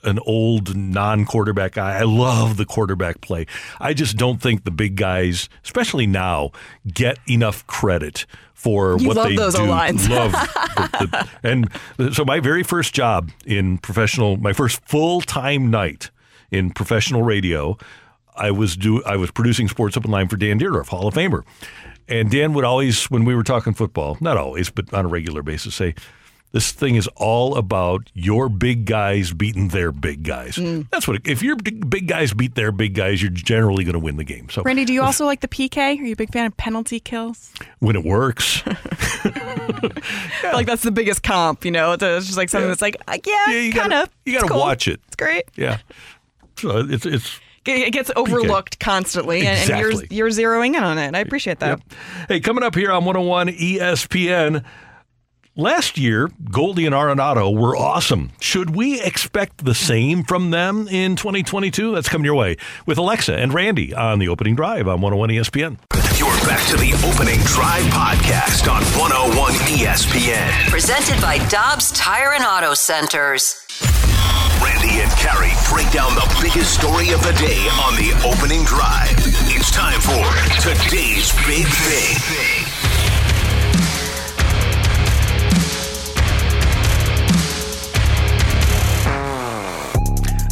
[0.02, 1.98] an old non-quarterback guy.
[1.98, 3.46] I love the quarterback play.
[3.78, 6.50] I just don't think the big guys, especially now,
[6.92, 9.62] get enough credit for you what love they those do.
[9.62, 10.08] O-lines.
[10.08, 16.10] Love, the, the, and so my very first job in professional, my first full-time night
[16.50, 17.78] in professional radio,
[18.36, 21.42] I was do I was producing Sports Open Line for Dan Dierdorf, Hall of Famer,
[22.08, 25.42] and Dan would always, when we were talking football, not always, but on a regular
[25.42, 25.94] basis, say
[26.52, 30.56] this thing is all about your big guys beating their big guys.
[30.56, 30.88] Mm.
[30.90, 31.20] That's what.
[31.26, 34.48] If your big guys beat their big guys, you're generally going to win the game.
[34.50, 35.78] So, Randy, do you also like the PK?
[35.78, 37.52] Are you a big fan of penalty kills?
[37.78, 38.62] When it works,
[39.24, 40.50] yeah.
[40.52, 41.64] like that's the biggest comp.
[41.64, 42.68] You know, it's just like something yeah.
[42.68, 44.10] that's like, uh, yeah, yeah kind of.
[44.24, 44.58] You got to cool.
[44.58, 45.00] watch it.
[45.06, 45.44] It's great.
[45.56, 45.78] Yeah.
[46.56, 48.84] So it's it's it gets overlooked PK.
[48.84, 50.02] constantly, and, exactly.
[50.02, 51.14] and, you're you're zeroing in on it.
[51.14, 51.78] I appreciate that.
[51.78, 51.98] Yep.
[52.28, 54.64] Hey, coming up here on 101 ESPN.
[55.60, 58.30] Last year, Goldie and Arenado were awesome.
[58.40, 61.94] Should we expect the same from them in 2022?
[61.94, 62.56] That's coming your way
[62.86, 65.76] with Alexa and Randy on the opening drive on 101 ESPN.
[66.18, 70.70] You're back to the opening drive podcast on 101 ESPN.
[70.70, 73.60] Presented by Dobbs Tire and Auto Centers.
[74.64, 79.12] Randy and Carrie break down the biggest story of the day on the opening drive.
[79.52, 80.24] It's time for
[80.64, 82.49] today's big thing.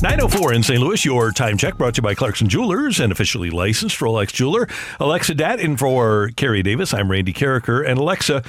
[0.01, 0.81] 904 in St.
[0.81, 4.69] Louis, your time check brought to you by Clarkson Jewelers and officially licensed Rolex jeweler.
[5.01, 6.95] Alexa Datt in for Carrie Davis.
[6.95, 7.85] I'm Randy Karraker.
[7.85, 8.45] And Alexa,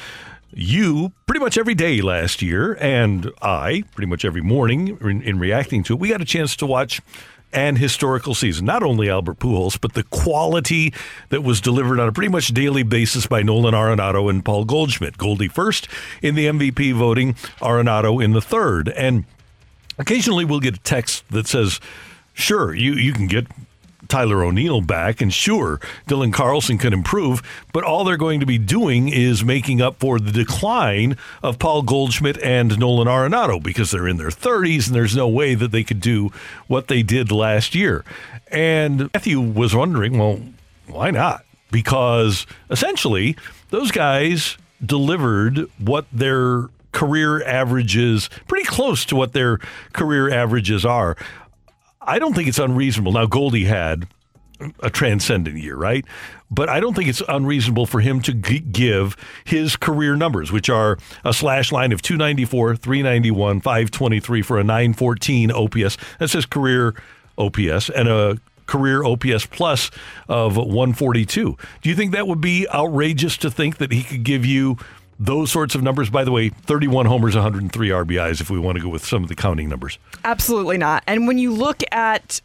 [0.53, 5.39] you pretty much every day last year, and I pretty much every morning in, in
[5.39, 7.01] reacting to it, we got a chance to watch
[7.51, 8.67] an historical season.
[8.67, 10.93] Not only Albert Pujols, but the quality
[11.29, 15.17] that was delivered on a pretty much daily basis by Nolan Arenado and Paul Goldschmidt.
[15.17, 15.87] Goldie first
[16.21, 18.89] in the MVP voting, Arenado in the third.
[18.89, 19.25] And
[19.99, 21.79] occasionally we'll get a text that says,
[22.33, 23.45] sure, you, you can get
[24.07, 28.57] Tyler O'Neill back, and sure, Dylan Carlson can improve, but all they're going to be
[28.57, 34.07] doing is making up for the decline of Paul Goldschmidt and Nolan Arenado because they're
[34.07, 36.31] in their 30s and there's no way that they could do
[36.67, 38.03] what they did last year.
[38.51, 40.41] And Matthew was wondering, well,
[40.87, 41.45] why not?
[41.71, 43.37] Because essentially,
[43.69, 49.57] those guys delivered what their career averages, pretty close to what their
[49.93, 51.15] career averages are.
[52.01, 53.11] I don't think it's unreasonable.
[53.11, 54.07] Now, Goldie had
[54.81, 56.05] a transcendent year, right?
[56.51, 60.69] But I don't think it's unreasonable for him to g- give his career numbers, which
[60.69, 65.97] are a slash line of 294, 391, 523 for a 914 OPS.
[66.19, 66.95] That's his career
[67.37, 69.89] OPS, and a career OPS plus
[70.27, 71.57] of 142.
[71.81, 74.77] Do you think that would be outrageous to think that he could give you
[75.19, 76.09] those sorts of numbers.
[76.09, 79.29] By the way, 31 homers, 103 RBIs, if we want to go with some of
[79.29, 79.99] the counting numbers.
[80.23, 81.03] Absolutely not.
[81.05, 82.41] And when you look at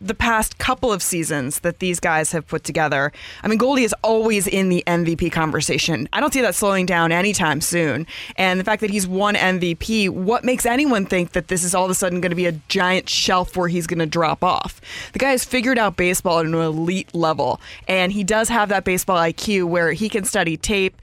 [0.00, 3.12] the past couple of seasons that these guys have put together,
[3.42, 6.08] I mean, Goldie is always in the MVP conversation.
[6.12, 8.06] I don't see that slowing down anytime soon.
[8.36, 11.84] And the fact that he's won MVP, what makes anyone think that this is all
[11.84, 14.80] of a sudden going to be a giant shelf where he's going to drop off?
[15.12, 18.84] The guy has figured out baseball at an elite level, and he does have that
[18.84, 21.00] baseball IQ where he can study tape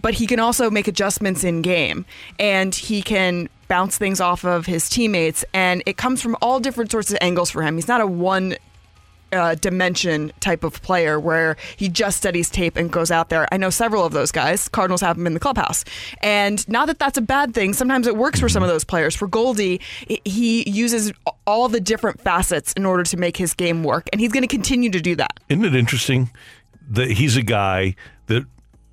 [0.00, 2.04] but he can also make adjustments in game
[2.38, 6.90] and he can bounce things off of his teammates and it comes from all different
[6.90, 8.56] sorts of angles for him he's not a one
[9.32, 13.46] uh, dimension type of player where he just studies tape and goes out there.
[13.52, 14.68] I know several of those guys.
[14.68, 15.84] Cardinals have him in the clubhouse.
[16.22, 17.72] And not that that's a bad thing.
[17.74, 19.14] Sometimes it works for some of those players.
[19.14, 19.80] For Goldie,
[20.24, 21.12] he uses
[21.46, 24.08] all the different facets in order to make his game work.
[24.12, 25.40] And he's going to continue to do that.
[25.48, 26.30] Isn't it interesting
[26.90, 27.96] that he's a guy
[28.26, 28.46] that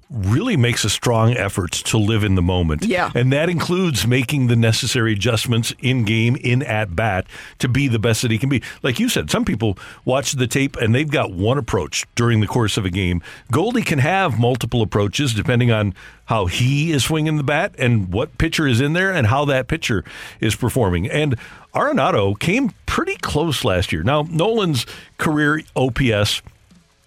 [0.09, 2.85] really makes a strong effort to live in the moment.
[2.85, 3.11] Yeah.
[3.15, 7.25] And that includes making the necessary adjustments in game, in at bat,
[7.59, 8.61] to be the best that he can be.
[8.83, 12.47] Like you said, some people watch the tape and they've got one approach during the
[12.47, 13.21] course of a game.
[13.51, 15.95] Goldie can have multiple approaches depending on
[16.25, 19.67] how he is swinging the bat and what pitcher is in there and how that
[19.67, 20.03] pitcher
[20.39, 21.09] is performing.
[21.09, 21.35] And
[21.73, 24.03] Arenado came pretty close last year.
[24.03, 24.85] Now, Nolan's
[25.17, 26.41] career OPS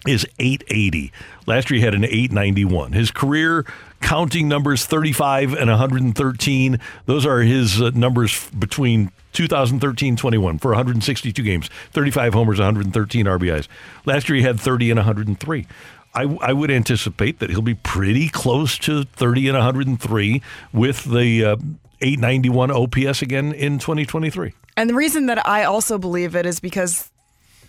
[0.08, 1.12] is 880.
[1.46, 2.92] Last year he had an 891.
[2.92, 3.66] His career
[4.00, 6.80] counting numbers 35 and 113.
[7.06, 13.68] Those are his uh, numbers between 2013 21 for 162 games, 35 homers, 113 RBIs.
[14.06, 15.66] Last year he had 30 and 103.
[16.14, 21.44] I, I would anticipate that he'll be pretty close to 30 and 103 with the
[21.44, 21.56] uh,
[22.00, 24.54] 891 OPS again in 2023.
[24.76, 27.10] And the reason that I also believe it is because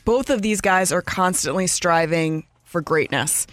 [0.09, 3.45] both of these guys are constantly striving for greatness.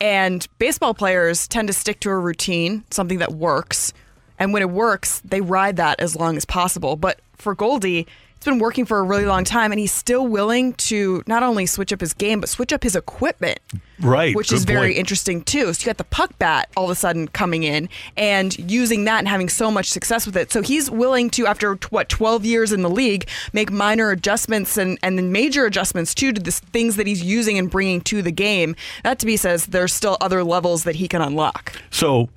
[0.00, 3.92] And baseball players tend to stick to a routine, something that works.
[4.36, 6.96] And when it works, they ride that as long as possible.
[6.96, 8.08] But for Goldie,
[8.40, 11.66] it's been working for a really long time, and he's still willing to not only
[11.66, 13.60] switch up his game, but switch up his equipment.
[14.00, 14.34] Right.
[14.34, 14.96] Which is very point.
[14.96, 15.74] interesting, too.
[15.74, 19.18] So you got the puck bat all of a sudden coming in and using that
[19.18, 20.50] and having so much success with it.
[20.50, 24.98] So he's willing to, after what, 12 years in the league, make minor adjustments and,
[25.02, 28.32] and then major adjustments, too, to the things that he's using and bringing to the
[28.32, 28.74] game.
[29.04, 31.74] That, to me, says there's still other levels that he can unlock.
[31.90, 32.30] So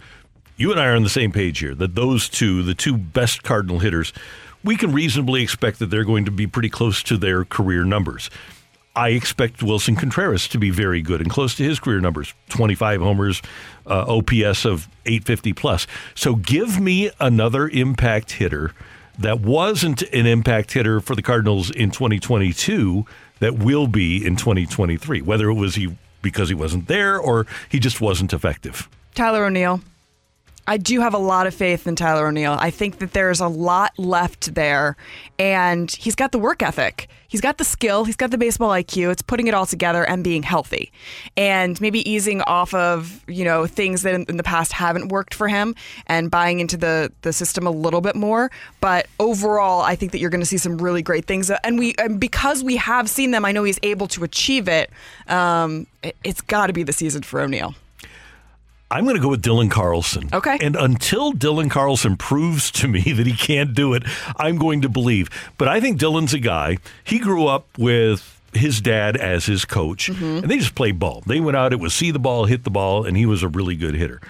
[0.58, 3.44] you and I are on the same page here that those two, the two best
[3.44, 4.12] Cardinal hitters,
[4.64, 8.30] we can reasonably expect that they're going to be pretty close to their career numbers.
[8.96, 13.02] I expect Willson Contreras to be very good and close to his career numbers 25
[13.02, 13.42] homers,
[13.88, 15.88] uh, OPS of 850 plus.
[16.14, 18.74] So give me another impact hitter
[19.18, 23.06] that wasn't an impact hitter for the Cardinals in 2022
[23.40, 27.80] that will be in 2023, whether it was he because he wasn't there or he
[27.80, 28.88] just wasn't effective.
[29.14, 29.82] Tyler O'Neill.
[30.66, 32.56] I do have a lot of faith in Tyler O'Neill.
[32.58, 34.96] I think that there's a lot left there,
[35.38, 37.10] and he's got the work ethic.
[37.28, 38.06] He's got the skill.
[38.06, 39.12] He's got the baseball IQ.
[39.12, 40.92] It's putting it all together and being healthy,
[41.36, 45.50] and maybe easing off of you know things that in, the past haven't worked for
[45.50, 45.76] him,
[46.08, 48.50] and buying into the the system a little bit more.
[48.80, 51.94] But overall, I think that you're going to see some really great things, and we
[51.98, 54.92] and because we have seen them, I know he's able to achieve it.
[55.28, 57.76] Um, it it's got to be the season for O'Neill.
[58.94, 60.30] I'm going to go with Dylan Carlson.
[60.32, 60.60] Okay.
[60.62, 64.04] And until Dylan Carlson proves to me that he can't do it,
[64.38, 65.32] I'm going to believe.
[65.58, 66.78] But I think Dylan's a guy.
[67.04, 70.44] He grew up with his dad as his coach, mm-hmm.
[70.44, 71.24] and they just played ball.
[71.26, 73.48] They went out, it was see the ball, hit the ball, and he was a
[73.48, 74.22] really good hitter.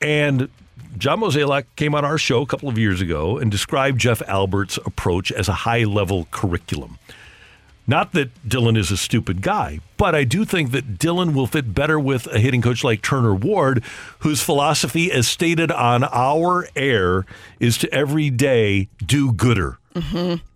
[0.00, 0.48] And
[0.96, 4.76] John Mozeliak came on our show a couple of years ago and described Jeff Albert's
[4.76, 6.98] approach as a high level curriculum.
[7.86, 11.74] Not that Dylan is a stupid guy, but I do think that Dylan will fit
[11.74, 13.84] better with a hitting coach like Turner Ward,
[14.20, 17.26] whose philosophy, as stated on our air,
[17.60, 19.78] is to every day do gooder.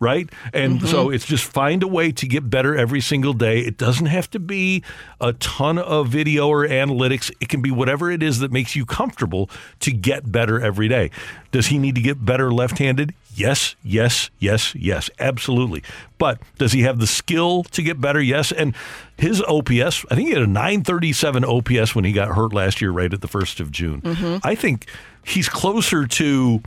[0.01, 0.28] Right?
[0.52, 3.60] And so it's just find a way to get better every single day.
[3.60, 4.82] It doesn't have to be
[5.20, 7.31] a ton of video or analytics.
[7.40, 9.48] It can be whatever it is that makes you comfortable
[9.81, 11.10] to get better every day.
[11.52, 13.15] Does he need to get better left handed?
[13.35, 15.85] Yes, yes, yes, yes, absolutely.
[16.19, 18.20] But does he have the skill to get better?
[18.20, 18.51] Yes.
[18.51, 18.74] And
[19.16, 22.90] his OPS, I think he had a 937 OPS when he got hurt last year,
[22.90, 24.01] right at the 1st of June.
[24.01, 24.40] Mhm.
[24.43, 24.86] I think
[25.24, 26.62] he's closer to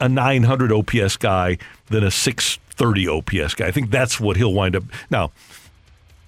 [0.00, 3.66] a 900 OPS guy than a 630 OPS guy.
[3.66, 4.84] I think that's what he'll wind up.
[5.10, 5.32] Now,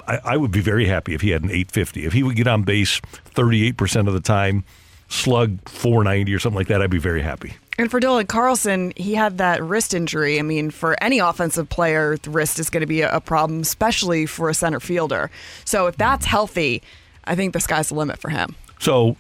[0.07, 2.05] I, I would be very happy if he had an 850.
[2.05, 3.01] If he would get on base
[3.35, 4.65] 38% of the time,
[5.09, 7.55] slug 490 or something like that, I'd be very happy.
[7.79, 10.39] And for Dylan Carlson, he had that wrist injury.
[10.39, 13.61] I mean, for any offensive player, the wrist is going to be a, a problem,
[13.61, 15.31] especially for a center fielder.
[15.65, 16.83] So if that's healthy,
[17.25, 18.57] I think the sky's the limit for him.
[18.79, 19.17] So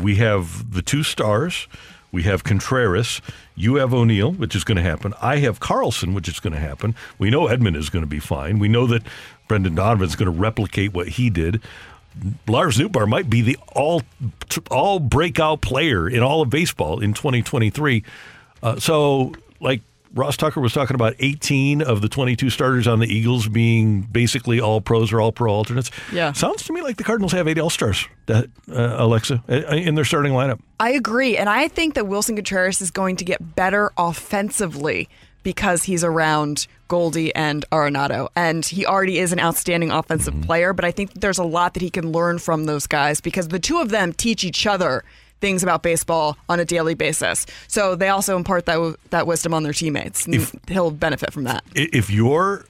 [0.00, 1.68] we have the two stars.
[2.12, 3.22] We have Contreras.
[3.56, 5.14] You have O'Neill, which is going to happen.
[5.22, 6.94] I have Carlson, which is going to happen.
[7.18, 8.58] We know Edman is going to be fine.
[8.58, 9.02] We know that
[9.48, 11.62] Brendan Donovan is going to replicate what he did.
[12.46, 14.02] Lars Nootbaar might be the all
[14.70, 18.04] all breakout player in all of baseball in 2023.
[18.62, 19.80] Uh, so, like
[20.14, 24.60] Ross Tucker was talking about, 18 of the 22 starters on the Eagles being basically
[24.60, 25.90] all pros or all pro alternates.
[26.12, 26.32] Yeah.
[26.32, 28.06] sounds to me like the Cardinals have eight all stars.
[28.26, 30.60] That uh, Alexa uh, in their starting lineup.
[30.78, 31.36] I agree.
[31.36, 35.08] And I think that Willson Contreras is going to get better offensively
[35.42, 38.28] because he's around Goldie and Arenado.
[38.36, 41.82] And he already is an outstanding offensive player, but I think there's a lot that
[41.82, 45.04] he can learn from those guys because the two of them teach each other
[45.42, 47.44] things about baseball on a daily basis.
[47.68, 50.24] So they also impart that that wisdom on their teammates.
[50.24, 51.62] And If- he'll benefit from that.
[51.74, 52.64] If you're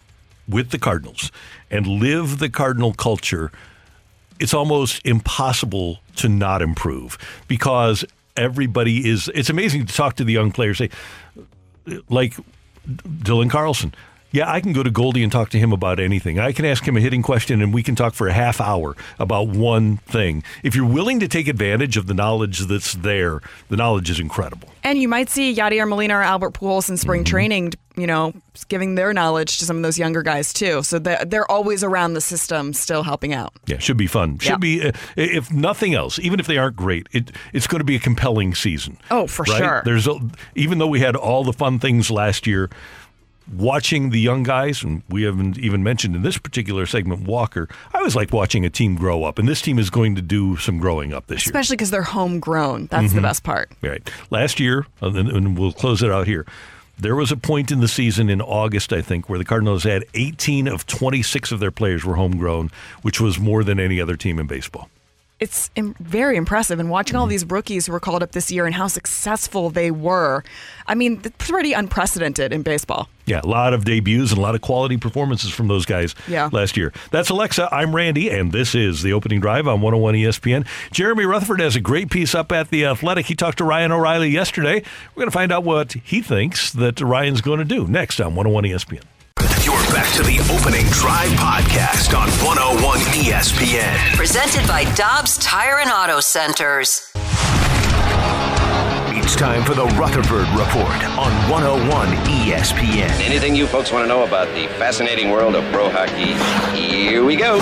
[0.49, 1.31] with the Cardinals
[1.71, 3.53] and live the Cardinal culture,
[4.41, 7.17] it's almost impossible to not improve
[7.47, 8.05] because
[8.37, 9.31] everybody is.
[9.35, 10.79] It's amazing to talk to the young players.
[10.79, 10.91] Say,
[12.09, 12.35] like
[12.89, 13.95] Dylan Carlson.
[14.33, 16.39] Yeah, I can go to Goldie and talk to him about anything.
[16.39, 18.97] I can ask him a hitting question and we can talk for a half hour
[19.19, 20.43] about one thing.
[20.63, 24.69] If you're willing to take advantage of the knowledge that's there, the knowledge is incredible.
[24.85, 28.33] And you might see Yadier Molina or Albert Pujols in spring training, you know,
[28.69, 30.83] giving their knowledge to some of those younger guys too.
[30.83, 33.53] So they're, they're always around the system, still helping out.
[33.67, 34.39] Yeah, should be fun.
[34.39, 34.57] Should Yeah.
[34.57, 37.95] be, uh, if nothing else, even if they aren't great, it, it's going to be
[37.97, 38.97] a compelling season.
[39.11, 39.59] Oh, for right?
[39.59, 39.83] sure.
[39.85, 40.15] There's a,
[40.57, 42.69] even though we had all the fun things last year,
[43.51, 47.69] watching the young guys, and we haven't even mentioned in this particular segment Walker.
[47.95, 50.57] I always like watching a team grow up, and this team is going to do
[50.59, 51.51] some growing up this year.
[51.53, 52.89] Especially because they're homegrown.
[52.91, 53.23] That's the Mhm.
[53.23, 53.71] best part.
[53.83, 54.09] Right.
[54.31, 56.47] Last year, and we'll close it out here.
[56.99, 60.05] There was a point in the season in August, I think, where the Cardinals had
[60.15, 62.71] 18 of 26 of their players were homegrown,
[63.01, 64.89] which was more than any other team in baseball.
[65.43, 66.79] It's im- very impressive.
[66.79, 69.91] And watching all these rookies who were called up this year and how successful they
[69.91, 70.45] were,
[70.87, 73.09] I mean, it's pretty unprecedented in baseball.
[73.27, 76.49] Yeah, a lot of debuts and a lot of quality performances from those guys Yeah.
[76.53, 76.93] last year.
[77.11, 77.69] That's Alexa.
[77.75, 80.65] I'm Randy, and this is the opening drive on 101 ESPN.
[80.93, 83.27] Jeremy Rutherford has a great piece up at The Athletic.
[83.27, 84.83] He talked to Ryan O'Reilly yesterday.
[85.15, 88.37] We're going to find out what he thinks that Ryan's going to do next on
[88.37, 89.03] 101 ESPN.
[89.39, 94.17] You're back to the opening drive podcast on 101 ESPN.
[94.17, 97.11] Presented by Dobbs Tire and Auto Centers.
[99.15, 103.11] It's time for the Rutherford Report on 101 ESPN.
[103.21, 106.35] Anything you folks want to know about the fascinating world of pro hockey?
[106.79, 107.59] Here we go.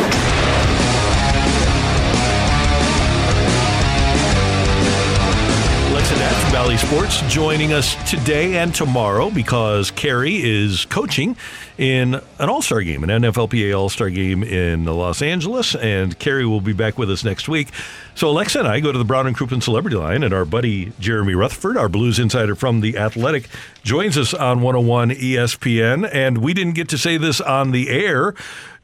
[5.91, 11.37] Alexa Datt from Bally Sports joining us today and tomorrow because Kerry is coaching
[11.81, 16.45] in an All Star game, an NFLPA All Star game in Los Angeles, and Kerry
[16.45, 17.69] will be back with us next week.
[18.15, 20.93] So Alexa and I go to the Brown and Crouppen Celebrity Line, and our buddy
[21.01, 23.49] Jeremy Rutherford, our Blues insider from the Athletic,
[23.83, 26.07] joins us on 101 ESPN.
[26.13, 28.35] And we didn't get to say this on the air,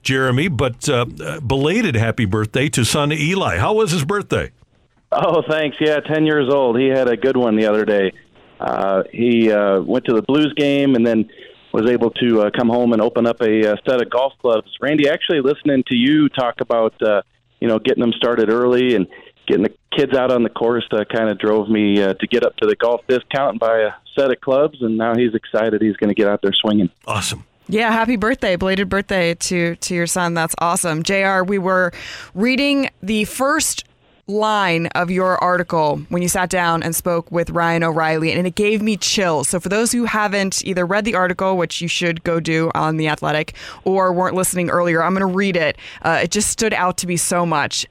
[0.02, 1.04] Jeremy, but uh,
[1.46, 3.58] belated happy birthday to son Eli.
[3.58, 4.52] How was his birthday?
[5.12, 5.76] Oh, thanks.
[5.80, 6.78] Yeah, 10 years old.
[6.78, 8.12] He had a good one the other day.
[8.58, 11.28] Uh, he uh, went to the Blues game and then
[11.76, 14.74] was able to uh, come home and open up a uh, set of golf clubs.
[14.80, 17.20] Randy, actually listening to you talk about, uh,
[17.60, 19.06] you know, getting them started early and
[19.46, 22.44] getting the kids out on the course uh, kind of drove me uh, to get
[22.44, 24.80] up to the golf discount and buy a set of clubs.
[24.80, 26.88] And now he's excited he's going to get out there swinging.
[27.06, 27.44] Awesome.
[27.68, 30.34] Yeah, happy birthday, belated birthday to to your son.
[30.34, 31.02] That's awesome.
[31.02, 31.92] JR, we were
[32.32, 33.84] reading the first
[34.28, 38.54] line of your article when you sat down and spoke with Ryan O'Reilly, and it
[38.54, 39.48] gave me chills.
[39.48, 42.96] So, for those who haven't either read the article, which you should go do on
[42.96, 43.54] The Athletic,
[43.84, 45.78] or weren't listening earlier, I'm going to read it.
[46.02, 47.86] Uh, it just stood out to me so much.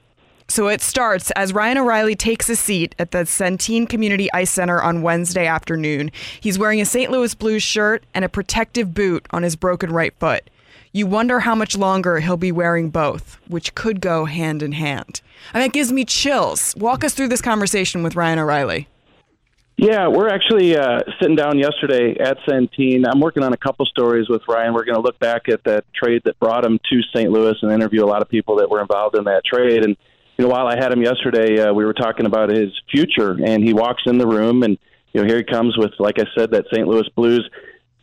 [0.47, 4.79] So it starts as Ryan O'Reilly takes a seat at the Centene Community Ice Center
[4.79, 6.11] on Wednesday afternoon.
[6.39, 7.09] He's wearing a St.
[7.09, 10.47] Louis Blues shirt and a protective boot on his broken right foot.
[10.95, 15.19] You wonder how much longer he'll be wearing both, which could go hand in hand.
[15.53, 16.73] I mean, it gives me chills.
[16.77, 18.87] Walk us through this conversation with Ryan O'Reilly.
[19.75, 23.03] Yeah, we're actually uh, sitting down yesterday at Centene.
[23.05, 24.73] I'm working on a couple stories with Ryan.
[24.73, 27.29] We're going to look back at that trade that brought him to St.
[27.29, 29.83] Louis and interview a lot of people that were involved in that trade.
[29.83, 29.97] And
[30.37, 33.61] you know, while I had him yesterday, uh, we were talking about his future, and
[33.61, 34.77] he walks in the room, and
[35.11, 36.87] you know, here he comes with, like I said, that St.
[36.87, 37.49] Louis Blues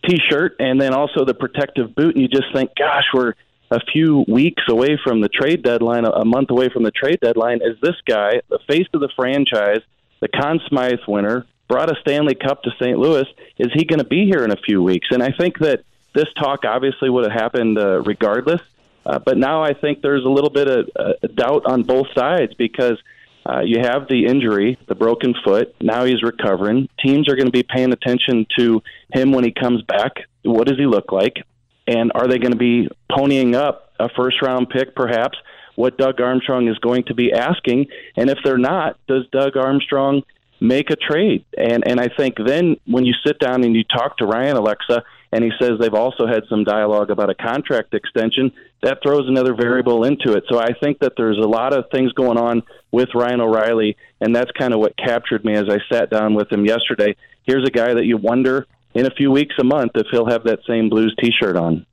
[0.06, 3.34] T-shirt, and then also the protective boot, and you just think, gosh, we're
[3.70, 7.60] a few weeks away from the trade deadline, a month away from the trade deadline.
[7.62, 9.80] Is this guy, the face of the franchise,
[10.20, 12.98] the Conn Smythe winner, brought a Stanley Cup to St.
[12.98, 13.26] Louis?
[13.58, 15.08] Is he going to be here in a few weeks?
[15.10, 18.60] And I think that this talk obviously would have happened uh, regardless.
[19.04, 22.54] Uh, but now I think there's a little bit of uh, doubt on both sides
[22.54, 22.98] because
[23.44, 25.74] uh, you have the injury, the broken foot.
[25.80, 26.88] Now he's recovering.
[26.98, 28.82] Teams are going to be paying attention to
[29.12, 30.12] him when he comes back.
[30.42, 31.44] What does he look like?
[31.86, 35.38] And are they going to be ponying up a first round pick, perhaps?
[35.74, 37.86] What Doug Armstrong is going to be asking,
[38.16, 40.22] and if they're not, does Doug Armstrong
[40.60, 41.44] make a trade?
[41.56, 45.02] And and I think then when you sit down and you talk to Ryan Alexa,
[45.32, 48.52] and he says they've also had some dialogue about a contract extension,
[48.82, 50.44] that throws another variable into it.
[50.50, 54.34] So I think that there's a lot of things going on with Ryan O'Reilly, and
[54.34, 57.16] that's kind of what captured me as I sat down with him yesterday.
[57.44, 60.44] Here's a guy that you wonder in a few weeks, a month, if he'll have
[60.44, 61.86] that same Blues t shirt on.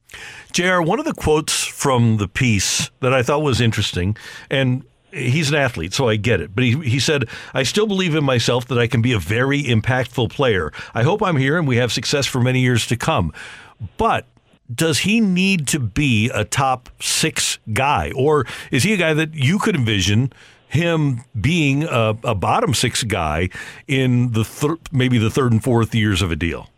[0.52, 4.18] JR, one of the quotes from the piece that I thought was interesting,
[4.50, 6.54] and he's an athlete, so I get it.
[6.54, 9.64] But he, he said, I still believe in myself that I can be a very
[9.64, 10.72] impactful player.
[10.94, 13.34] I hope I'm here and we have success for many years to come.
[13.98, 14.26] But
[14.74, 18.12] does he need to be a top six guy?
[18.16, 20.32] Or is he a guy that you could envision
[20.68, 23.50] him being a, a bottom six guy
[23.88, 26.70] in the thir- maybe the third and fourth years of a deal?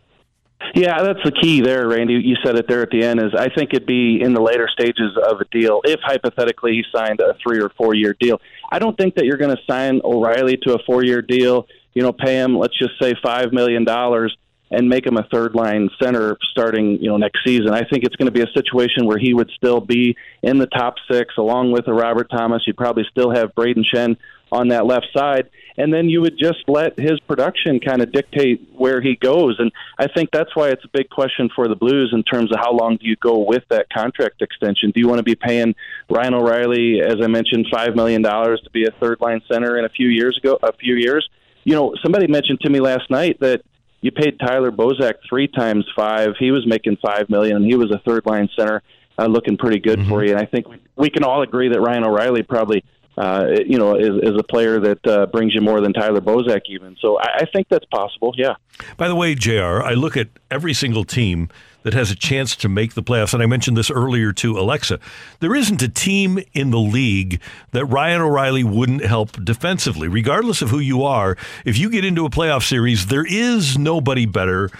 [0.74, 2.14] Yeah, that's the key there, Randy.
[2.14, 3.20] You said it there at the end.
[3.20, 6.84] Is I think it'd be in the later stages of a deal if hypothetically he
[6.96, 8.40] signed a three or four year deal.
[8.70, 11.66] I don't think that you're going to sign O'Reilly to a four year deal.
[11.94, 14.34] You know, pay him let's just say five million dollars
[14.72, 17.70] and make him a third line center starting you know next season.
[17.70, 20.66] I think it's going to be a situation where he would still be in the
[20.66, 22.62] top six along with a Robert Thomas.
[22.66, 24.16] You'd probably still have Brayden Schenn
[24.50, 28.60] on that left side, and then you would just let his production kind of dictate
[28.76, 29.56] where he goes.
[29.58, 32.58] And I think that's why it's a big question for the Blues in terms of
[32.58, 34.90] how long do you go with that contract extension?
[34.90, 35.74] Do you want to be paying
[36.10, 39.86] Ryan O'Reilly, as I mentioned, five million dollars to be a third line center in
[39.86, 40.58] a few years ago?
[40.62, 41.28] A few years.
[41.64, 43.62] You know, somebody mentioned to me last night that
[44.02, 46.34] you paid Tyler Bozak three times five.
[46.38, 48.82] He was making five million, and he was a third line center,
[49.18, 50.08] uh, looking pretty good mm-hmm.
[50.08, 50.32] for you.
[50.32, 52.84] And I think we, we can all agree that Ryan O'Reilly probably,
[53.16, 56.62] uh, you know, is, is a player that uh, brings you more than Tyler Bozak
[56.68, 56.96] even.
[57.00, 58.34] So I, I think that's possible.
[58.36, 58.56] Yeah.
[58.96, 61.48] By the way, Jr., I look at every single team
[61.82, 63.34] that has a chance to make the playoffs.
[63.34, 64.98] And I mentioned this earlier to Alexa.
[65.40, 67.40] There isn't a team in the league
[67.72, 71.36] that Ryan O'Reilly wouldn't help defensively, regardless of who you are.
[71.64, 74.70] If you get into a playoff series, there is nobody better.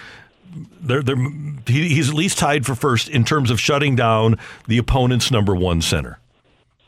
[0.81, 1.17] They're, they're,
[1.65, 5.55] he, he's at least tied for first in terms of shutting down the opponent's number
[5.55, 6.19] one center.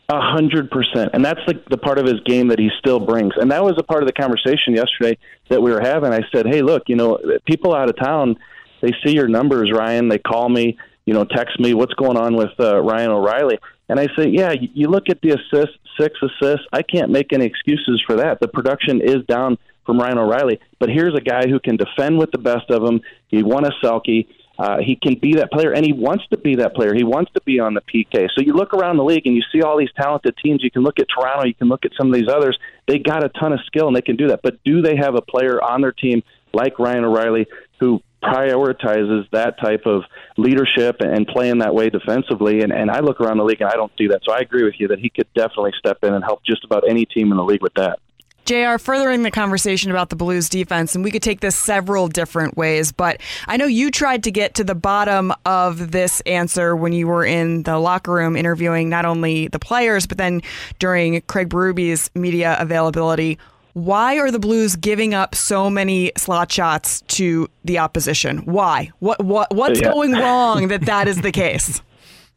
[0.07, 3.33] A hundred percent, and that's the the part of his game that he still brings.
[3.37, 5.17] And that was a part of the conversation yesterday
[5.49, 6.13] that we were having.
[6.13, 7.17] I said, "Hey, look, you know,
[7.47, 8.37] people out of town
[8.85, 10.09] they see your numbers, Ryan.
[10.09, 13.57] They call me, you know, text me, what's going on with uh, Ryan O'Reilly?
[13.89, 16.65] And I say, yeah, you look at the assists, six assists.
[16.71, 18.39] I can't make any excuses for that.
[18.39, 22.31] The production is down from Ryan O'Reilly, but here's a guy who can defend with
[22.31, 23.01] the best of them.
[23.27, 24.27] He won a Selke.
[24.57, 26.93] Uh, he can be that player, and he wants to be that player.
[26.95, 28.29] He wants to be on the PK.
[28.35, 30.63] So you look around the league and you see all these talented teams.
[30.63, 32.57] You can look at Toronto, you can look at some of these others.
[32.87, 34.41] They got a ton of skill and they can do that.
[34.41, 37.47] But do they have a player on their team like Ryan O'Reilly
[37.79, 40.03] who prioritizes that type of
[40.37, 42.61] leadership and playing that way defensively.
[42.61, 44.21] And, and I look around the league and I don't see that.
[44.23, 46.89] So I agree with you that he could definitely step in and help just about
[46.89, 47.99] any team in the league with that.
[48.45, 52.55] JR, furthering the conversation about the Blues defense, and we could take this several different
[52.55, 56.93] ways, but I know you tried to get to the bottom of this answer when
[56.93, 60.41] you were in the locker room interviewing not only the players, but then
[60.77, 63.39] during Craig Berube's media availability.
[63.75, 68.37] Why are the Blues giving up so many slot shots to the opposition?
[68.45, 68.91] Why?
[68.99, 69.91] What what what's Yeah.
[69.91, 71.81] going wrong that that is the case?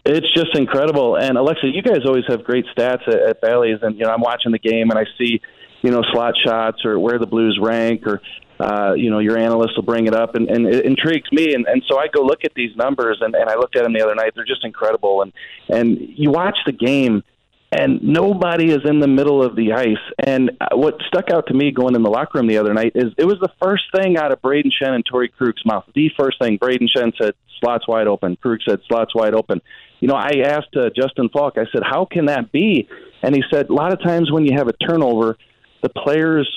[0.05, 1.15] It's just incredible.
[1.16, 4.20] And Alexa, you guys always have great stats at, at Bally's, and you know I'm
[4.20, 5.40] watching the game and I see,
[5.82, 8.20] you know, slot shots or where the Blues rank, or
[8.59, 11.55] uh, you know your analysts will bring it up, and, and it intrigues me.
[11.55, 13.93] And, and so I go look at these numbers, and, and I looked at them
[13.93, 14.32] the other night.
[14.35, 15.23] They're just incredible.
[15.23, 15.32] And
[15.69, 17.23] and you watch the game,
[17.70, 19.97] and nobody is in the middle of the ice.
[20.19, 22.93] And uh, what stuck out to me going in the locker room the other night
[22.95, 25.85] is it was the first thing out of Brayden Schenn and Torey Krug's mouth.
[25.95, 29.61] The first thing Brayden Schenn said, "Slots wide open." Krug said, "Slots wide open."
[30.01, 31.59] You know, I asked uh, Justin Faulk.
[31.59, 32.89] I said, "How can that be?"
[33.23, 35.36] And he said, "A lot of times when you have a turnover,
[35.82, 36.49] the players."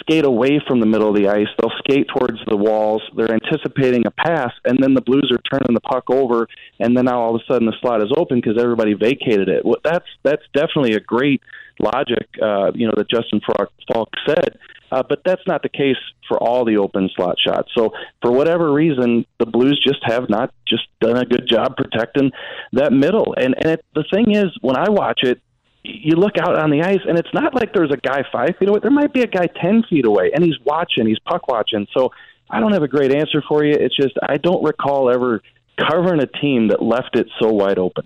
[0.00, 1.48] Skate away from the middle of the ice.
[1.58, 3.02] They'll skate towards the walls.
[3.16, 6.48] They're anticipating a pass, and then the Blues are turning the puck over,
[6.80, 9.64] and then now all of a sudden the slot is open because everybody vacated it.
[9.64, 11.42] Well, that's that's definitely a great
[11.80, 14.58] logic, uh, you know, that Justin Faulk said.
[14.90, 15.96] Uh, but that's not the case
[16.26, 17.70] for all the open slot shots.
[17.76, 17.92] So
[18.22, 22.30] for whatever reason, the Blues just have not just done a good job protecting
[22.72, 23.34] that middle.
[23.36, 25.40] And and it, the thing is, when I watch it,
[25.84, 28.68] you look out on the ice, and it's not like there's a guy five feet
[28.68, 28.80] away.
[28.82, 31.06] There might be a guy ten feet away, and he's watching.
[31.06, 31.86] He's puck watching.
[31.96, 32.12] So
[32.50, 33.74] I don't have a great answer for you.
[33.74, 35.42] It's just I don't recall ever
[35.78, 38.04] covering a team that left it so wide open.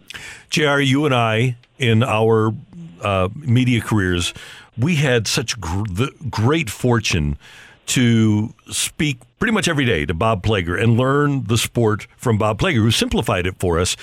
[0.51, 2.53] JR, you and I, in our
[3.01, 4.35] uh, media careers,
[4.77, 7.39] we had such gr- great fortune
[7.87, 12.61] to speak pretty much every day to Bob Plager and learn the sport from Bob
[12.61, 13.97] Plager, who simplified it for us.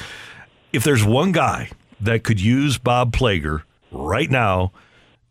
[0.74, 1.70] If there's one guy
[2.02, 4.72] that could use Bob Plager right now,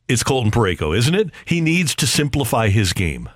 [0.09, 1.31] it's Colton Parayko, isn't it?
[1.45, 3.28] He needs to simplify his game.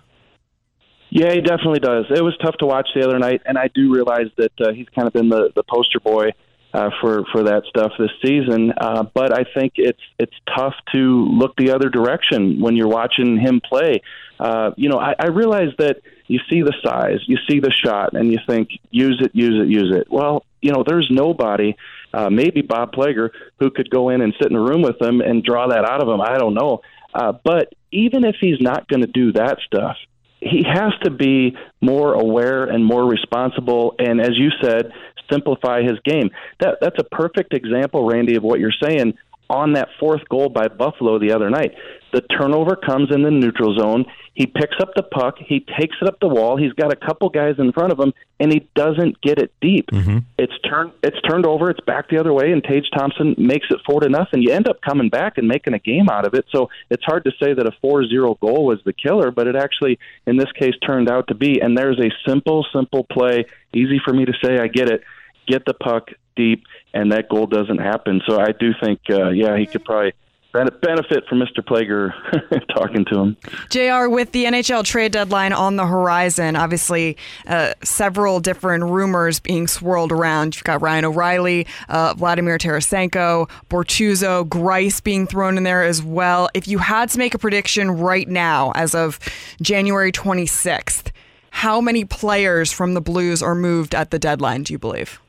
[1.10, 2.06] Yeah, he definitely does.
[2.08, 4.88] It was tough to watch the other night, and I do realize that uh, he's
[4.94, 6.30] kind of been the, the poster boy
[6.72, 8.72] uh, for for that stuff this season.
[8.74, 13.36] Uh, but I think it's it's tough to look the other direction when you're watching
[13.36, 14.00] him play.
[14.40, 18.14] Uh, you know, I, I realize that you see the size, you see the shot,
[18.14, 20.10] and you think use it, use it, use it.
[20.10, 21.76] Well, you know, there's nobody,
[22.12, 25.20] uh, maybe Bob Plager, who could go in and sit in a room with him
[25.20, 26.20] and draw that out of him.
[26.20, 26.80] I don't know.
[27.14, 29.96] Uh, but even if he's not going to do that stuff,
[30.42, 34.92] he has to be more aware and more responsible and as you said
[35.30, 39.14] simplify his game that that's a perfect example randy of what you're saying
[39.52, 41.72] on that fourth goal by buffalo the other night.
[42.12, 44.04] The turnover comes in the neutral zone.
[44.34, 45.36] He picks up the puck.
[45.38, 46.56] He takes it up the wall.
[46.56, 49.86] He's got a couple guys in front of him and he doesn't get it deep.
[49.90, 50.18] Mm-hmm.
[50.38, 51.70] It's turned it's turned over.
[51.70, 54.42] It's back the other way and tage thompson makes it four to nothing.
[54.42, 56.46] You end up coming back and making a game out of it.
[56.54, 59.56] So it's hard to say that a four zero goal was the killer but it
[59.56, 61.60] actually in this case turned out to be.
[61.60, 63.46] And there's a simple simple play.
[63.74, 64.58] Easy for me to say.
[64.58, 65.02] I get it
[65.46, 66.64] get the puck deep
[66.94, 70.12] and that goal doesn't happen so i do think uh, yeah he could probably
[70.52, 72.12] benefit from mr plager
[72.74, 73.36] talking to him
[73.70, 77.16] JR, with the NHL trade deadline on the horizon, obviously
[77.46, 80.54] uh, several different rumors being swirled around.
[80.54, 86.50] You've got Ryan O'Reilly, uh, Vladimir Tarasenko, Bortuzzo, Greiss being thrown in there as well.
[86.52, 89.18] If you had to make a prediction right now, as of
[89.62, 91.12] January 26th,
[91.48, 95.21] how many players from the Blues are moved at the deadline, do you believe?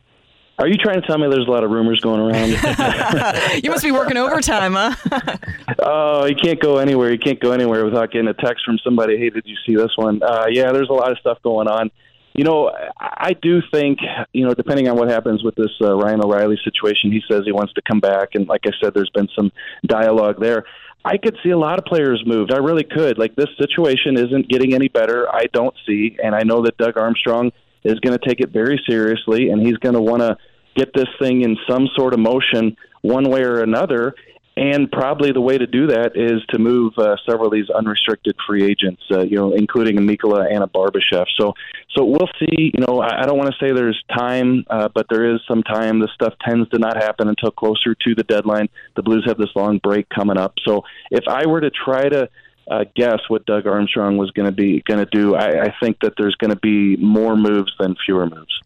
[0.60, 2.50] Are you trying to tell me there's a lot of rumors going around
[3.64, 5.38] you must be working overtime, huh?
[5.80, 7.12] Oh, you can't go anywhere.
[7.12, 9.18] You can't go anywhere without getting a text from somebody.
[9.18, 10.22] Hey, did you see this one?
[10.22, 11.92] Uh, yeah, there's a lot of stuff going on.
[12.34, 14.00] You know, I do think,
[14.32, 17.52] you know, depending on what happens with this uh, Ryan O'Reilly situation, he says he
[17.52, 18.30] wants to come back.
[18.34, 19.52] And like I said, there's been some
[19.86, 20.66] dialogue there.
[21.06, 22.52] I could see a lot of players moved.
[22.54, 23.18] I really could.
[23.18, 25.28] Like, this situation isn't getting any better.
[25.34, 26.18] I don't see.
[26.24, 27.52] And I know that Doug Armstrong
[27.84, 30.38] is going to take it very seriously, and he's going to want to
[30.76, 34.16] get this thing in some sort of motion one way or another.
[34.56, 38.36] And probably the way to do that is to move uh, several of these unrestricted
[38.46, 41.26] free agents, uh, you know, including Mikkola and a Barbashev.
[41.40, 41.54] So,
[41.96, 42.72] so we'll see.
[42.72, 45.64] You know, I I don't want to say there's time, uh, but there is some
[45.64, 46.00] time.
[46.00, 48.70] This stuff tends to not happen until closer to the deadline.
[48.96, 50.54] The Blues have this long break coming up.
[50.64, 52.30] So, if I were to try to
[52.68, 55.98] uh, guess what Doug Armstrong was going to be going to do, I, I think
[56.02, 58.60] that there's going to be more moves than fewer moves.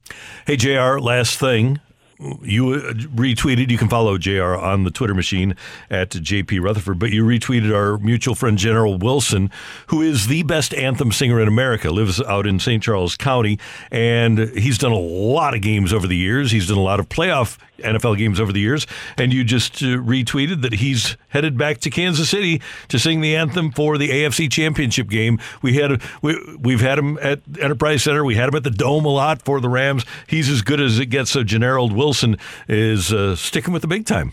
[0.45, 1.79] Hey, JR, last thing.
[2.19, 3.69] You uh, retweeted.
[3.69, 4.55] You can follow Jr.
[4.55, 5.55] on the Twitter machine
[5.89, 9.51] at JP Rutherford, but you retweeted our mutual friend Generald Wilson,
[9.87, 11.91] who is the best anthem singer in America.
[11.91, 12.81] Lives out in St.
[12.81, 13.59] Charles County,
[13.91, 16.49] and he's done a lot of games over the years.
[16.49, 18.87] He's done a lot of playoff NFL games over the years,
[19.17, 23.35] and you just uh, retweeted that he's headed back to Kansas City to sing the
[23.35, 25.39] anthem for the AFC Championship game.
[25.61, 28.23] We had we, we've had him at Enterprise Center.
[28.23, 30.05] We had him at the Dome a lot for the Rams.
[30.27, 31.31] He's as good as it gets.
[31.31, 32.37] So Generald Wilson
[32.69, 34.31] is uh, sticking with the big time.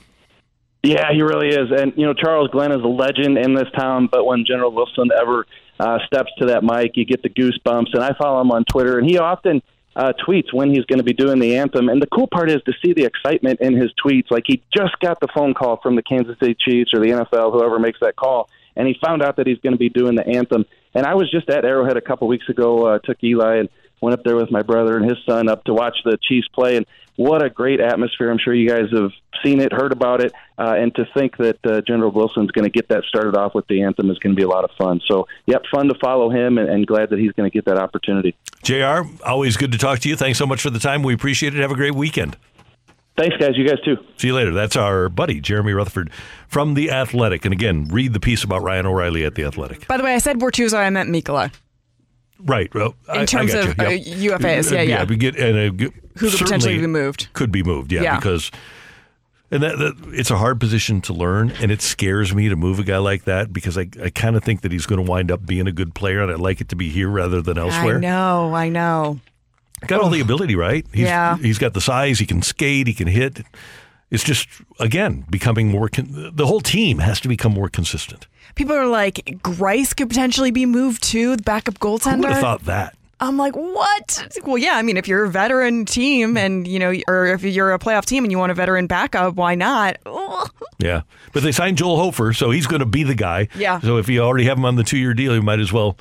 [0.85, 1.73] Yeah, he really is.
[1.77, 5.11] And, you know, Charles Glenn is a legend in this town, but when Generald Wilson
[5.21, 5.45] ever
[5.81, 7.95] uh, steps to that mic, you get the goosebumps.
[7.95, 9.61] And I follow him on Twitter, and he often
[9.97, 11.89] uh, tweets when he's going to be doing the anthem.
[11.89, 14.31] And the cool part is to see the excitement in his tweets.
[14.31, 17.53] Like he just got the phone call from the Kansas City Chiefs or the NFL,
[17.53, 20.27] whoever makes that call, and he found out that he's going to be doing the
[20.29, 20.65] anthem.
[20.95, 23.69] And I was just at Arrowhead a couple weeks ago, uh, took Eli and
[24.05, 26.77] went up there with my brother and his son up to watch the Chiefs play.
[26.77, 26.87] And
[27.17, 28.31] what a great atmosphere.
[28.31, 29.11] I'm sure you guys have
[29.43, 30.33] seen it, heard about it.
[30.59, 33.67] Uh, and to think that uh, Generald Wilson's going to get that started off with
[33.69, 35.01] the anthem is going to be a lot of fun.
[35.07, 37.79] So, yep, fun to follow him and, and glad that he's going to get that
[37.79, 38.37] opportunity.
[38.63, 40.17] JR, always good to talk to you.
[40.17, 41.03] Thanks so much for the time.
[41.03, 41.61] We appreciate it.
[41.61, 42.37] Have a great weekend.
[43.17, 43.51] Thanks, guys.
[43.55, 43.97] You guys too.
[44.17, 44.53] See you later.
[44.53, 46.11] That's our buddy, Jeremy Rutherford
[46.49, 47.45] from The Athletic.
[47.45, 49.87] And again, read the piece about Ryan O'Reilly at The Athletic.
[49.87, 51.53] By the way, I said Bortuzzo, I meant Mikkola.
[52.39, 52.73] Right.
[52.75, 54.33] Well, In I- I terms got of, you.
[54.35, 55.05] uh, UFAs, yeah, yeah.
[55.05, 57.29] we get, and, uh, g- Who could potentially be moved.
[57.33, 58.17] Could be moved, yeah, Yeah.
[58.17, 58.51] because
[59.51, 62.79] and that, that it's a hard position to learn, and it scares me to move
[62.81, 65.31] a guy like that because I, I kind of think that he's going to wind
[65.31, 67.99] up being a good player, and I'd like it to be here rather than elsewhere.
[67.99, 69.21] I know, I know.
[69.87, 70.85] Got all the ability, right?
[70.93, 71.37] He's, Yeah.
[71.37, 72.19] He's got the size.
[72.19, 72.87] He can skate.
[72.89, 73.43] He can hit.
[74.11, 74.49] It's just
[74.81, 75.89] again becoming more.
[75.89, 78.27] Con- the whole team has to become more consistent.
[78.55, 82.29] People are like, Greiss could potentially be moved to the backup Who would goaltender.
[82.31, 82.97] have thought that?
[83.21, 84.39] I'm like, what?
[84.45, 84.73] Well, yeah.
[84.77, 88.05] I mean, if you're a veteran team and you know, or if you're a playoff
[88.05, 89.97] team and you want a veteran backup, why not?
[90.79, 91.03] Yeah,
[91.33, 93.49] but they signed Joel Hofer, so he's going to be the guy.
[93.55, 93.79] Yeah.
[93.81, 95.97] So if you already have him on the two-year deal, you might as well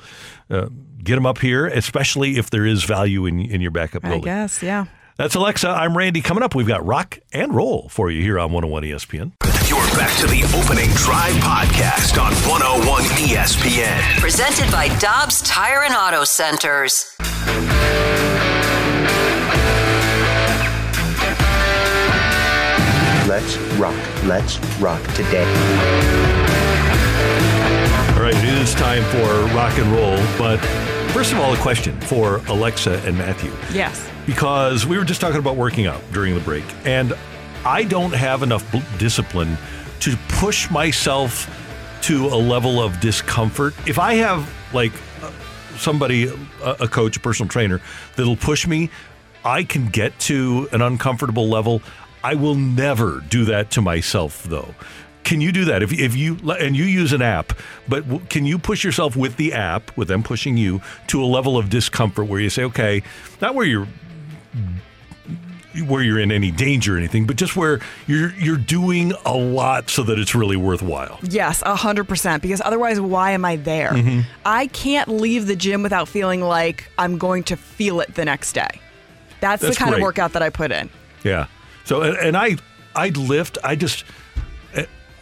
[0.50, 0.66] uh,
[1.02, 4.16] get him up here, especially if there is value in in your backup goalie.
[4.16, 4.86] I guess, yeah.
[5.16, 5.68] That's Alexa.
[5.68, 6.20] I'm Randy.
[6.20, 9.32] Coming up, we've got rock and roll for you here on 101 ESPN.
[9.94, 14.18] You're back to the opening drive podcast on 101 ESPN.
[14.18, 17.14] Presented by Dobbs Tire and Auto Centers.
[23.26, 23.94] Let's rock.
[24.24, 25.44] Let's rock today.
[28.14, 30.16] All right, it is time for rock and roll.
[30.38, 30.58] But
[31.12, 33.52] first of all, a question for Alexa and Matthew.
[33.72, 34.08] Yes.
[34.26, 37.14] because we were just talking about working out during the break, and
[37.64, 39.56] I don't have enough bl- discipline
[40.04, 41.48] to push myself
[42.02, 43.72] to a level of discomfort.
[43.88, 44.92] If I have like
[45.78, 46.26] somebody,
[46.62, 47.80] a, a coach, a personal trainer,
[48.14, 48.90] that'll push me,
[49.46, 51.80] I can get to an uncomfortable level.
[52.22, 54.74] I will never do that to myself, though.
[55.22, 57.54] Can you do that if, if you and you use an app?
[57.88, 61.56] But can you push yourself with the app, with them pushing you to a level
[61.56, 63.02] of discomfort where you say, okay,
[63.40, 63.88] not where you're
[65.86, 69.90] where you're in any danger or anything, but just where you're you're doing a lot
[69.90, 71.18] so that it's really worthwhile.
[71.22, 72.42] Yes, a hundred percent.
[72.42, 73.90] Because otherwise, why am I there?
[73.90, 74.24] Mhm.
[74.44, 78.52] I can't leave the gym without feeling like I'm going to feel it the next
[78.52, 78.80] day.
[79.40, 80.00] That's, That's the kind great.
[80.00, 80.88] of workout that I put in.
[81.22, 81.46] Yeah.
[81.84, 82.56] So and, and I
[82.94, 83.58] I lift.
[83.64, 84.04] I just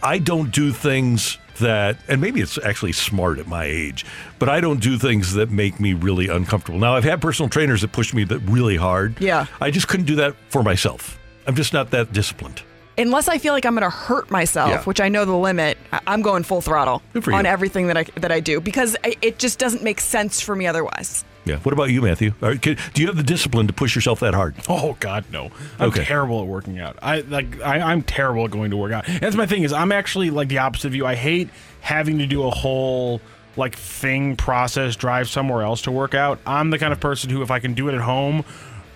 [0.03, 4.05] I don't do things that and maybe it's actually smart at my age,
[4.39, 6.78] but I don't do things that make me really uncomfortable.
[6.78, 9.20] Now I've had personal trainers that push me that really hard.
[9.20, 9.47] Yeah.
[9.60, 11.18] I just couldn't do that for myself.
[11.47, 12.62] I'm just not that disciplined.
[12.98, 14.82] Unless I feel like I'm going to hurt myself, Yeah.
[14.84, 17.51] which I know the limit, I'm going full throttle on you.
[17.51, 20.66] everything that I that I do because I, it just doesn't make sense for me
[20.66, 21.24] otherwise.
[21.44, 21.56] Yeah.
[21.56, 22.35] What about you, Matthew?
[22.40, 24.55] Are, can, do you have the discipline to push yourself that hard?
[24.69, 25.51] Oh God, no!
[25.78, 26.05] I'm Okay.
[26.05, 26.97] terrible at working out.
[27.02, 29.06] I like I, I'm terrible at going to work out.
[29.20, 29.64] That's my thing.
[29.64, 31.05] Is I'm actually like the opposite of you.
[31.05, 31.51] I hate
[31.81, 33.20] having to do a whole
[33.56, 36.39] like thing process drive somewhere else to work out.
[36.47, 38.44] I'm the kind of person who, if I can do it at home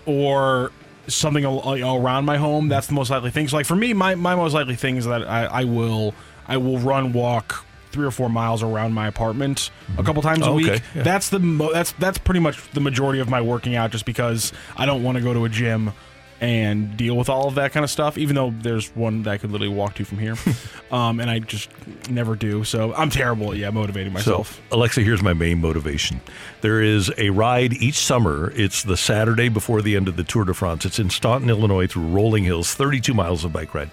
[0.06, 0.70] or
[1.08, 3.48] something around my home, that's the most likely thing.
[3.48, 6.14] So like for me, my, my most likely thing is that I, I will
[6.48, 7.65] I will run walk
[7.96, 10.72] three or four miles around my apartment a couple times a Oh, okay.
[10.74, 10.82] week.
[10.94, 11.02] Yeah.
[11.02, 14.52] That's the mo- that's that's pretty much the majority of my working out, just because
[14.76, 15.92] I don't want to go to a gym
[16.38, 18.18] and deal with all of that kind of stuff.
[18.18, 20.36] Even though there's one that I could literally walk to from here,
[20.92, 21.70] um, and I just
[22.10, 22.62] never do.
[22.64, 24.56] So I'm terrible at yeah motivating myself.
[24.70, 26.20] So, Alexa, here's my main motivation.
[26.60, 28.52] There is a ride each summer.
[28.54, 30.84] It's the Saturday before the end of the Tour de France.
[30.84, 33.90] It's in Staunton, Illinois, through rolling hills, 32 miles of bike ride.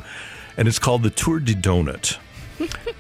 [0.58, 2.18] And it's called the Tour de Donut.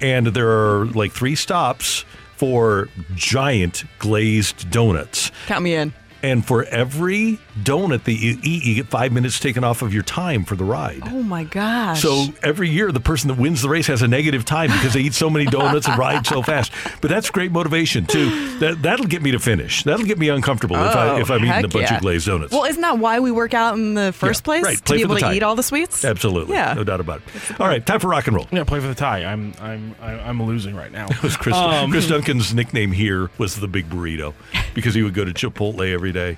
[0.01, 2.05] And there are like three stops
[2.35, 5.31] for giant glazed donuts.
[5.47, 5.93] Count me in.
[6.23, 10.03] And for every donut that you eat, you get five minutes taken off of your
[10.03, 11.01] time for the ride.
[11.05, 12.01] Oh my gosh.
[12.01, 15.01] So every year, the person that wins the race has a negative time because they
[15.01, 16.71] eat so many donuts and ride so fast.
[17.01, 18.57] But that's great motivation too.
[18.59, 19.83] That that'll get me to finish.
[19.83, 21.95] That'll get me uncomfortable if I Oh, if I'm eating a bunch yeah.
[21.95, 22.53] of glazed donuts.
[22.53, 24.63] Well, isn't that why we work out in the first place?
[24.63, 24.77] right.
[24.85, 26.05] To be for able the to eat all the sweets?
[26.05, 26.73] Absolutely, Yeah.
[26.73, 27.59] no doubt about it.
[27.59, 28.47] All right, time for rock and roll.
[28.49, 29.25] Yeah, play for the tie.
[29.25, 31.07] I'm I'm I'm I'm losing right now.
[31.09, 34.33] It was Chris, Um, Chris Duncan's nickname here was the Big Burrito
[34.73, 36.38] because he would go to Chipotle every day,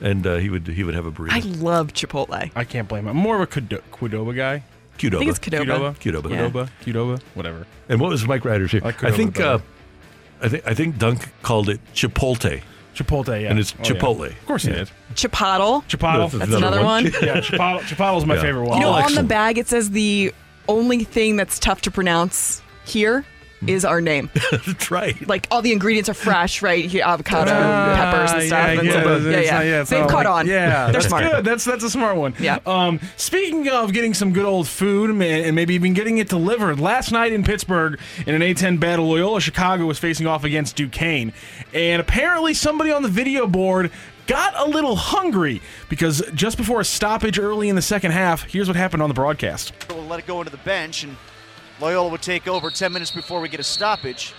[0.00, 1.32] and uh, he would he would have a burrito.
[1.32, 2.50] I love Chipotle.
[2.54, 3.08] I can't blame him.
[3.10, 4.62] I'm more of a Qdo- Qdoba guy.
[4.98, 5.14] Qdoba.
[5.16, 5.96] I think it's Qdoba.
[5.96, 6.22] Qdoba.
[6.22, 6.30] Qdoba.
[6.30, 6.48] Yeah.
[6.50, 6.68] Qdoba.
[6.84, 7.22] Qdoba.
[7.34, 7.66] Whatever.
[7.88, 8.80] And what was Mike Ryder's here?
[8.82, 9.58] I like I think uh,
[10.42, 12.62] I think I think Dunk called it Chipotle,
[12.94, 13.40] Chipotle.
[13.42, 13.50] Yeah.
[13.50, 13.90] and it's Oh, yeah.
[13.90, 14.26] Chipotle.
[14.28, 14.76] Of course he Yeah.
[14.78, 14.90] did.
[15.14, 15.84] Chipotle.
[15.88, 16.30] Chipotle.
[16.32, 17.04] That's another one.
[17.22, 17.80] yeah, Chipotle.
[17.80, 18.42] Chipotle's my Yeah.
[18.42, 18.78] favorite one.
[18.78, 20.32] You know, Oh, on the bag it says the
[20.68, 23.24] only thing that's tough to pronounce here
[23.66, 24.30] is our name.
[24.50, 25.28] That's right.
[25.28, 26.84] Like all the ingredients are fresh, right?
[26.84, 28.50] Here, avocado, peppers, and stuff.
[28.50, 29.54] Yeah, and yeah, so- it's- yeah, it's yeah.
[29.56, 30.46] not- yeah, They've caught like- on.
[30.46, 31.24] Yeah, they're that's smart.
[31.30, 31.44] good.
[31.44, 32.34] That's that's a smart one.
[32.38, 32.58] Yeah.
[32.66, 37.12] Um, speaking of getting some good old food and maybe even getting it delivered, last
[37.12, 41.32] night in Pittsburgh in an A10 battle, Loyola Chicago was facing off against Duquesne,
[41.74, 43.90] and apparently somebody on the video board
[44.26, 48.68] got a little hungry because just before a stoppage early in the second half, here's
[48.68, 49.72] what happened on the broadcast.
[49.88, 51.16] We'll let it go into the bench, and
[51.80, 54.34] Loyola would take over 10 minutes before we get a stoppage.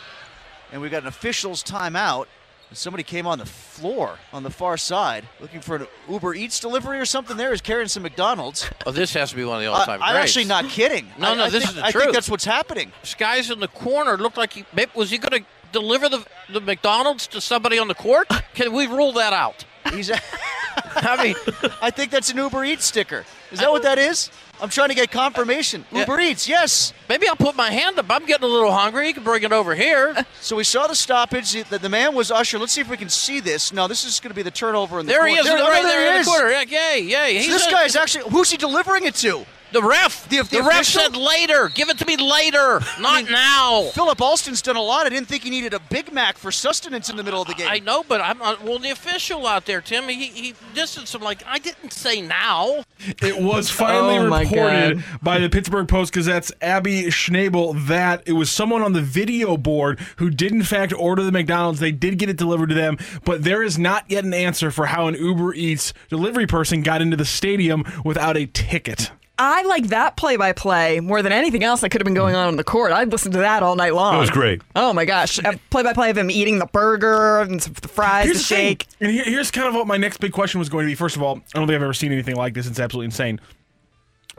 [0.72, 2.26] And we've got an official's timeout.
[2.70, 6.60] And somebody came on the floor on the far side looking for an Uber Eats
[6.60, 7.52] delivery or something there.
[7.52, 8.70] Is carrying some McDonald's.
[8.86, 11.08] Oh, this has to be one of the uh, all-time I'm actually not kidding.
[11.20, 12.02] No, I- no, I this think- is the I truth.
[12.04, 12.92] I think that's what's happening.
[13.02, 14.18] This guy's in the corner.
[14.18, 14.66] Looked like he
[14.96, 18.28] was he going to deliver the the McDonald's to somebody on the court?
[18.54, 19.66] Can we rule that out?
[19.94, 20.10] He's.
[20.96, 21.36] I mean,
[21.82, 23.26] I think that's an Uber Eats sticker.
[23.52, 24.32] Is that what that is?
[24.62, 25.86] I'm trying to get confirmation.
[25.92, 26.94] Uber Eats, yes.
[27.10, 28.06] Maybe I'll put my hand up.
[28.10, 29.08] I'm getting a little hungry.
[29.08, 30.16] You can bring it over here.
[30.42, 31.52] So we saw the stoppage.
[31.70, 32.58] The, the man was Usher.
[32.58, 33.72] Let's see if we can see this.
[33.72, 35.28] No, this is going to be the turnover in the quarter.
[35.28, 36.50] There he is, There- right oh, no, there he in the corner.
[36.50, 37.42] Yeah, Yay, yay.
[37.44, 38.30] So this a- guy is actually.
[38.32, 39.46] Who's he delivering it to?
[39.72, 40.27] The ref.
[40.30, 41.69] The, The ref said later.
[41.73, 43.84] Give it to me later, not now.
[43.93, 45.06] Philip Alston's done a lot.
[45.06, 47.53] I didn't think he needed a Big Mac for sustenance in the middle of the
[47.53, 47.68] game.
[47.69, 48.64] I know, but I'm not.
[48.64, 52.84] Well, the official out there, Tim, he, he distanced him like, I didn't say now.
[53.22, 58.52] It was finally Oh, reported by the Pittsburgh Post Gazette's Abby Schnabel that it was
[58.52, 61.80] someone on the video board who did in fact order the McDonald's.
[61.80, 64.88] They did get it delivered to them, but there is not yet an answer for
[64.88, 69.11] how an Uber Eats delivery person got into the stadium without a ticket.
[69.44, 72.36] I like that play by play more than anything else that could have been going
[72.36, 72.92] on on the court.
[72.92, 74.14] I'd listen to that all night long.
[74.14, 74.62] That was great.
[74.76, 75.40] Oh my gosh.
[75.72, 78.68] Play by play of him eating the burger and the fries, Here's the the thing,
[78.68, 78.88] shake.
[79.00, 80.94] and here's kind of what my next big question was going to be.
[80.96, 82.68] First of all, I don't think I've ever seen anything like this.
[82.68, 83.42] It's absolutely insane.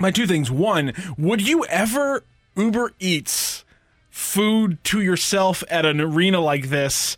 [0.01, 0.53] My two things.
[0.53, 2.23] One, would you ever
[2.57, 3.65] Uber Eats
[4.09, 7.17] food to yourself at an arena like this?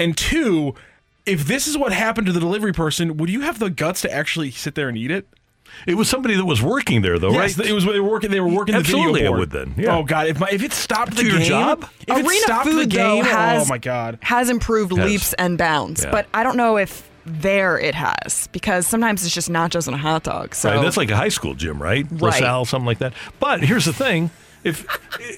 [0.00, 0.74] And two,
[1.26, 4.12] if this is what happened to the delivery person, would you have the guts to
[4.12, 5.28] actually sit there and eat it?
[5.86, 7.68] It was somebody that was working there, though, Yes, right?
[7.68, 8.30] it was they were working.
[8.30, 9.40] They were working Absolutely, the I video board.
[9.40, 9.96] would then, yeah.
[9.96, 11.88] Oh God, if my, if it stopped the To your game, job?
[12.06, 15.06] if it Arena stopped food the game, though has oh my God, has improved Has.
[15.06, 16.10] leaps and bounds, Yeah.
[16.10, 19.98] but I don't know if there it has because sometimes it's just nachos and a
[19.98, 20.54] hot dog.
[20.54, 22.06] So Right, that's like a high school gym, right?
[22.10, 22.20] Right.
[22.22, 23.12] LaSalle, something like that.
[23.38, 24.30] But here's the thing:
[24.64, 24.86] if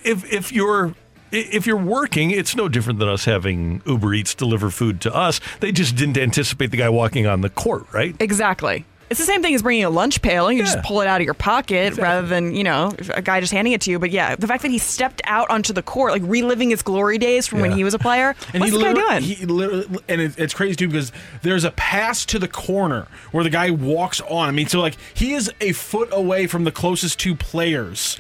[0.05, 0.95] if if you're
[1.33, 5.41] if you're working, it's no different than us having Uber Eats deliver food to us.
[5.61, 8.15] They just didn't anticipate the guy walking on the court, right?
[8.21, 8.85] Exactly.
[9.11, 10.51] It's the same thing as bringing a lunch pail.
[10.53, 10.65] You Yeah.
[10.65, 13.73] just pull it out of your pocket rather than, you know, a guy just handing
[13.73, 13.99] it to you.
[13.99, 17.19] But yeah, the fact that he stepped out onto the court, like reliving his glory
[17.19, 18.37] days from when he was a player.
[18.55, 19.23] And what's the guy doing?
[19.23, 21.11] He literally, and it, it's crazy too because
[21.43, 24.49] there's a pass to the corner where the guy walks on.
[24.49, 28.19] I mean, so like he is a foot away from the closest two players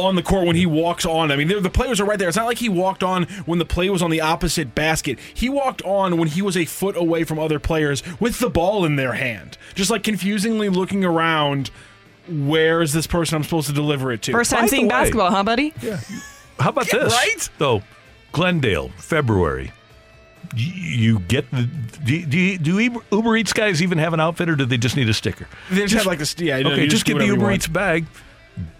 [0.00, 1.30] on the court when he walks on.
[1.30, 2.28] I mean, the players are right there.
[2.28, 5.18] It's not like he walked on when the play was on the opposite basket.
[5.34, 8.84] He walked on when he was a foot away from other players with the ball
[8.84, 11.70] in their hand, just like confusingly looking around.
[12.28, 14.32] Where is this person I'm supposed to deliver it to?
[14.32, 15.72] First time By seeing way- basketball, huh, buddy?
[15.82, 15.98] Yeah.
[16.58, 17.12] How about Yeah, this?
[17.12, 17.48] right?
[17.58, 17.82] Though,
[18.32, 19.72] Glendale, February.
[20.56, 21.62] You get the
[22.04, 24.96] do, do, do Uber- Uber Eats guys even have an outfit, or do they just
[24.96, 25.46] need a sticker?
[25.70, 26.34] They just have like this.
[26.38, 27.52] Yeah, you know, okay, you just do get the Uber.
[27.52, 28.06] Eats bag,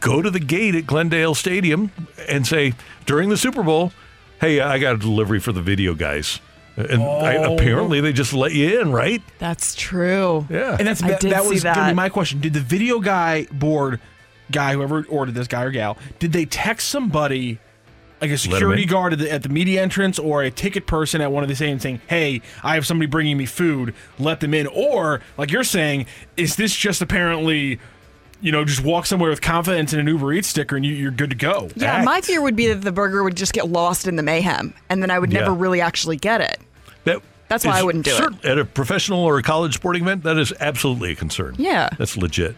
[0.01, 1.91] go to the gate at Glendale Stadium,
[2.29, 2.75] and say
[3.07, 3.93] during the Super Bowl,
[4.41, 6.41] "Hey, I got a delivery for the video guys."
[6.77, 7.55] And I, Oh.
[7.57, 9.21] apparently, they just let you in, right?
[9.39, 10.47] That's true.
[10.49, 11.95] Yeah, And that's I that, that see was gonna be that.
[11.97, 12.41] my question.
[12.41, 14.01] Did the video guy board
[14.51, 17.59] guy, whoever ordered this guy or gal, did they text somebody
[18.21, 21.33] like a security guard at the, at the media entrance or a ticket person at
[21.33, 23.95] one of the saying saying, "Hey, I have somebody bringing me food.
[24.19, 26.07] Let them in." Or like you're saying,
[26.37, 27.79] is this just apparently,
[28.41, 31.11] you know, just walk somewhere with confidence and an Uber Eats sticker and you, you're
[31.11, 31.69] good to go?
[31.75, 34.23] Yeah, That- my fear would be that the burger would just get lost in the
[34.23, 35.57] mayhem, and then I would never Yeah.
[35.59, 36.59] really actually get it.
[37.05, 38.45] That That's why I wouldn't do it.
[38.45, 41.55] At a professional or a college sporting event, that is absolutely a concern.
[41.59, 41.89] Yeah.
[41.99, 42.57] That's legit.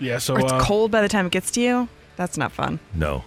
[0.00, 1.88] Yeah, so or it's uh, cold by the time it gets to you.
[2.16, 2.78] That's not fun.
[2.94, 3.24] No.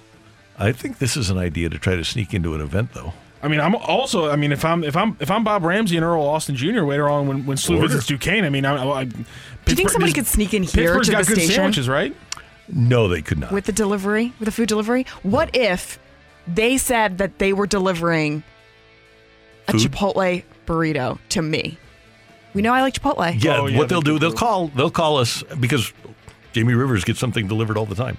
[0.59, 3.13] I think this is an idea to try to sneak into an event, though.
[3.41, 4.29] I mean, I'm also.
[4.29, 6.81] I mean, if I'm if I'm if I'm Bob Ramsey and Earl Austin Jr.
[6.81, 7.87] later on when when SLU Order.
[7.87, 9.15] visits Duquesne, I mean, I, I, Do
[9.67, 12.15] you think somebody could sneak in here Pittsburgh's to got the good station sandwiches, right?
[12.69, 13.51] No, they could not.
[13.51, 15.05] with the delivery, with the food delivery?
[15.23, 15.99] What if
[16.47, 18.43] they said that they were delivering
[19.67, 19.81] a Food?
[19.81, 21.77] Chipotle burrito to me?
[22.53, 23.41] We know I like Chipotle.
[23.41, 25.93] Yeah, Oh, yeah, what they'll do, they'll call they'll call us because
[26.53, 28.17] Jamie Rivers gets something delivered all the time.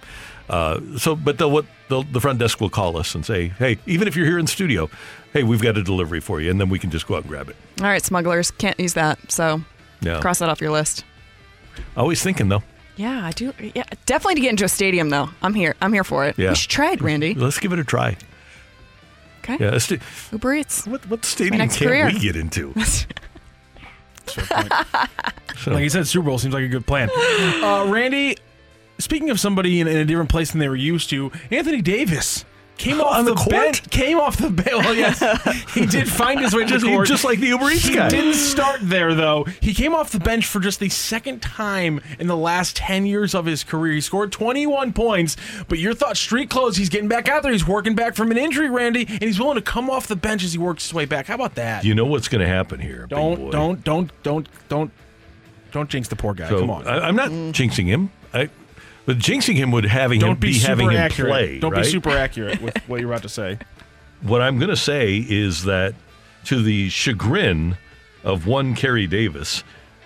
[0.49, 3.79] Uh, so, but they'll, what they'll, the front desk will call us and say, "Hey,
[3.87, 4.89] even if you're here in the studio,
[5.33, 7.29] hey, we've got a delivery for you," and then we can just go out and
[7.29, 7.57] grab it.
[7.81, 9.19] All right, smugglers can't use that.
[9.31, 9.61] So
[10.01, 10.20] Yeah.
[10.20, 11.05] cross that off your list.
[11.97, 12.62] Always thinking though.
[12.97, 13.53] Yeah, I do.
[13.75, 15.29] Yeah, definitely to get into a stadium though.
[15.43, 15.75] I'm here.
[15.83, 16.39] I'm here for it.
[16.39, 16.49] Yeah.
[16.51, 17.35] We should try it, Randy.
[17.35, 18.16] Let's give it a try.
[19.45, 19.59] Okay.
[19.61, 19.99] Yeah, sta-
[20.33, 20.87] Uber Eats.
[20.87, 22.07] What what stadium can't career.
[22.07, 22.75] we get into?
[24.27, 27.09] So- Like you said, Super Bowl seems like a good plan.
[27.62, 28.37] Uh, Randy,
[28.99, 32.45] speaking of somebody in, in a different place than they were used to, Anthony Davis
[32.79, 33.51] came off On the the, court?
[33.51, 33.91] bench.
[33.91, 34.69] Came off the bench.
[34.70, 35.19] Well, yes,
[35.75, 37.95] he did find his way to Just- the court, just like the Uber Eats he
[37.95, 38.09] guy.
[38.09, 39.45] didn't start there though.
[39.61, 43.35] He came off the bench for just the second time in the last ten years
[43.35, 43.95] of his career.
[43.95, 45.37] He scored 21 points,
[45.69, 46.77] but your thought street clothes.
[46.77, 47.51] He's getting back out there.
[47.51, 50.45] He's working back from an injury, Randy, and he's willing to come off the bench
[50.45, 51.27] as he works his way back.
[51.27, 51.85] How about that?
[51.85, 53.09] You know what's going to happen here?
[53.09, 53.51] big don't, boy.
[53.51, 54.91] don't, don't, don't, don't,
[55.73, 56.49] don't jinx the poor guy.
[56.49, 56.87] So Come on.
[56.87, 57.53] I, I'm not mm.
[57.53, 58.11] jinxing him.
[58.33, 58.49] I,
[59.09, 61.30] but jinxing him would having Don't him be, be, having him accurate.
[61.30, 61.59] play.
[61.60, 61.82] Don't right?
[61.82, 63.59] be super accurate with what you're about to say.
[64.20, 65.94] What I'm going to say is that
[66.47, 67.78] to the chagrin
[68.24, 69.62] of one Kerry Davis,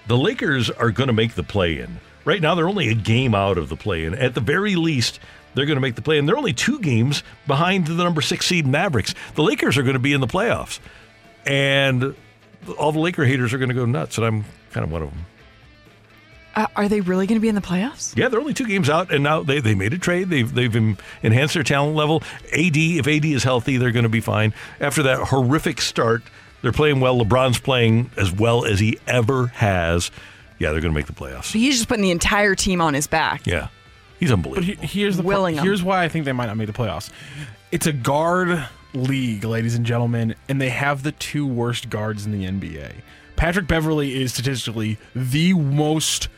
[0.06, 1.98] the Lakers are going to make the play in.
[2.26, 4.14] Right now, they're only a game out of the play in.
[4.14, 5.18] At the very least,
[5.54, 6.26] they're going to make the play in.
[6.26, 9.14] They're only two games behind the number six seed Mavericks.
[9.34, 10.78] The Lakers are going to be in the playoffs.
[11.46, 12.14] And
[12.78, 15.10] all the Laker haters are going to go nuts, and I'm kind of one of
[15.10, 15.24] them.
[16.54, 18.16] Uh, are they really going to be in the playoffs?
[18.16, 20.28] Yeah, they're only two games out, and now they, they made a trade.
[20.28, 22.22] They've they've en- enhanced their talent level.
[22.52, 24.52] AD, if AD is healthy, they're going to be fine.
[24.80, 26.22] After that horrific start,
[26.60, 27.18] they're playing well.
[27.18, 30.10] LeBron's playing as well as he ever has.
[30.58, 31.46] Yeah, they're going to make the playoffs.
[31.46, 33.46] So he's just putting the entire team on his back.
[33.46, 33.68] Yeah,
[34.20, 34.74] he's unbelievable.
[34.78, 35.64] But he- here's the pro- Willing 'em.
[35.64, 37.10] here's why I think they might not make the playoffs.
[37.72, 42.32] It's a guard league, ladies and gentlemen, and they have the two worst guards in
[42.32, 42.92] the NBA.
[43.36, 46.28] Patrick Beverley is statistically the most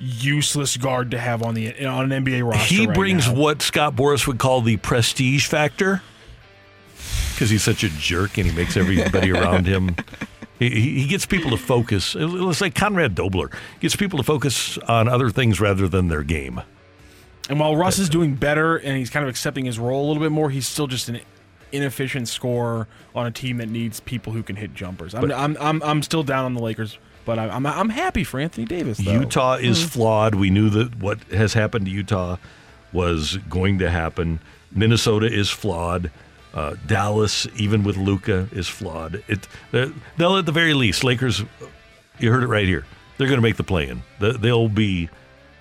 [0.00, 2.74] useless guard to have on the on an NBA roster.
[2.74, 3.34] he right brings now.
[3.34, 6.02] what Scott Boras would call the prestige factor
[7.32, 9.94] because he's such a jerk and he makes everybody around him.
[10.58, 12.16] He, he gets people to focus.
[12.18, 13.50] It's like Conrad Dobler
[13.80, 16.60] gets people to focus on other things rather than their game.
[17.48, 20.22] And while Russ is doing better and he's kind of accepting his role a little
[20.22, 21.20] bit more, he's still just an
[21.70, 25.14] inefficient scorer on a team that needs people who can hit jumpers.
[25.14, 26.98] I'm But- I'm, I'm, I'm still down on the Lakers,
[27.28, 28.98] but I'm, I'm, I'm happy for Anthony Davis.
[28.98, 29.12] Though.
[29.12, 29.88] Utah is Mm.
[29.90, 30.34] flawed.
[30.34, 32.36] We knew that what has happened to Utah
[32.92, 34.40] was going to happen.
[34.72, 36.10] Minnesota is flawed.
[36.54, 39.22] Uh, Dallas, even with Luka, is flawed.
[39.28, 41.44] It they're- they'll at the very least Lakers.
[42.18, 42.84] You heard it right here.
[43.18, 44.02] They're going to make the play in.
[44.18, 45.10] They'll be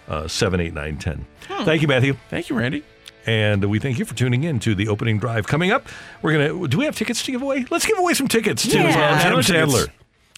[0.07, 1.25] uh, seven, eight, nine, ten.
[1.65, 2.15] Thank you, Matthew.
[2.29, 2.83] Thank you, Randy.
[3.25, 5.47] And we thank you for tuning in to the opening drive.
[5.47, 5.85] Coming up,
[6.21, 6.67] we're gonna.
[6.69, 7.65] Do we have tickets to give away?
[7.69, 8.85] Let's give away some tickets to Yeah.
[8.85, 9.89] uh, Adam Sandler.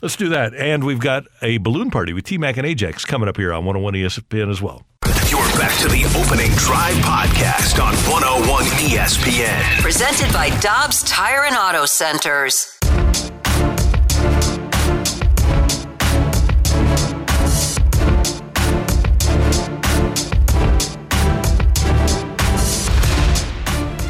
[0.01, 0.53] Let's do that.
[0.55, 3.65] And we've got a balloon party with T Mac and Ajax coming up here on
[3.65, 4.85] 101 ESPN as well.
[5.30, 9.81] You're back to the opening drive podcast on 101 ESPN.
[9.81, 12.77] Presented by Dobbs Tire and Auto Centers.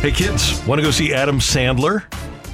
[0.02, 2.04] Hey kids, want to go see Adam Sandler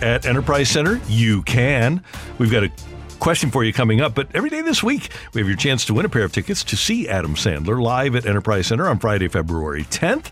[0.01, 0.99] at Enterprise Center?
[1.07, 2.01] You can.
[2.39, 2.71] We've got a
[3.19, 5.93] question for you coming up, but every day this week we have your chance to
[5.93, 9.27] win a pair of tickets to see Adam Sandler live at Enterprise Center on Friday,
[9.27, 10.31] February 10th.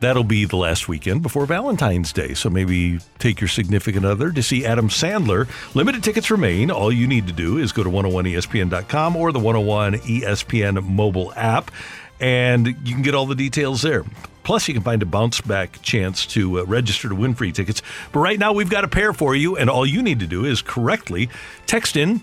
[0.00, 4.42] That'll be the last weekend before Valentine's Day, so maybe take your significant other to
[4.42, 5.46] see Adam Sandler.
[5.74, 6.70] Limited tickets remain.
[6.70, 11.70] All you need to do is go to 101ESPN.com or the 101 ESPN mobile app,
[12.20, 14.04] and you can get all the details there.
[14.42, 17.82] Plus, you can find a bounce back chance to uh, register to win free tickets.
[18.12, 20.44] But right now, we've got a pair for you, and all you need to do
[20.44, 21.28] is correctly
[21.66, 22.22] text in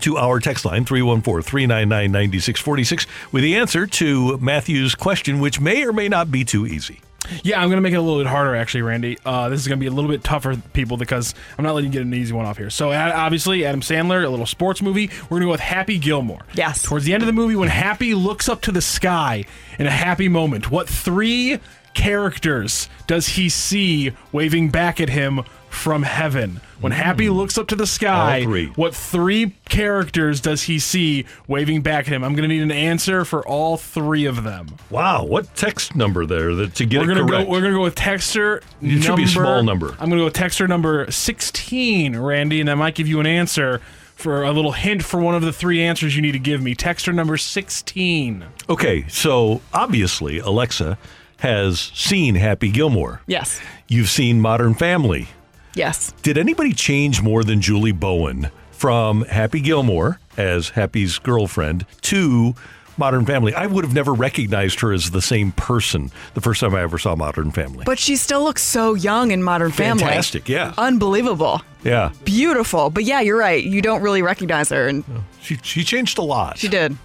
[0.00, 6.08] to our text line 314-399-9646 with the answer to Matthew's question, which may or may
[6.08, 7.00] not be too easy.
[7.42, 9.18] Yeah, I'm going to make it a little bit harder, actually, Randy.
[9.24, 11.92] Uh, this is going to be a little bit tougher, people, because I'm not letting
[11.92, 12.70] you get an easy one off here.
[12.70, 15.08] So, obviously, Adam Sandler, a little sports movie.
[15.24, 16.42] We're going to go with Happy Gilmore.
[16.54, 16.82] Yes.
[16.82, 19.44] Towards the end of the movie, when Happy looks up to the sky
[19.78, 21.58] in a happy moment, what three
[21.94, 25.42] characters does he see waving back at him
[25.72, 26.60] from heaven.
[26.80, 27.34] When Happy mm.
[27.34, 28.40] looks up to the sky.
[28.40, 28.66] All three.
[28.76, 32.22] what three characters does he see waving back at him?
[32.22, 34.66] I'm going to need an answer for all three of them.
[34.90, 37.46] Wow, what text number there that to get we're it gonna correct?
[37.46, 37.52] go.
[37.52, 38.62] We're gonna go with texter.
[38.80, 39.90] It should be a small number.
[39.98, 43.80] I'm gonna go with texter number 16, Randy, and that might give you an answer
[44.14, 46.74] for a little hint for one of the three answers you need to give me.
[46.74, 48.44] Texter number 16.
[48.68, 50.98] Okay, so obviously Alexa
[51.38, 53.20] has seen Happy Gilmore.
[53.26, 53.60] Yes.
[53.88, 55.28] You've seen Modern Family.
[55.74, 56.12] Yes.
[56.22, 62.54] Did anybody change more than Julie Bowen from Happy Gilmore as Happy's girlfriend to
[62.98, 63.54] Modern Family?
[63.54, 66.98] I would have never recognized her as the same person the first time I ever
[66.98, 67.84] saw Modern Family.
[67.86, 70.02] But she still looks so young in Modern Family.
[70.04, 70.74] Fantastic, yeah.
[70.76, 71.62] Unbelievable.
[71.84, 72.12] Yeah.
[72.24, 72.90] Beautiful.
[72.90, 73.62] But yeah, you're right.
[73.64, 74.88] You don't really recognize her.
[74.88, 75.04] And
[75.40, 76.58] She, she changed a lot.
[76.58, 76.96] she did.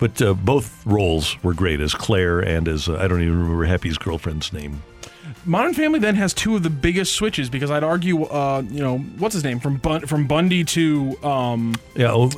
[0.00, 3.64] But uh, both roles were great as Claire and as, uh, I don't even remember
[3.64, 4.82] Happy's girlfriend's name.
[5.48, 8.98] Modern Family then has two of the biggest switches because I'd argue, uh, you know,
[8.98, 12.30] what's his name from Bun- from Bundy to um, Yeah, o-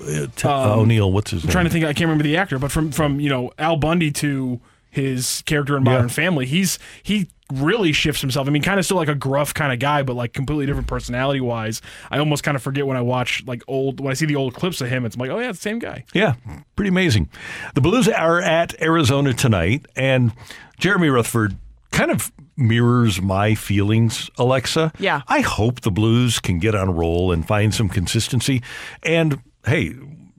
[0.45, 1.53] uh, Um, O'Neill, what's his I'm name?
[1.53, 1.85] trying to think.
[1.85, 4.61] I can't remember the actor, but from from you know Al Bundy to
[4.91, 6.09] his character in Modern Yeah.
[6.15, 8.47] Family, he's he really shifts himself.
[8.47, 10.87] I mean, kind of still like a gruff kind of guy, but like completely different
[10.87, 11.83] personality wise.
[12.11, 14.55] I almost kind of forget when I watch like old when I see the old
[14.55, 15.05] clips of him.
[15.05, 16.05] It's like, oh yeah, it's the same guy.
[16.15, 16.35] Yeah,
[16.77, 17.29] pretty amazing.
[17.75, 20.33] The Blues are at Arizona tonight, and
[20.79, 21.57] Jeremy Rutherford
[21.91, 22.31] kind of
[22.61, 24.93] mirrors my feelings, Alexa.
[24.99, 25.23] Yeah.
[25.27, 28.63] I hope the Blues can get on a roll and find some consistency.
[29.03, 29.95] And hey,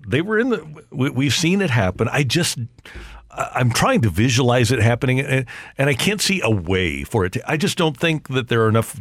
[0.07, 2.07] they were in the, we, we've seen it happen.
[2.09, 2.57] I just,
[3.31, 5.45] I'm trying to visualize it happening, and,
[5.77, 7.33] and I can't see a way for it.
[7.33, 8.99] To, I just don't think that there are enough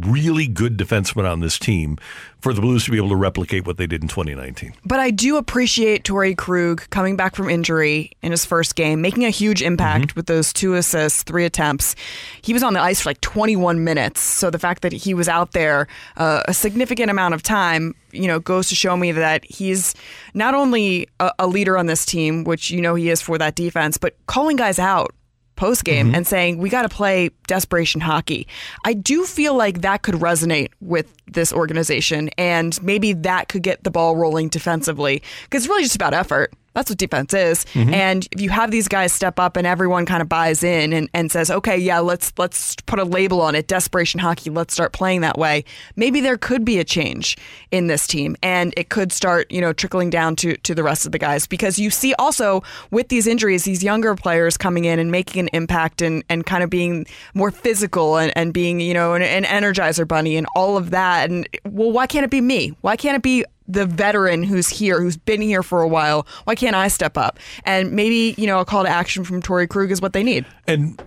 [0.00, 1.98] really good defensemen on this team
[2.40, 4.74] for the Blues to be able to replicate what they did in 2019.
[4.84, 9.24] But I do appreciate Torey Krug coming back from injury in his first game, making
[9.24, 11.96] a huge impact with those two assists, three attempts.
[12.42, 14.20] He was on the ice for like 21 minutes.
[14.20, 18.26] So the fact that he was out there uh, a significant amount of time, you
[18.28, 19.94] know, goes to show me that he's
[20.34, 23.54] not only a, a leader on this team, which you know he is for that
[23.54, 25.14] defense, but calling guys out
[25.58, 26.14] post game mm-hmm.
[26.14, 28.46] and saying we got to play desperation hockey.
[28.84, 33.84] I do feel like that could resonate with this organization and maybe that could get
[33.84, 36.54] the ball rolling defensively because it's really just about effort.
[36.74, 37.64] That's what defense is.
[37.66, 37.94] Mm-hmm.
[37.94, 41.08] And if you have these guys step up and everyone kind of buys in and,
[41.12, 44.92] and says, okay, yeah, let's let's put a label on it, desperation hockey, let's start
[44.92, 45.64] playing that way.
[45.96, 47.36] Maybe there could be a change
[47.70, 51.06] in this team and it could start, you know, trickling down to to the rest
[51.06, 54.98] of the guys because you see also with these injuries, these younger players coming in
[54.98, 58.94] and making an impact and, and kind of being more physical and, and being, you
[58.94, 61.30] know, an, an energizer bunny and all of that.
[61.30, 62.76] And well, why can't it be me?
[62.82, 66.26] Why can't it be the veteran who's here, who's been here for a while?
[66.44, 67.38] Why can't I step up?
[67.64, 70.46] And maybe, you know, a call to action from Torey Krug is what they need.
[70.66, 71.00] And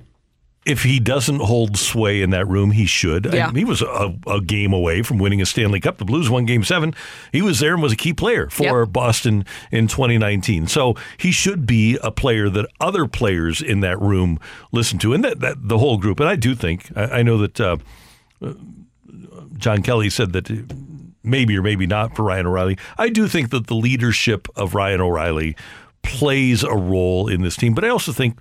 [0.63, 3.25] if he doesn't hold sway in that room, he should.
[3.25, 3.51] I- Yeah.
[3.51, 5.97] he was a, a game away from winning a Stanley Cup.
[5.97, 6.93] The Blues won game seven.
[7.31, 10.67] He was there and was a key player for Boston in 2019.
[10.67, 14.39] So he should be a player that other players in that room
[14.71, 16.19] listen to, and that, that the whole group.
[16.19, 17.77] And I do think, I, I know that uh,
[18.39, 18.53] uh,
[19.57, 20.47] John Kelly said that
[21.23, 22.77] maybe or maybe not for Ryan O'Reilly.
[22.97, 25.55] I do think that the leadership of Ryan O'Reilly
[26.03, 28.39] plays a role in this team, but I also think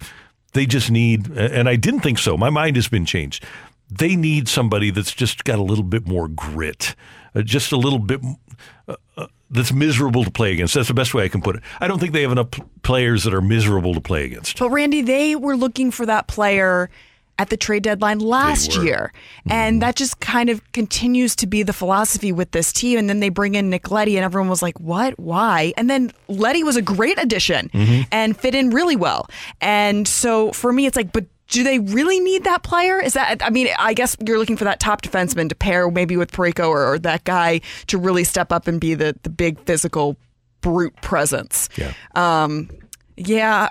[0.53, 2.37] they just need, and I didn't think so.
[2.37, 3.45] My mind has been changed.
[3.91, 6.95] They need somebody that's just got a little bit more grit,
[7.35, 8.21] uh, just a little bit.
[8.89, 10.75] Uh, uh, that's miserable to play against.
[10.75, 11.63] That's the best way I can put it.
[11.81, 12.51] I don't think they have enough
[12.83, 14.59] players that are miserable to play against.
[14.59, 16.89] But Randy, they were looking for that player
[17.41, 19.15] at the trade deadline last year.
[19.49, 22.99] And that just kind of continues to be the philosophy with this team.
[22.99, 25.19] And then they bring in Nick Leddy, and everyone was like, what?
[25.19, 25.73] Why?
[25.79, 28.03] And then Letty was a great addition Mm-hmm.
[28.13, 29.27] and fit in really well.
[29.61, 33.01] And so for me, it's like, but do they really need that player?
[33.01, 36.17] Is that, I mean, I guess you're looking for that top defenseman to pair maybe
[36.17, 39.59] with Parayko or, or that guy to really step up and be the, the big
[39.61, 40.17] physical
[40.61, 41.69] brute presence.
[41.77, 41.93] Yeah.
[42.15, 42.69] Um,
[43.17, 43.69] yeah.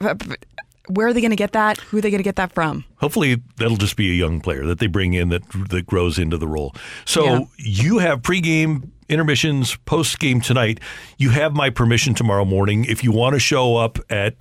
[0.89, 1.77] Where are they going to get that?
[1.77, 2.83] Who are they going to get that from?
[2.97, 6.37] Hopefully, that'll just be a young player that they bring in that that grows into
[6.37, 6.75] the role.
[7.05, 7.39] So Yeah.
[7.57, 10.79] you have pregame intermissions, post game tonight.
[11.17, 14.35] You have my permission tomorrow morning if you want to show up at.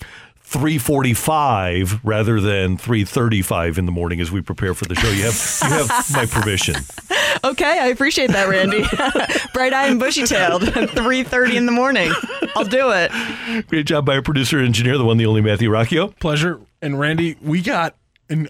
[0.50, 5.08] 3:45 rather than 3:35 in the morning as we prepare for the show.
[5.08, 6.76] You have you have my permission.
[7.44, 8.82] Okay, I appreciate that, Randy.
[9.52, 12.12] Bright eyed and bushy tailed three thirty in the morning.
[12.56, 13.12] I'll do it.
[13.68, 16.18] Great job by our producer engineer, the one, the only Matthew Rocchio.
[16.18, 16.60] Pleasure.
[16.80, 17.96] And Randy, we got
[18.30, 18.48] an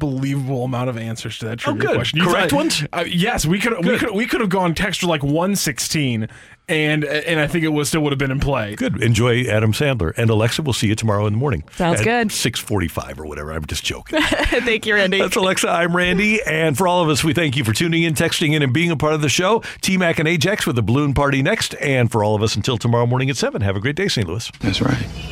[0.00, 1.94] unbelievable amount of answers to that trivia Oh, good.
[1.96, 2.20] question.
[2.20, 2.84] Correct I- ones?
[2.92, 6.28] uh, yes, we could we could we could have gone texture like 116
[6.68, 8.74] and and I think it was still would have been in play.
[8.76, 9.02] Good.
[9.02, 10.12] Enjoy Adam Sandler.
[10.16, 11.64] And Alexa, we'll see you tomorrow in the morning.
[11.76, 12.32] Sounds at good.
[12.32, 13.52] 645 or whatever.
[13.52, 14.20] I'm just joking.
[14.22, 15.18] Thank you, Randy.
[15.18, 15.68] That's Alexa.
[15.68, 16.40] I'm Randy.
[16.42, 18.90] And for all of us, we thank you for tuning in, texting in, and being
[18.90, 19.62] a part of the show.
[19.82, 21.74] T Mac and Ajax with the balloon party next.
[21.80, 24.26] And for all of us, until tomorrow morning at 7, have a great day, St.
[24.26, 24.50] Louis.
[24.60, 25.31] That's right.